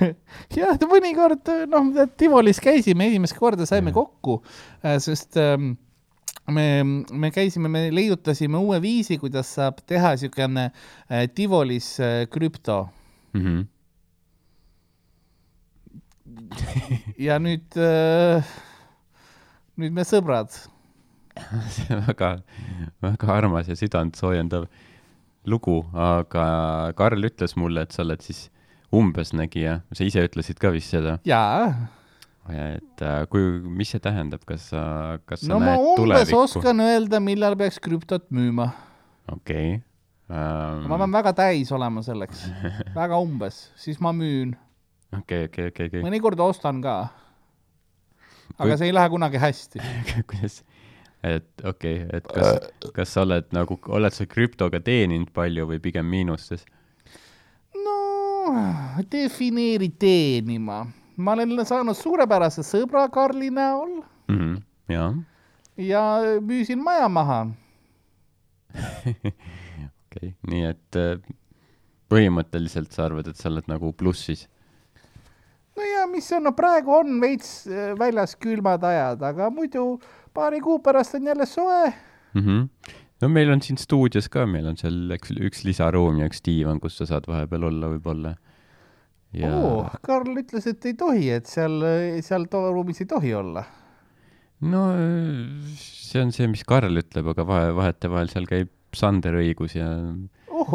[0.58, 4.40] jah, mõnikord noh, Tivolis käisime esimest korda, saime kokku,
[5.02, 5.74] sest ähm,
[6.50, 6.66] me,
[7.10, 12.84] me käisime, me leiutasime uue viisi, kuidas saab teha siukene äh, Tivolis äh, krüpto
[13.32, 13.68] Mhm.
[17.26, 18.44] ja nüüd äh,,
[19.80, 20.52] nüüd me sõbrad.
[21.72, 22.34] see on väga,
[23.00, 24.66] väga armas ja südantsoojendav
[25.48, 26.44] lugu, aga
[26.96, 28.46] Karl ütles mulle, et sa oled siis
[28.92, 31.72] umbesnägija, sa ise ütlesid ka vist seda, jaa
[32.50, 34.82] et äh, kui, mis see tähendab, kas sa,
[35.28, 36.40] kas sa no ma näed umbes tulevikku?
[36.40, 38.72] oskan öelda, millal peaks krüptot müüma.
[39.30, 39.78] okei.
[40.26, 42.48] ma pean väga täis olema selleks,
[42.98, 44.56] väga umbes, siis ma müün.
[45.14, 46.02] okei, okei, okei, okei.
[46.02, 46.96] mõnikord ostan ka.
[48.58, 49.86] aga Kui- see ei lähe kunagi hästi.
[50.32, 50.64] kuidas,
[51.22, 55.78] et okei okay,, et kas, kas sa oled nagu, oled sa krüptoga teeninud palju või
[55.84, 56.66] pigem miinustes?
[58.42, 60.86] No defineeri teenima.
[61.16, 64.54] ma olen saanud suurepärase sõbra Karli näol Mhm,
[64.88, 65.14] jaa,
[65.76, 66.02] ja
[66.40, 67.46] müüsin maja maha.
[70.06, 71.18] okei, nii et äh,
[72.12, 74.46] põhimõtteliselt sa arvad, et sa oled nagu plussis?
[75.76, 79.98] no ja mis on, no praegu on veits äh, väljas külmad ajad, aga muidu
[80.32, 81.92] paari kuu pärast on jälle soe.
[82.34, 82.40] mm.
[82.40, 82.68] -hmm.
[83.22, 86.80] No meil on siin stuudios ka, meil on seal üks, üks lisaruum ja üks diivan,
[86.82, 88.34] kus sa saad vahepeal olla võib-olla.
[89.36, 91.78] ja oo Karl ütles, et ei tohi, et seal,
[92.26, 93.64] seal toaruumis ei tohi olla.
[94.62, 94.84] no
[95.78, 99.88] see on see, mis Karl ütleb, aga vahe, vahetevahel seal käib Sander õigus ja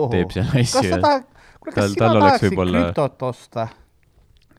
[0.09, 1.01] teeb seal kas asju sa.
[1.03, 1.27] tahad,
[1.61, 3.67] kuule, kas Tal- sina tal tahaksid võib-olla- krüptot osta?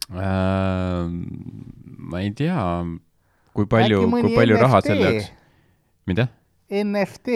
[0.09, 1.05] Äh,
[2.09, 2.61] ma ei tea,
[3.53, 4.87] kui palju, kui palju raha NFT?
[4.87, 5.27] selle jaoks,
[6.09, 6.25] mida?
[6.85, 7.35] NFT.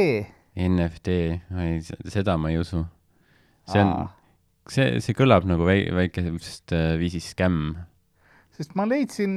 [0.54, 1.14] NFT,
[1.64, 1.80] ei,
[2.14, 2.84] seda ma ei usu.
[3.70, 4.10] see on
[4.72, 7.76] see, see kõlab nagu väi-, väikesest äh, viisist skämm.
[8.54, 9.34] sest ma leidsin,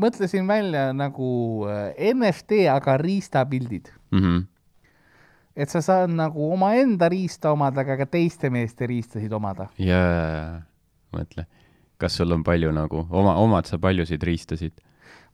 [0.00, 3.92] mõtlesin välja nagu äh, NFT, aga riistapildid.
[4.14, 4.46] Mhm.
[5.60, 9.68] et sa saad nagu omaenda riista omada, aga ka teiste meeste riistasid omada.
[9.78, 10.62] ja,
[11.16, 11.46] mõtle,
[12.00, 14.80] kas sul on palju nagu, oma, omad sa paljusid riistasid?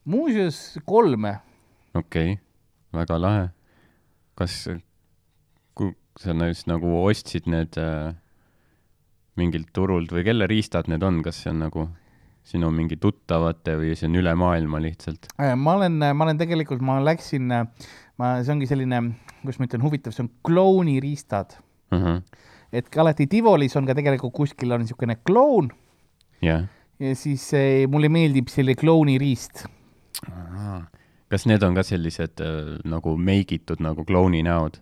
[0.05, 1.39] muuseas kolme.
[1.95, 2.43] okei okay.,
[2.97, 3.49] väga lahe.
[4.35, 4.65] kas,
[6.21, 8.15] sa näiteks nagu ostsid need äh,
[9.37, 11.87] mingilt turult või kelle riistad need on, kas see on nagu
[12.47, 15.29] sinu mingi tuttavate või see on üle maailma lihtsalt?
[15.43, 19.03] Äh, ma olen, ma olen tegelikult, ma läksin, ma, see ongi selline,
[19.43, 21.59] kuidas ma ütlen, huvitav, see on klouniriistad.
[22.77, 25.71] et ka alati Tivolis on ka tegelikult kuskil on niisugune kloun
[26.43, 26.67] jah.
[26.99, 29.67] ja siis eh, mulle meeldib selle klouniriist.
[31.31, 34.81] kas need on ka sellised äh, nagu meigitud nagu klouni näod?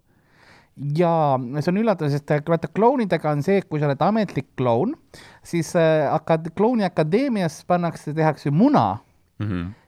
[0.96, 4.48] Ja see on üllatav, sest äh, vaata klounidega on see, et kui sa oled ametlik
[4.59, 4.94] kloun,
[5.46, 8.98] siis äh, akad-, klouniakadeemias pannakse, tehakse muna.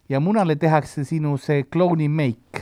[0.09, 2.61] Ja munale tehakse sinu see klouni meik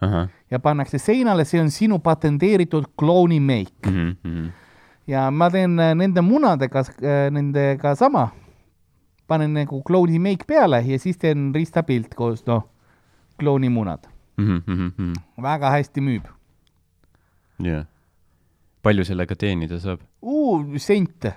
[0.00, 4.46] ahah, ja pannakse seinale, see on sinu patenteeritud klouni meik Mhm,
[5.08, 6.84] ja ma teen äh, nende munadega,
[7.30, 8.28] nendega sama.
[9.28, 12.64] panen nagu klouni meik peale ja siis teen riistapilt koos, noh,
[13.38, 14.06] klouni munad.
[14.38, 15.12] mhm,
[15.42, 16.37] väga hästi müüb.
[17.64, 17.86] jah.
[18.82, 20.02] palju sellega teenida saab?
[20.78, 21.34] sente.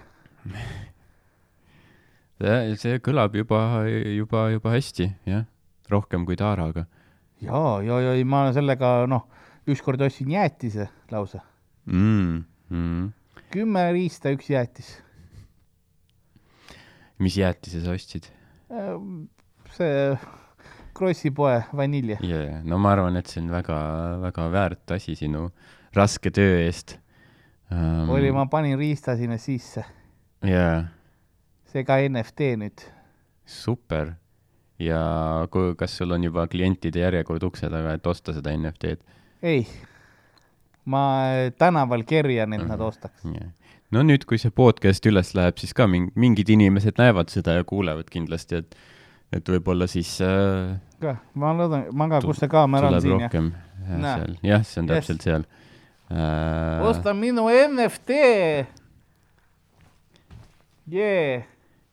[2.42, 3.86] see, see kõlab juba,
[4.16, 5.46] juba, juba hästi, jah.
[5.90, 6.86] rohkem kui Taaraga
[7.42, 9.26] ja, ja, ja ei, ma sellega, noh,
[9.70, 11.42] ükskord ostsin jäätise lausa.
[11.86, 12.44] mm,.
[12.72, 13.10] Mm.
[13.52, 14.94] kümme riista, üks jäätis.
[17.20, 18.30] mis jäätise sa ostsid?
[19.76, 20.18] see
[20.94, 22.20] Krossi poe vanilje.
[22.24, 22.64] yeah..
[22.64, 25.50] no ma arvan, et see on väga-väga väärt asi sinu
[25.96, 26.98] raske töö eest
[27.72, 28.10] um,.
[28.10, 29.84] oli, ma panin riista sinna sisse,
[30.48, 30.84] jaa,
[31.72, 32.84] see ka NFT nüüd.
[33.46, 34.16] super.
[34.82, 35.02] ja
[35.54, 39.66] kui, kas sul on juba klientide järjekord ukse taga, et osta seda NFT-d ei,
[40.86, 41.04] ma
[41.58, 43.26] tänaval kerjan, et nad ostaks.
[43.26, 43.52] yeah.?
[43.92, 47.68] no nüüd, kui see podcast üles läheb, siis ka ming-, mingid inimesed näevad seda ja
[47.68, 48.80] kuulevad kindlasti, et
[49.32, 53.28] et võib-olla siis äh, ka, ma loodan, ma ka, kus see kaamera on siin ja.
[53.30, 54.16] rohkem äh, Näe.
[54.20, 54.98] seal, jah, see on Yes.
[54.98, 55.46] täpselt seal
[56.12, 56.82] äh,.
[56.88, 58.18] osta minu NFT.
[60.92, 61.44] jee,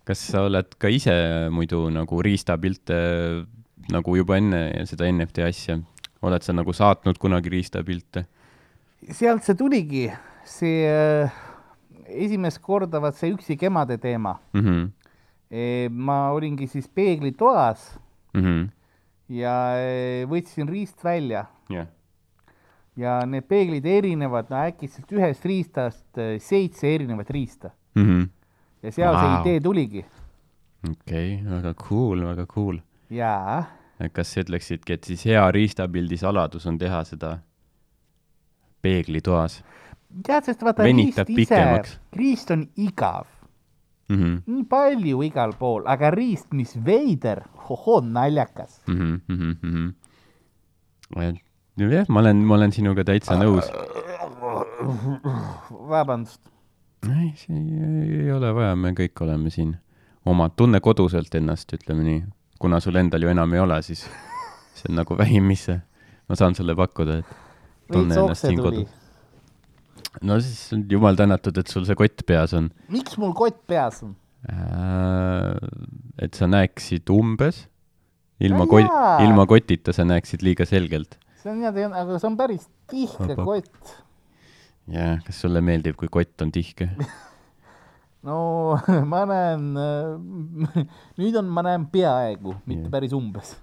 [0.05, 1.15] kas sa oled ka ise
[1.55, 2.99] muidu nagu riistapilte
[3.93, 5.79] nagu juba enne seda NFT asja,
[6.23, 8.27] oled sa nagu saatnud kunagi riistapilte
[9.15, 10.09] sealt see tuligi,
[10.49, 11.31] see äh,
[12.09, 14.61] esimest korda vaat see üksi kemade teema mm?
[14.61, 14.91] -hmm.
[15.51, 15.89] e,.
[15.89, 17.99] ma olingi siis peeglitoas
[18.35, 18.69] Mm -hmm.
[19.29, 21.87] ja e, võtsin riist välja jah,
[22.99, 27.71] ja need peeglid erinevad, no äkitselt ühest riistast eh, seitse erinevat riista
[28.83, 29.21] ja seal wow.
[29.23, 30.05] see idee tuligi
[30.91, 32.81] okei, väga cool, väga cool.
[33.11, 33.65] ja
[34.13, 37.39] kas sa ütleksidki, et siis hea riistapildi saladus on teha seda
[38.83, 39.61] peeglitoas
[40.09, 43.27] tead, sest vaata Venitab riist ise pikemaks., riist on igav,
[44.09, 44.17] mm?
[44.17, 44.39] -hmm.
[44.47, 48.83] nii palju igal pool, aga riist, mis veider, hohoo, naljakas.
[48.87, 49.21] mm.
[49.29, 49.57] -hmm.
[49.63, 49.93] Mm
[51.15, 51.39] -hmm.
[51.79, 53.69] jah, ma olen, ma olen sinuga täitsa nõus.
[55.89, 56.41] vabandust,
[57.07, 59.77] ei, see ei, ei ole vaja, me kõik oleme siin
[60.29, 62.23] oma, tunne koduselt ennast, ütleme nii.
[62.59, 64.05] kuna sul endal ju enam ei ole, siis
[64.79, 65.69] see on nagu vähim, mis
[66.29, 68.89] ma saan sulle pakkuda, et tunne ennast siin kodus..
[70.23, 74.03] no siis on jumal tänatud, et sul see kott peas on miks mul kott peas
[74.07, 74.17] on?
[74.51, 75.55] äh,.
[76.23, 77.67] et sa näeksid umbes,
[78.41, 81.19] ilma No jaa., ilma kotita sa näeksid liiga selgelt.
[81.39, 83.47] See on niimoodi, aga see on päris tihke Vabak.
[83.47, 83.95] kott.
[84.95, 86.91] jah, kas sulle meeldib, kui kott on tihke?
[88.29, 88.41] no
[89.13, 89.71] ma näen,
[91.21, 92.93] nüüd on, ma näen peaaegu, mitte Jah.
[92.99, 93.57] päris umbes.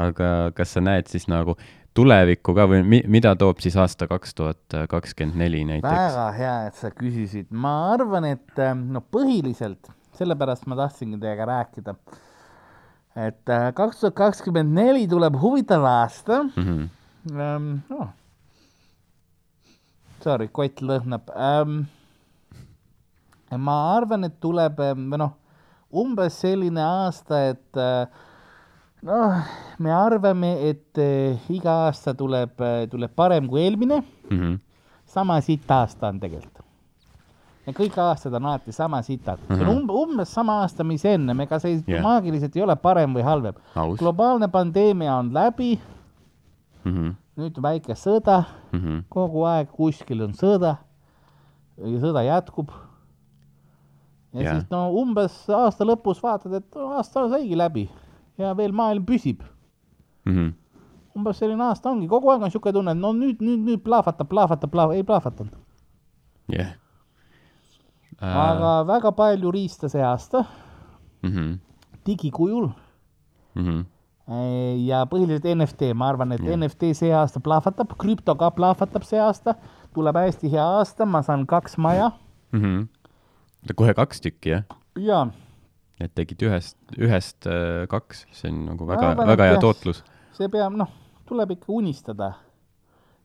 [0.00, 1.54] aga kas sa näed siis nagu
[1.94, 5.90] tulevikku ka või mi-, mida toob siis aasta kaks tuhat kakskümmend neli näiteks?
[5.94, 11.46] väga hea, et sa küsisid, ma arvan, et äh, no põhiliselt sellepärast ma tahtsingi teiega
[11.48, 11.94] rääkida,
[13.16, 16.88] et äh, kaks tuhat kakskümmend neli tuleb huvitav aasta Mhm.
[17.38, 17.68] ähm,.
[17.90, 18.08] Oh.
[20.24, 21.84] Sorry, kott lõhnab ähm,.
[23.58, 25.34] ma arvan, et tuleb ähm, või noh,
[25.94, 28.06] umbes selline aasta, et äh,
[29.06, 29.36] noh,
[29.78, 34.58] me arvame, et äh, iga aasta tuleb äh,, tuleb parem kui eelmine Mhm.
[35.06, 36.53] sama sitt aasta on tegelikult.
[37.66, 39.58] Ja kõik aastad on alati sama sitad mm, -hmm.
[39.58, 42.02] see on umb-, umbes sama aasta, mis ennem, ega see yeah.
[42.02, 43.54] maagiliselt ei ole parem või halvem.
[43.98, 45.78] globaalne pandeemia on läbi,
[46.84, 47.14] Mhm.
[47.36, 48.44] nüüd väike sõda,
[49.08, 50.76] kogu aeg kuskil on sõda
[51.78, 52.70] ja sõda jätkub.
[54.34, 54.56] ja yeah.
[54.56, 57.88] siis no umbes aasta lõpus vaatad, et aasta saigi läbi
[58.38, 59.42] ja veel maailm püsib.
[60.26, 60.52] Mhm.
[61.16, 64.28] umbes selline aasta ongi, kogu aeg on niisugune tunne, et no nüüd, nüüd, nüüd plahvatab,
[64.28, 65.54] plahvatab, plahvatab, ei plahvatanud.
[66.48, 66.74] jah.
[68.20, 70.44] Aga väga palju riista see aasta
[71.24, 71.58] Mhm.
[72.06, 72.70] digikujul
[73.54, 73.84] Mhm.
[74.26, 76.56] Eh, ja põhiliselt NFT, ma arvan, et yeah.
[76.56, 79.54] NFT see aasta plahvatab, krüpto ka plahvatab see aasta,
[79.94, 82.10] tuleb hästi hea aasta, ma saan kaks maja
[82.52, 82.88] Mhm.
[83.76, 84.64] kohe kaks tükki, jah?
[84.96, 85.26] ja
[86.00, 90.02] et tegid ühest, ühest äh, kaks, see on nagu väga, väga hea tootlus.
[90.32, 90.88] see peab, noh,
[91.28, 92.34] tuleb ikka unistada.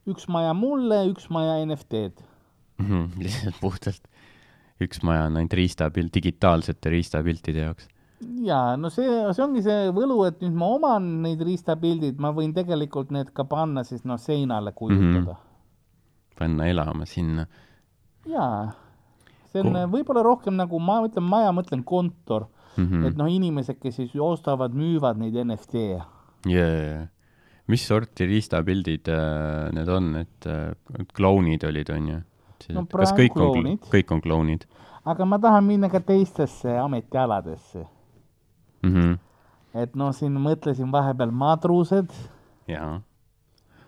[0.08, 2.24] üks maja mulle, üks maja NFT-d.
[3.24, 4.02] lihtsalt puhtalt
[4.84, 7.88] üks maja on ainult riistapilt, digitaalsete riistapiltide jaoks.
[8.46, 12.54] ja no see, see ongi see võlu, et nüüd ma oman neid riistapildid, ma võin
[12.56, 16.38] tegelikult need ka panna siis noh, seinale kujutada mm.
[16.40, 17.46] panna elama sinna.
[17.46, 18.32] -hmm.
[18.34, 18.72] jaa,
[19.52, 22.88] see on võib-olla rohkem nagu ma mõtlen maja, mõtlen kontor mm.
[22.88, 23.08] -hmm.
[23.08, 26.02] et noh, inimesed, kes siis ostavad, müüvad neid NFT-e.
[26.50, 27.08] jaa,
[27.68, 30.74] mis sorti riistapildid äh, need on, et äh,
[31.14, 32.20] klounid olid, onju?
[32.74, 34.66] No kas praegu kõik on klounid., kõik on klounid
[35.06, 37.86] aga ma tahan minna ka teistesse ametialadesse,
[38.84, 38.94] mm?
[38.94, 39.18] -hmm.
[39.74, 42.10] et noh, siin mõtlesin vahepeal madrused.
[42.68, 43.02] jaa.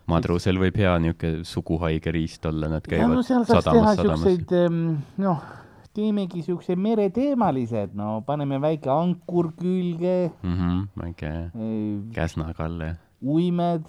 [0.08, 5.04] madrusel võib hea niisugune suguhaige riist olla, nad no käivad teha sadamas, sadamas.
[5.18, 5.44] noh,
[5.94, 11.52] teemegi siukse mereteemalised, no paneme väike ankur külge, Mhm, väike
[12.14, 12.96] Käsna-Kalle.
[13.22, 13.86] uimed,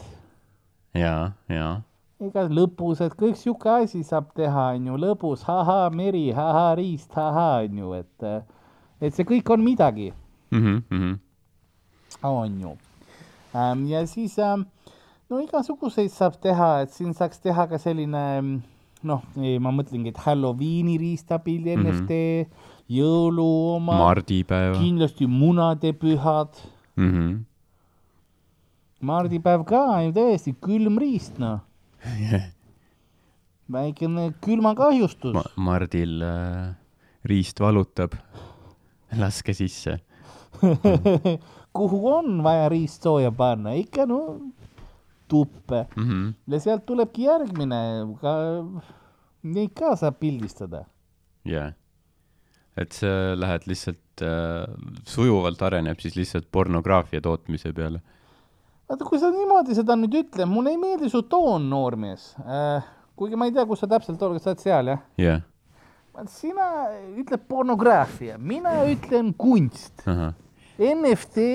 [0.95, 1.83] jaa, jaa.
[2.23, 7.93] Ega lõbusad, kõik sihuke asi saab teha, onju, lõbus, ahaa, meri, ahaa, riist, ahaa, onju,
[7.99, 8.27] et,
[9.03, 10.13] et see kõik on midagi.
[10.53, 11.19] Mhm, mhm.
[12.29, 12.77] on ju
[13.55, 13.87] ähm,.
[13.89, 14.67] ja siis ähm,
[15.31, 18.59] no igasuguseid saab teha, et siin saaks teha ka selline mm,
[19.09, 19.23] noh,
[19.65, 21.87] ma mõtlengi, et Halloweeni riistapilli Mhm.
[21.87, 22.13] NFT,
[22.93, 26.61] jõulu oma, mardipäeva kindlasti munadepühad,
[26.97, 27.11] mm.
[27.11, 27.41] -hmm.
[29.01, 31.61] mardipäev ka ju tõesti külm riist, noh.
[33.77, 35.45] väikene külmakahjustus Ma.
[35.57, 36.73] Mardil äh,
[37.29, 38.17] riist valutab,
[39.19, 39.99] laske sisse.
[41.77, 44.23] kuhu on vaja riist sooja panna, ikka no
[45.29, 46.33] tuppe Mm -hmm.
[46.47, 47.77] ja sealt tulebki järgmine,
[48.21, 48.33] ka
[49.43, 50.85] neid ka saab pildistada.
[51.45, 51.73] jah,
[52.77, 53.07] et sa
[53.37, 54.75] lähed lihtsalt äh,,
[55.05, 58.01] sujuvalt areneb siis lihtsalt pornograafia tootmise peale.
[58.93, 62.85] vaata, kui sa niimoodi seda nüüd ütled, mulle ei meeldi su toon, noormees äh,.
[63.17, 65.03] kuigi ma ei tea, kus sa täpselt oled, kas sa oled seal, jah?
[65.21, 65.45] jah,
[66.29, 66.67] sina
[67.19, 70.35] ütled pornograafia, mina ütlen kunst, ahah,
[70.77, 71.47] NFT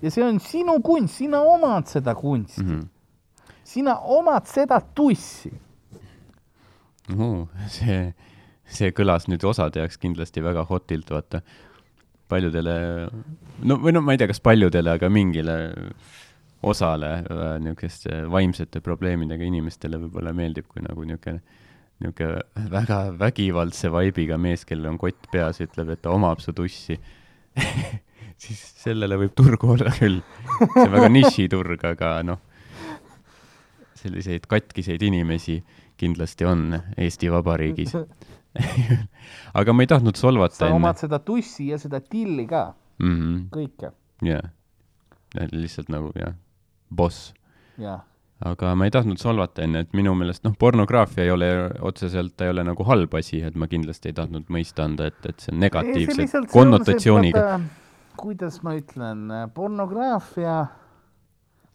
[0.00, 2.70] ja see on sinu kunst, sina omad seda kunsti mm.
[2.70, 3.58] -hmm.
[3.64, 5.52] sina omad seda tussi.
[7.68, 8.14] see,
[8.64, 11.42] see kõlas nüüd osade jaoks kindlasti väga hotilt, vaata.
[12.30, 12.72] paljudele,
[13.66, 15.54] no või no ma ei tea, kas paljudele, aga mingile
[16.62, 21.40] osale äh, niisuguste vaimsete probleemidega inimestele võib-olla meeldib, kui nagu niisugune
[22.00, 26.96] niisugune väga vägivaldse vaibiga mees, kellel on kott peas, ütleb, et ta omab su tussi.
[28.40, 30.22] siis sellele võib turgu olla küll.
[30.60, 32.40] see on väga nišiturg, aga noh,
[34.00, 35.58] selliseid katkiseid inimesi
[36.00, 37.92] kindlasti on Eesti Vabariigis.
[39.60, 40.98] aga ma ei tahtnud solvata sa enne omad.
[40.98, 43.42] seda tussi ja seda tilli ka, mm -hmm.
[43.54, 43.92] kõike,
[44.26, 44.48] jah,
[45.52, 46.34] lihtsalt nagu jah,
[46.90, 47.32] boss.
[47.78, 48.00] jah.
[48.44, 51.48] aga ma ei tahtnud solvata enne, et minu meelest noh, pornograafia ei ole
[51.84, 55.18] otseselt, ta ei ole nagu halb asi, et ma kindlasti ei tahtnud mõista anda, et,
[55.28, 57.60] et see on negatiivse konnotatsiooniga.
[58.20, 60.54] kuidas ma ütlen, pornograafia,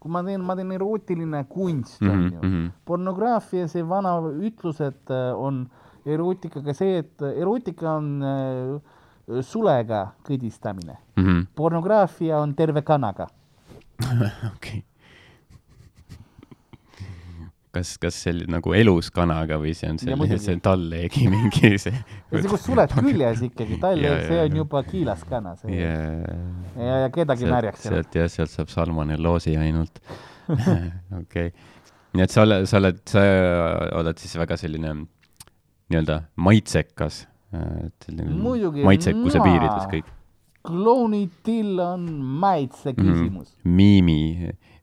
[0.01, 2.65] kui ma teen, ma teen erootiline kunst mm, Mhm, on ju mhm.
[2.85, 5.67] pornograafia, see vana ütlus, et äh, on
[6.05, 11.47] erootikaga see, et erootika on äh, sulega kõdistamine, Mhm.
[11.55, 13.27] pornograafia on terve kanaga.
[14.55, 14.83] okei.
[17.75, 21.93] kas, kas see oli nagu elus kanaga või see on selline, see tallegi mingi see?
[22.31, 26.25] kus suled küljes ikkagi, tal Ja,, see on juba kiilas kana, see yeah.
[26.79, 27.99] ja, ja kedagi märjaks seal.
[27.99, 30.01] sealt jah, sealt saab salmonelloosi ainult.
[31.21, 31.51] okei,
[32.15, 33.23] nii et sa oled, sa oled, sa
[34.01, 37.23] oled siis väga selline nii-öelda maitsekas,
[37.55, 40.13] et selline maitsekuse piirides kõik
[40.65, 42.05] klounitill on
[42.41, 43.75] maitse küsimus mm..
[43.77, 44.19] miimi,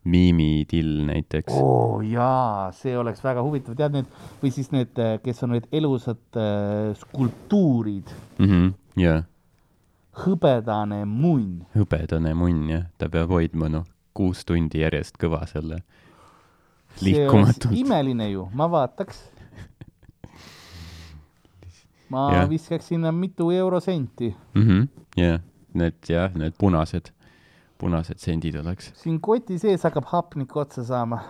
[0.03, 4.09] miimitill näiteks oo oh, jaa, see oleks väga huvitav, tead need
[4.41, 8.73] või siis need, kes on need elusad äh, skulptuurid, Mm -hmm.
[8.99, 9.21] ja
[10.23, 11.63] hõbedane munn.
[11.75, 15.81] hõbedane munn jah, ta peab hoidma noh, kuus tundi järjest kõva selle
[17.01, 17.73] liikumatult.
[17.77, 19.23] imeline ju, ma vaataks.
[22.13, 22.49] ma yeah.
[22.49, 25.41] viskaks sinna mitu eurosenti, mhmh, jah,
[25.73, 27.09] need jah, need punased,
[27.81, 28.91] punased sendid oleks.
[28.99, 31.21] siin koti sees hakkab hapnik otsa saama.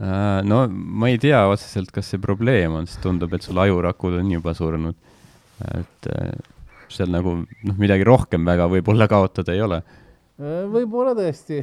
[0.00, 4.16] Äh, no ma ei tea otseselt, kas see probleem on, sest tundub, et sul ajurakud
[4.20, 4.96] on juba surnud.
[5.78, 6.32] et äh,
[6.92, 9.82] seal nagu noh, midagi rohkem väga võib-olla kaotada ei ole.
[10.72, 11.62] võib-olla tõesti,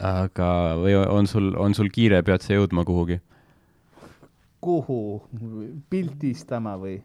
[0.00, 0.48] aga,
[0.80, 3.20] või on sul, on sul kiire, pead sa jõudma kuhugi?
[4.66, 5.20] kuhu
[5.92, 6.96] pildistama või?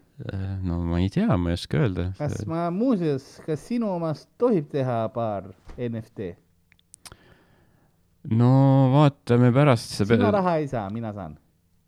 [0.64, 2.08] No ma ei tea, ma ei oska öelda.
[2.18, 6.34] kas ma muuseas, kas sinu omast tohib teha paar NFT?
[8.38, 8.52] no
[8.94, 9.98] vaatame pärast.
[10.02, 11.38] sina raha ei saa, mina saan.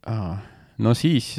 [0.09, 0.37] Aa,
[0.77, 1.35] no siis,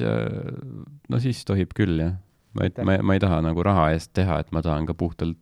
[1.08, 2.18] no siis tohib küll jah.
[2.54, 5.38] ma ma, ma ei taha nagu raha eest teha, et ma tahan ka puhtalt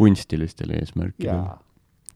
[0.00, 1.44] kunstilistel eesmärkidel.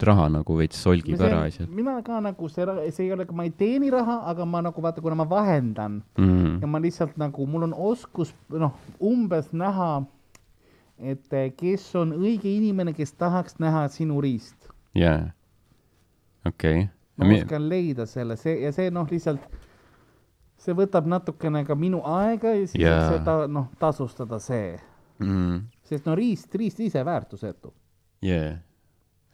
[0.02, 3.52] Raha nagu veits solgib ära asjad mina ka nagu see, see ei ole, ma ei
[3.54, 6.58] teeni raha, aga ma nagu vaata, kuna ma vahendan mm.
[6.62, 6.66] ja.
[6.66, 10.04] ma lihtsalt nagu, mul on oskus noh, umbes näha,
[10.98, 14.70] et eh, kes on õige inimene, kes tahaks näha sinu riist.
[14.98, 15.30] jaa,
[16.46, 19.46] okei ma oskan leida selle, see ja see noh, lihtsalt
[20.58, 23.08] see võtab natukene ka minu aega ja siis yeah.
[23.14, 24.74] seda noh, tasustada see,
[25.22, 25.60] Mm.
[25.86, 27.70] sest no riist, riist ise väärtusetu,
[28.26, 28.56] jaa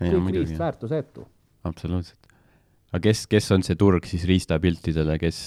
[0.00, 1.26] kõik riist, väärtusetu.
[1.64, 2.30] absoluutselt.
[2.92, 5.40] aga kes, kes on see turg siis riistapiltidele, kes,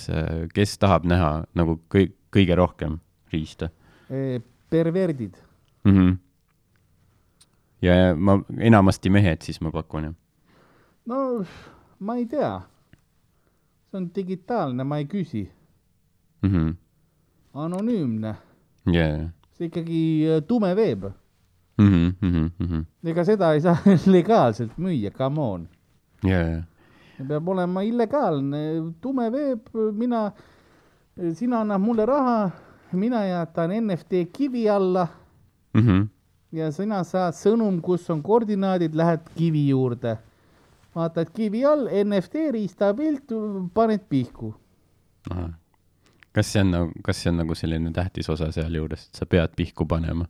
[0.54, 3.00] kes tahab näha nagu kõik, kõige rohkem
[3.34, 3.70] riista
[4.70, 5.38] perverdid,
[5.84, 5.94] mm?
[5.94, 6.18] -hmm.
[7.82, 10.20] ja ma, enamasti mehed siis ma pakun jah
[11.06, 11.46] no
[12.00, 12.62] ma ei tea,
[13.90, 15.44] see on digitaalne, ma ei küsi,
[16.44, 16.76] mm -hmm.
[17.54, 18.36] anonüümne,
[18.88, 19.30] yeah.
[19.58, 21.12] see ikkagi äh, tume veeb,
[21.78, 22.14] mm.
[22.22, 22.84] -hmm, mm -hmm.
[23.10, 23.78] ega seda ei saa
[24.16, 25.68] legaalselt müüa, come on.
[26.26, 26.64] yeah.
[27.28, 28.58] peab olema illegaalne,
[29.02, 30.32] tume veeb, mina,
[31.34, 32.52] sina annad mulle raha,
[32.92, 35.08] mina jätan NFT kivi alla
[35.74, 35.82] mm.
[35.82, 36.08] -hmm.
[36.52, 40.18] ja sina saad sõnum, kus on koordinaadid, lähed kivi juurde.
[40.96, 43.32] vaatad kivi all, NFT riistapilt,
[43.74, 44.54] paned pihku.
[46.34, 49.56] Kas see on nagu, kas see on nagu selline tähtis osa sealjuures, et sa pead
[49.56, 50.26] pihku panema?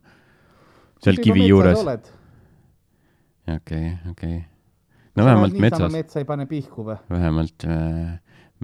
[1.04, 1.80] Seal kivi juures?
[3.56, 4.38] okei, okei.
[5.16, 6.96] no vähemalt metsas, metsa ei pane pihku või?
[7.12, 8.14] vähemalt äh,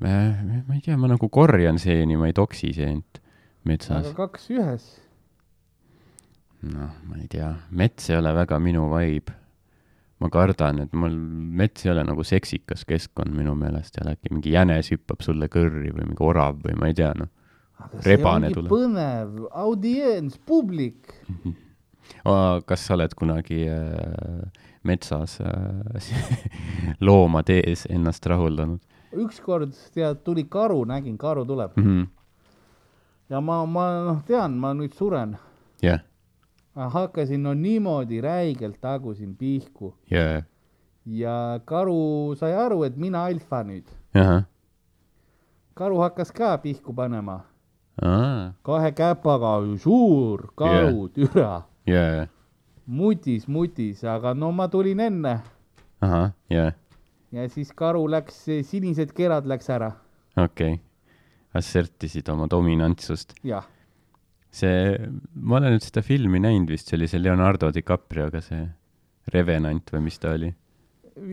[0.02, 3.20] äh, ma ei tea, ma nagu korjan seeni, ma ei toksi seent
[3.68, 4.14] metsas aga.
[4.24, 4.86] kaks ühes.
[6.70, 9.36] noh, ma ei tea, mets ei ole väga minu vibe.
[10.20, 11.14] ma kardan, et mul
[11.60, 15.92] mets ei ole nagu seksikas keskkond minu meelest ja äkki mingi jänes hüppab sulle kõrri
[15.92, 17.30] või mingi orav või ma ei tea, noh.
[18.04, 18.68] Rebane tuleb.
[18.68, 21.14] põnev, audients, publik.
[22.66, 24.44] kas sa oled kunagi äh,
[24.82, 26.12] metsas äh,
[27.06, 28.80] loomade ees ennast rahuldanud
[29.12, 31.84] ükskord tead, tuli karu, nägin, karu tuleb mm?
[31.84, 32.06] -hmm.
[33.30, 35.36] ja ma, ma noh, tean, ma nüüd suren.
[35.82, 36.00] jah,
[36.74, 40.42] hakkasin no niimoodi räigelt tagusin pihku ja,
[41.06, 43.84] ja karu sai aru, et mina alfa nüüd.
[44.14, 44.44] ahah,
[45.74, 47.40] karu hakkas ka pihku panema,
[48.02, 52.26] aa, kahe käpaga, suur karu yeah., türa, ja,
[52.86, 55.34] mutis, mutis, aga no ma tulin enne
[56.04, 56.70] ahah, ja,
[57.34, 59.92] ja siis karu läks, sinised kerad läks ära,
[60.36, 60.80] okei okay..
[61.60, 63.36] assertisid oma dominantsust.
[63.46, 63.66] jah.
[64.50, 64.96] see,
[65.34, 68.64] ma olen nüüd seda filmi näinud vist, see oli see Leonardo DiCaprioga see
[69.30, 70.50] Revenant või mis ta oli,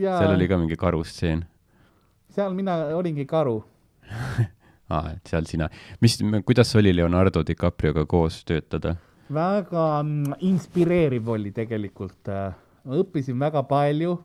[0.02, 1.46] ja seal oli ka mingi karustseen.
[2.36, 3.60] seal mina olingi karu.
[4.94, 5.70] aa, et seal sina,
[6.04, 8.96] mis, kuidas oli Leonardo DiCaprioga koos töötada?
[9.34, 14.18] Väga mm, inspireeriv oli tegelikult, ma õppisin väga palju.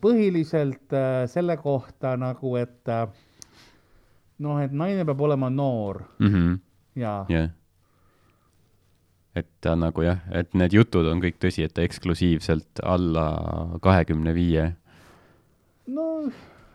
[0.00, 3.08] põhiliselt äh, selle kohta nagu, et äh,
[4.38, 6.56] noh, et naine peab olema noor mhmh,
[6.98, 7.50] ja jah.
[9.34, 13.26] et ta nagu jah, et need jutud on kõik tõsi, et eksklusiivselt alla
[13.82, 14.72] kahekümne viie.
[15.86, 16.08] no,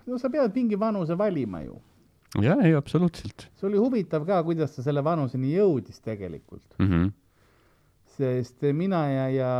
[0.08, 1.80] no sa pead mingi vanuse valima ju.
[2.38, 3.48] jah, ei absoluutselt.
[3.58, 6.88] See oli huvitav ka, kuidas ta selle vanuseni jõudis tegelikult, mm.
[6.90, 7.12] -hmm.
[8.18, 9.52] sest mina ja, ja,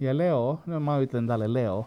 [0.00, 1.84] ja Leo, no ma ütlen talle Leo.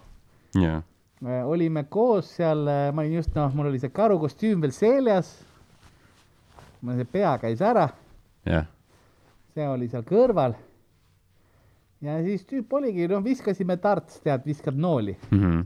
[0.60, 0.82] Ja,
[1.24, 5.34] äh, olime koos seal, ma olin just noh, mul oli see karukostüüm veel seljas.
[6.82, 7.90] mul see pea käis ära,
[8.46, 8.68] jah,
[9.54, 10.56] see oli seal kõrval.
[12.02, 15.16] ja siis tüüp oligi, noh, viskasime tarts, tead, viskad nooli.
[15.32, 15.66] Mhmh,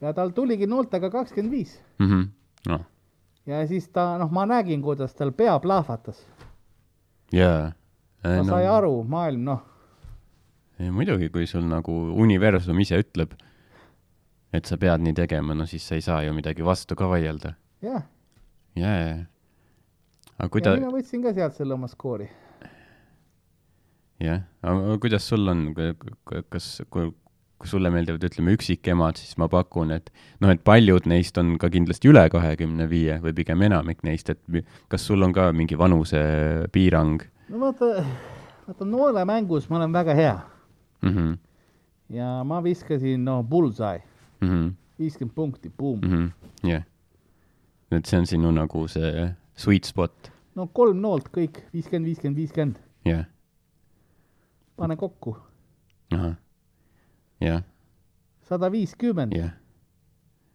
[0.00, 1.78] ja tal tuligi nooltega kakskümmend viis.
[2.68, 2.84] Noh,
[3.46, 6.20] ja siis ta, noh, ma nägin, kuidas tal pea plahvatas.
[7.32, 7.72] jaa.
[8.22, 8.44] ta no.
[8.48, 9.62] sai aru, maailm, noh,
[10.94, 11.92] muidugi, kui sul nagu
[12.24, 13.34] universum ise ütleb,
[14.54, 17.54] et sa pead nii tegema, no siis sa ei saa ju midagi vastu ka vaielda.
[17.82, 18.06] jah.
[18.76, 19.18] jaa, jaa.
[20.38, 22.30] aga ja kuida-, mina võtsin ka sealt selle oma skoori.
[24.24, 25.68] jah, aga kuidas sul on,
[26.48, 27.12] kas, kui
[27.58, 30.10] kui sulle meeldivad, ütleme, üksikemad, siis ma pakun, et
[30.42, 34.40] noh, et paljud neist on ka kindlasti üle kahekümne viie või pigem enamik neist, et
[34.92, 38.04] kas sul on ka mingi vanusepiirang no vaata,
[38.66, 40.34] vaata noolemängus ma olen väga hea
[41.02, 41.10] mm?
[41.14, 41.36] -hmm.
[42.16, 44.02] ja ma viskasin, no bullseye,
[44.40, 44.72] Mm -hmm.
[44.98, 46.10] viiskümmend punkti, buum Mm.
[46.12, 46.68] -hmm.
[46.68, 46.82] jah.
[47.90, 52.76] et see on sinu nagu see sweet spot, no kolm noolt kõik, viiskümmend, viiskümmend, viiskümmend,
[53.04, 53.24] jah,
[54.76, 55.36] pane kokku,
[56.12, 56.34] ahah,
[58.48, 59.34] sada viiskümmend.
[59.36, 59.52] jah.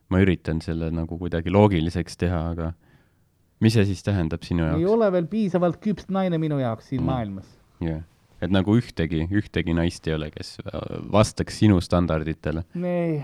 [0.09, 2.71] ma üritan selle nagu kuidagi loogiliseks teha, aga
[3.61, 4.93] mis see siis tähendab sinu ei jaoks?
[4.93, 7.05] ole veel piisavalt küps naine minu jaoks siin Mm.
[7.11, 7.51] maailmas.
[7.83, 8.01] jah,
[8.41, 10.79] et nagu ühtegi, ühtegi naist ei ole, kes äh,
[11.11, 13.21] vastaks sinu standarditele ei,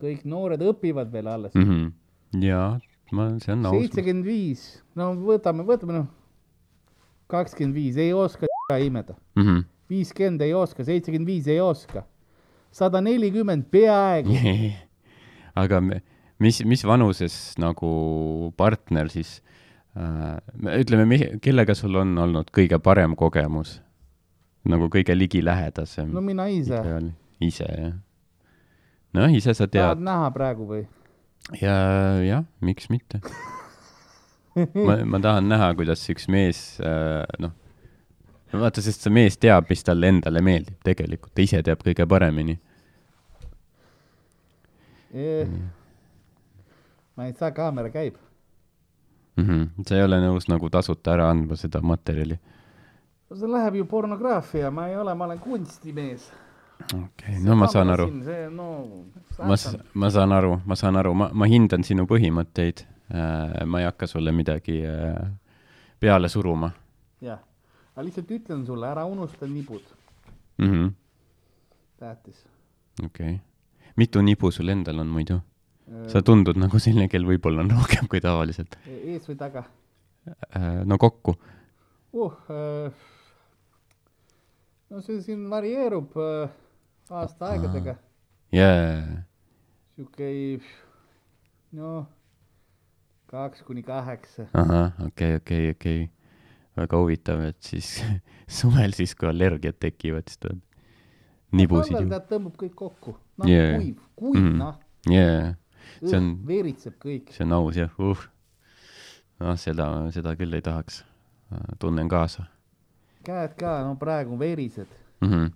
[0.00, 1.66] kõik noored õpivad veel alles mm.
[1.66, 2.46] -hmm.
[2.46, 2.78] jaa,
[3.12, 3.80] ma, see on aus.
[3.80, 6.08] seitsekümmend viis, no võtame, võtame noh,
[7.30, 8.46] kakskümmend viis ei oska
[8.88, 9.42] imeda, mm.
[9.42, 9.64] -hmm.
[9.90, 12.04] Viiskümmend ei oska, seitsekümmend viis ei oska,
[12.72, 14.36] sada nelikümmend peaaegu.
[15.62, 16.02] aga me-
[16.40, 17.90] mis, mis vanuses nagu
[18.58, 19.38] partner siis
[19.98, 20.38] äh,,
[20.80, 23.78] ütleme, kellega sul on olnud kõige parem kogemus?
[24.68, 26.80] nagu kõige ligilähedasem no mina ise.
[27.40, 27.94] ise, jah?
[29.16, 30.82] noh, ise sa tahad tead näha praegu või?
[31.60, 31.76] ja,
[32.24, 33.22] jah, miks mitte.
[34.76, 37.56] ma, ma tahan näha, kuidas üks mees äh,, noh,
[38.52, 42.58] vaata, sest see mees teab, mis talle endale meeldib tegelikult, ta ise teab kõige paremini.
[47.16, 48.14] ma ei saa, kaamera käib.
[49.36, 49.44] mm.
[49.44, 49.84] -hmm.
[49.88, 52.38] sa ei ole nõus nagu tasuta ära andma seda materjali.
[53.30, 56.32] no see läheb ju pornograafia, ma ei ole, ma olen kunstimees.
[56.94, 58.10] okei okay,, no ma saan aru.
[58.50, 58.88] no.
[59.38, 59.54] ma,
[59.94, 62.86] ma saan aru, ma saan aru, ma, ma hindan sinu põhimõtteid.
[63.66, 65.30] ma ei hakka sulle midagi äh,
[66.00, 66.70] peale suruma
[67.20, 67.38] jah,
[68.00, 69.84] aga lihtsalt ütlen sulle, ära unusta nibud,
[70.58, 70.68] mm.
[70.72, 70.92] -hmm.
[72.00, 72.46] tähtis.
[73.04, 73.38] okei okay..
[73.96, 75.40] mitu nibu sul endal on muidu?
[76.08, 78.78] sa tundud nagu selline, kel võib-olla on rohkem kui tavaliselt.
[78.86, 79.64] ees või taga
[80.84, 81.34] no kokku.
[82.12, 82.92] uh,?
[84.90, 86.48] no see siin varieerub uh,
[87.10, 87.98] aastaaegadega,
[88.52, 89.20] jaa,
[89.92, 90.30] sihuke
[91.76, 92.08] noh,
[93.26, 94.48] kaks kuni kaheksa.
[94.54, 96.08] ahah, okei, okei, okei.
[96.80, 97.92] Väga huvitav, et siis
[98.60, 100.60] suvel siis, kui allergiad tekivad, siis tuleb
[101.60, 103.70] nibusid tead tõmbab kõik kokku, noh Yeah.
[103.70, 103.80] yeah.
[103.80, 104.56] kuiv, kuiv mm.
[104.60, 104.76] noh,
[105.08, 105.52] jaa,
[106.02, 107.32] see on, veeritseb kõik.
[107.34, 108.24] see on aus jah, uh.
[109.40, 111.04] noh, seda, seda küll ei tahaks.
[111.82, 112.44] tunnen kaasa
[113.26, 114.88] käed ka, no praegu verised,
[115.20, 115.28] mm.
[115.28, 115.50] -hmm.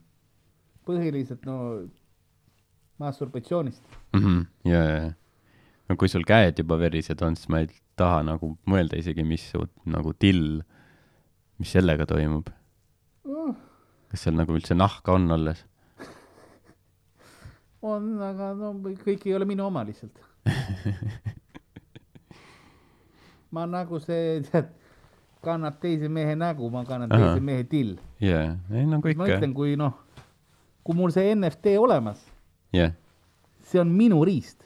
[0.87, 1.59] põhiliselt no
[2.99, 3.83] masturbatsioonist.
[4.13, 4.47] Mm -hmm.
[4.65, 5.13] ja, ja, ja.
[5.89, 9.51] no kui sul käed juba verised on, siis ma ei taha nagu mõelda isegi, mis
[9.51, 10.63] su nagu till,
[11.61, 12.51] mis sellega toimub.
[13.25, 13.55] Uh,
[14.11, 15.65] kas seal nagu üldse nahka on alles?
[17.95, 20.19] on, aga no kõik ei ole minu oma lihtsalt.
[23.55, 24.73] ma nagu see, tead,
[25.45, 27.35] kannab teise mehe nägu, ma kannan Ahah.
[27.35, 27.97] teise mehe till.
[28.23, 29.97] jaa, ei nagu ma ikka, ütlen, kui noh,
[30.85, 32.23] kui mul see NFT olemas,
[32.75, 32.95] jah,
[33.65, 34.65] see on minu riist.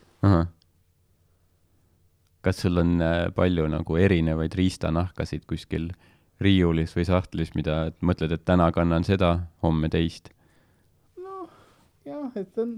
[2.43, 5.91] kas sul on äh, palju nagu erinevaid riistanahkasid kuskil
[6.43, 9.35] riiulis või sahtlis, mida et mõtled, et täna kannan seda,
[9.65, 10.31] homme teist?
[11.19, 11.49] noh,
[12.07, 12.75] jah, et see on,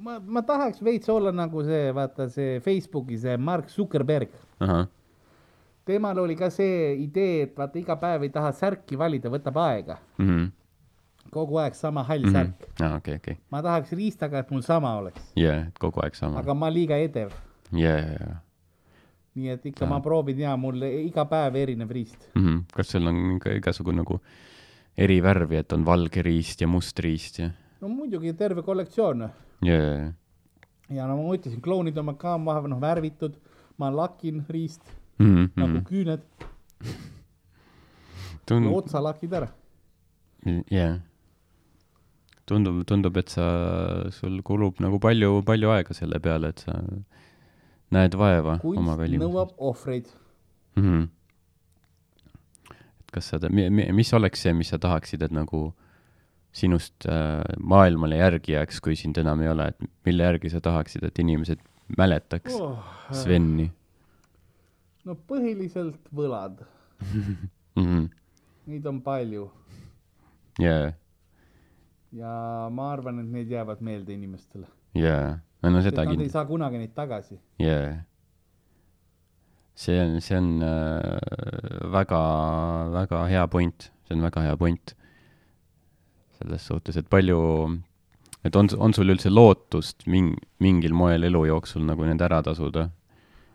[0.00, 4.32] ma, ma tahaks veits olla nagu see, vaata see Facebooki see Mark Zuckerberg.
[5.84, 9.98] temal oli ka see idee, et vaata iga päev ei taha särki valida, võtab aega.
[10.18, 10.48] mhm,
[11.34, 12.68] kogu aeg sama hall särk.
[12.80, 16.40] aa, okei, okei, ma tahaks riistaga, et mul sama oleks, jaa, et kogu aeg sama,
[16.40, 17.36] aga ma liiga edev.
[17.72, 18.43] jaa, jaa, jaa
[19.34, 22.28] nii et ikka ma proovin ja mul iga päev erinev riist.
[22.34, 22.42] mm.
[22.42, 22.64] -hmm.
[22.74, 24.20] kas sul on ka igasugu nagu
[24.96, 27.50] eri värvi, et on valge riist ja must riist ja?
[27.80, 29.28] no muidugi terve kollektsioon
[29.62, 30.12] jaa,
[30.90, 33.34] ja no ma ütlesin, klounid on ka vahepeal noh värvitud,
[33.78, 34.82] ma lakin riist
[35.18, 35.50] Mhm, mm.
[35.54, 36.22] nagu küüned,
[38.48, 39.48] tundub, otsa lakid ära.
[40.70, 40.98] jaa.
[42.48, 43.46] tundub, tundub, et sa,
[44.12, 46.74] sul kulub nagu palju, palju aega selle peale, et sa
[47.94, 50.10] näed vaeva oma kunst välimuses nõuab ohvreid.
[50.76, 50.84] mm.
[50.84, 51.08] -hmm.
[53.00, 53.40] et kas sa,
[54.00, 55.66] mis oleks see, mis sa tahaksid, et nagu
[56.54, 61.02] sinust äh, maailmale järgi jääks, kui sind enam ei ole, et mille järgi sa tahaksid,
[61.04, 61.62] et inimesed
[61.98, 62.78] mäletaks oh.
[63.12, 63.70] Sveni
[65.04, 66.62] no põhiliselt võlad,
[67.00, 67.48] mm?
[67.76, 68.04] -hmm.
[68.70, 69.48] neid on palju
[70.62, 70.92] jaa,
[72.14, 72.34] ja
[72.70, 74.66] ma arvan, et need jäävad meelde inimestele.
[74.94, 75.38] jaa,
[75.70, 77.38] no seda nad ei kindlasti, saa kunagi neid tagasi.
[77.62, 77.94] jaa.
[79.74, 82.20] see on, see on äh, väga,
[82.94, 84.94] väga hea point, see on väga hea point.
[86.38, 87.40] selles suhtes, et palju,
[88.44, 92.88] et on, on sul üldse lootust ming-, mingil moel elu jooksul nagu need ära tasuda?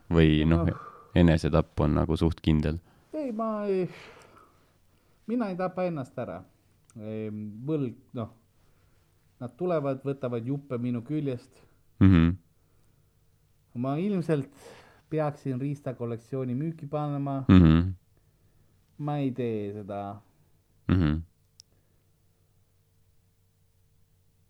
[0.10, 2.80] või noh Noh., enesetapp on nagu suht kindel?
[3.14, 3.86] ei, ma ei,
[5.30, 6.40] mina ei tapa ennast ära.
[6.96, 8.30] võlg, noh,
[9.40, 11.62] nad tulevad, võtavad juppe minu küljest.
[12.00, 12.36] mhmh,
[13.76, 14.52] ma ilmselt
[15.10, 17.92] peaksin riistakollektsiooni müüki panema, mhmh,
[18.98, 20.22] ma ei tee seda.
[20.88, 21.22] mhmh,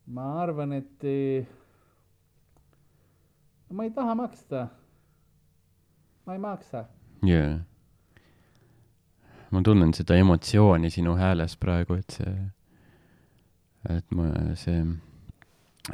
[0.06, 1.48] ma arvan, et eh,
[3.72, 4.68] ma ei taha maksta.
[6.26, 6.86] ma ei maksa.
[7.26, 7.60] jaa.
[9.52, 12.34] ma tunnen seda emotsiooni sinu hääles praegu, et see,
[13.90, 14.84] et ma, see,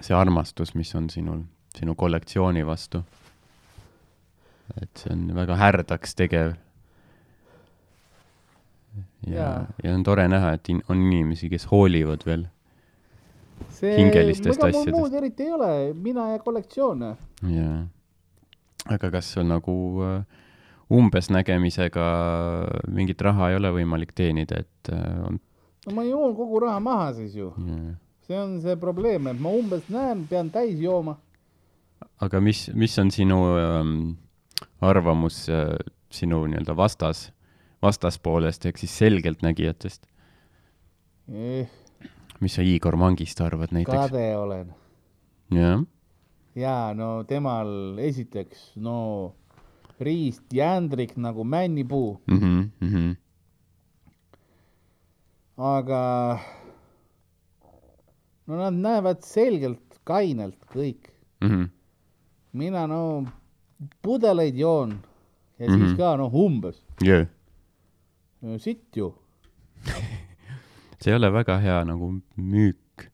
[0.01, 1.43] see armastus, mis on sinul,
[1.77, 3.03] sinu kollektsiooni vastu.
[4.81, 6.55] et see on väga härdaks tegev.
[9.27, 12.47] ja Jaa., ja on tore näha, et in, on inimesi, kes hoolivad veel.
[13.69, 14.97] see, Hingelistest asjadest.
[14.97, 17.05] muud eriti ei ole, mina ja kollektsioon.
[17.49, 17.77] jaa.
[18.85, 20.23] aga kas sul nagu äh,
[20.93, 22.07] umbes nägemisega
[22.87, 25.39] mingit raha ei ole võimalik teenida, et äh, on,
[25.85, 27.93] no ma joon kogu raha maha siis ju, jaa
[28.27, 31.17] see on see probleem, et ma umbes näen, pean täis jooma.
[32.21, 33.95] aga mis, mis on sinu ähm,
[34.81, 35.75] arvamus äh,
[36.13, 37.29] sinu nii-öelda vastas,
[37.83, 40.07] vastaspoolest ehk siis selgeltnägijatest?
[41.31, 41.67] Eh,
[42.39, 44.11] mis sa Igor Mangist arvad näiteks?
[44.11, 44.73] kade olen
[45.53, 45.83] jah,
[46.55, 49.35] ja no temal esiteks no
[49.99, 53.15] riist jändrik nagu männipuu, mhmh, mhmh,
[55.57, 56.01] aga
[58.47, 61.09] no nad näevad selgelt kainelt kõik
[61.41, 61.49] mm.
[61.49, 61.69] -hmm.
[62.53, 63.25] mina no
[64.01, 64.99] pudeleid joon
[65.59, 65.77] ja mm -hmm.
[65.77, 65.85] Mhm.
[65.85, 67.27] siis ka noh, umbes jõe,
[68.57, 69.13] sitt ju.
[71.01, 73.09] see ei ole väga hea nagu müük,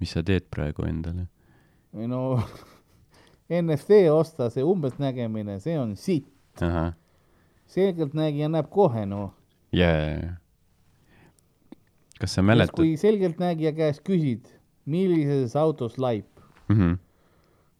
[0.00, 1.26] mis sa teed praegu endale.
[1.94, 2.42] või no
[3.62, 6.32] NFT osta, see umbes nägemine, see on sitt.
[7.66, 9.34] selgeltnägija näeb kohe no.
[9.72, 10.36] jaa.
[12.20, 12.96] kas sa kui mäletad?
[12.98, 14.46] selgeltnägija käest küsid,
[14.86, 16.26] millises autos laip,
[16.68, 16.98] Mm -hmm.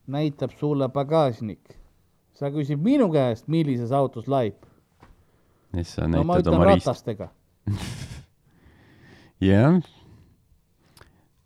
[0.07, 1.77] näitab sulle pagasnik.
[2.33, 4.55] sa küsid minu käest, millises autos laip.
[6.09, 7.29] no ma ütlen ratastega.
[9.41, 9.83] jah.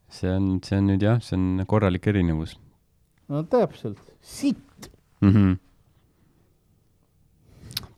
[0.09, 2.59] see on, see on nüüd jah, see on korralik erinevus
[3.31, 4.91] no täpselt, sitt.
[5.21, 5.31] mm.
[5.31, 5.59] -hmm.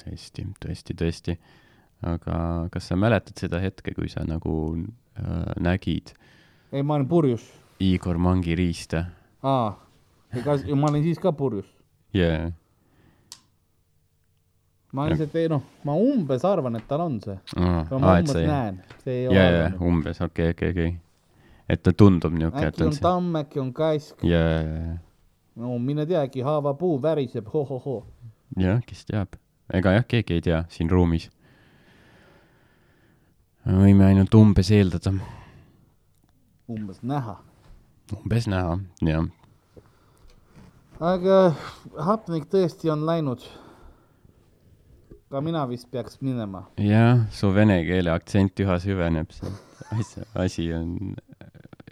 [0.05, 1.37] tõesti, tõesti, tõesti.
[2.03, 6.13] aga kas sa mäletad seda hetke, kui sa nagu äh, nägid
[6.73, 7.45] ei, ma olen purjus.
[7.81, 9.05] Igor Mangi riiste?
[9.43, 9.73] aa,
[10.37, 11.67] ega ma olin siis ka purjus.
[12.15, 12.51] jaa,
[14.93, 17.39] ma lihtsalt ei noh, ma umbes arvan, et tal on see.
[17.57, 20.95] ma umbes näen, see ole jaa, jaa, umbes, okei, okei, okei.
[21.69, 24.97] et ta tundub niuke, et äkki on on see, tamm, äkki on kask, jaa, jaa,
[25.63, 28.03] no mine tea, äkki haavapuu väriseb ho,, ho-ho-hoo.
[28.61, 29.39] jah, kes teab.
[29.73, 31.31] ega jah, keegi ei tea siin ruumis.
[33.67, 35.15] võime ainult umbes eeldada,
[36.73, 37.37] umbes näha.
[38.17, 39.27] umbes näha, jah.
[41.13, 41.41] aga
[42.11, 43.45] hapnik tõesti on läinud.
[45.33, 46.67] ka mina vist peaks minema.
[46.79, 51.15] jah, su vene keele aktsent üha süveneb, see asi, on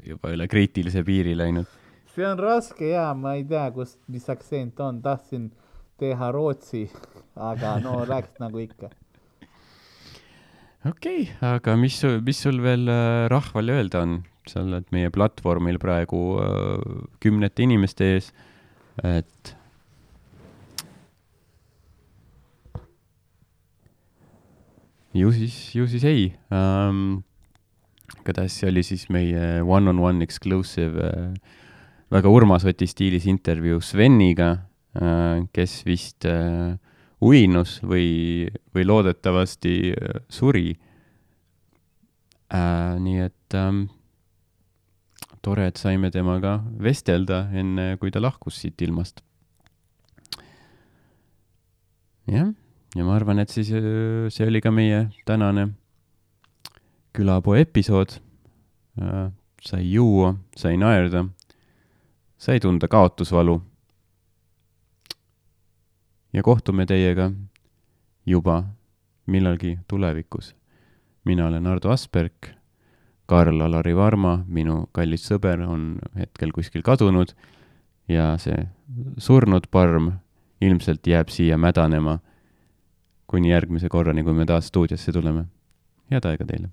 [0.07, 1.69] juba üle kriitilise piiri läinud.
[2.15, 5.51] see on raske ja ma ei tea, kus, mis aktsent on, tahtsin
[6.01, 6.87] teha rootsi,
[7.37, 8.91] aga no läks nagu ikka.
[10.89, 14.21] okei okay,, aga mis, mis sul veel äh, rahvale öelda on?
[14.49, 18.31] Sa oled meie platvormil praegu äh, kümnete inimeste ees,
[19.05, 19.55] et
[25.17, 27.23] ju siis, ju siis ei um,.
[28.21, 31.59] igatahes see oli siis meie one-on-one exclusive äh,
[32.11, 34.51] väga Urmas Oti stiilis intervjuu Sveniga
[34.99, 36.77] äh,, kes vist äh,
[37.21, 40.75] uinus või, või loodetavasti äh, suri
[42.55, 42.99] äh,.
[42.99, 43.87] nii et ähm,
[45.43, 49.23] tore, et saime temaga vestelda enne, kui ta lahkus siit ilmast.
[52.31, 52.53] jah,
[52.95, 55.71] ja ma arvan, et siis äh, see oli ka meie tänane
[57.17, 58.21] külapoe episood
[59.01, 59.31] äh,.
[59.61, 61.25] sai juua, sai naerda,
[62.39, 63.61] sai tunda kaotusvalu.
[66.33, 67.33] ja kohtume teiega
[68.27, 68.65] juba
[69.27, 70.55] millalgi tulevikus.
[71.25, 72.60] mina olen Ardo Asperg
[73.31, 77.35] Karl-Alari Varma, minu kallis sõber, on hetkel kuskil kadunud
[78.11, 78.67] ja see
[79.23, 80.11] surnud parm
[80.61, 82.19] ilmselt jääb siia mädanema
[83.31, 85.47] kuni järgmise korrani, kui me taas stuudiosse tuleme.
[86.11, 86.73] head aega teile!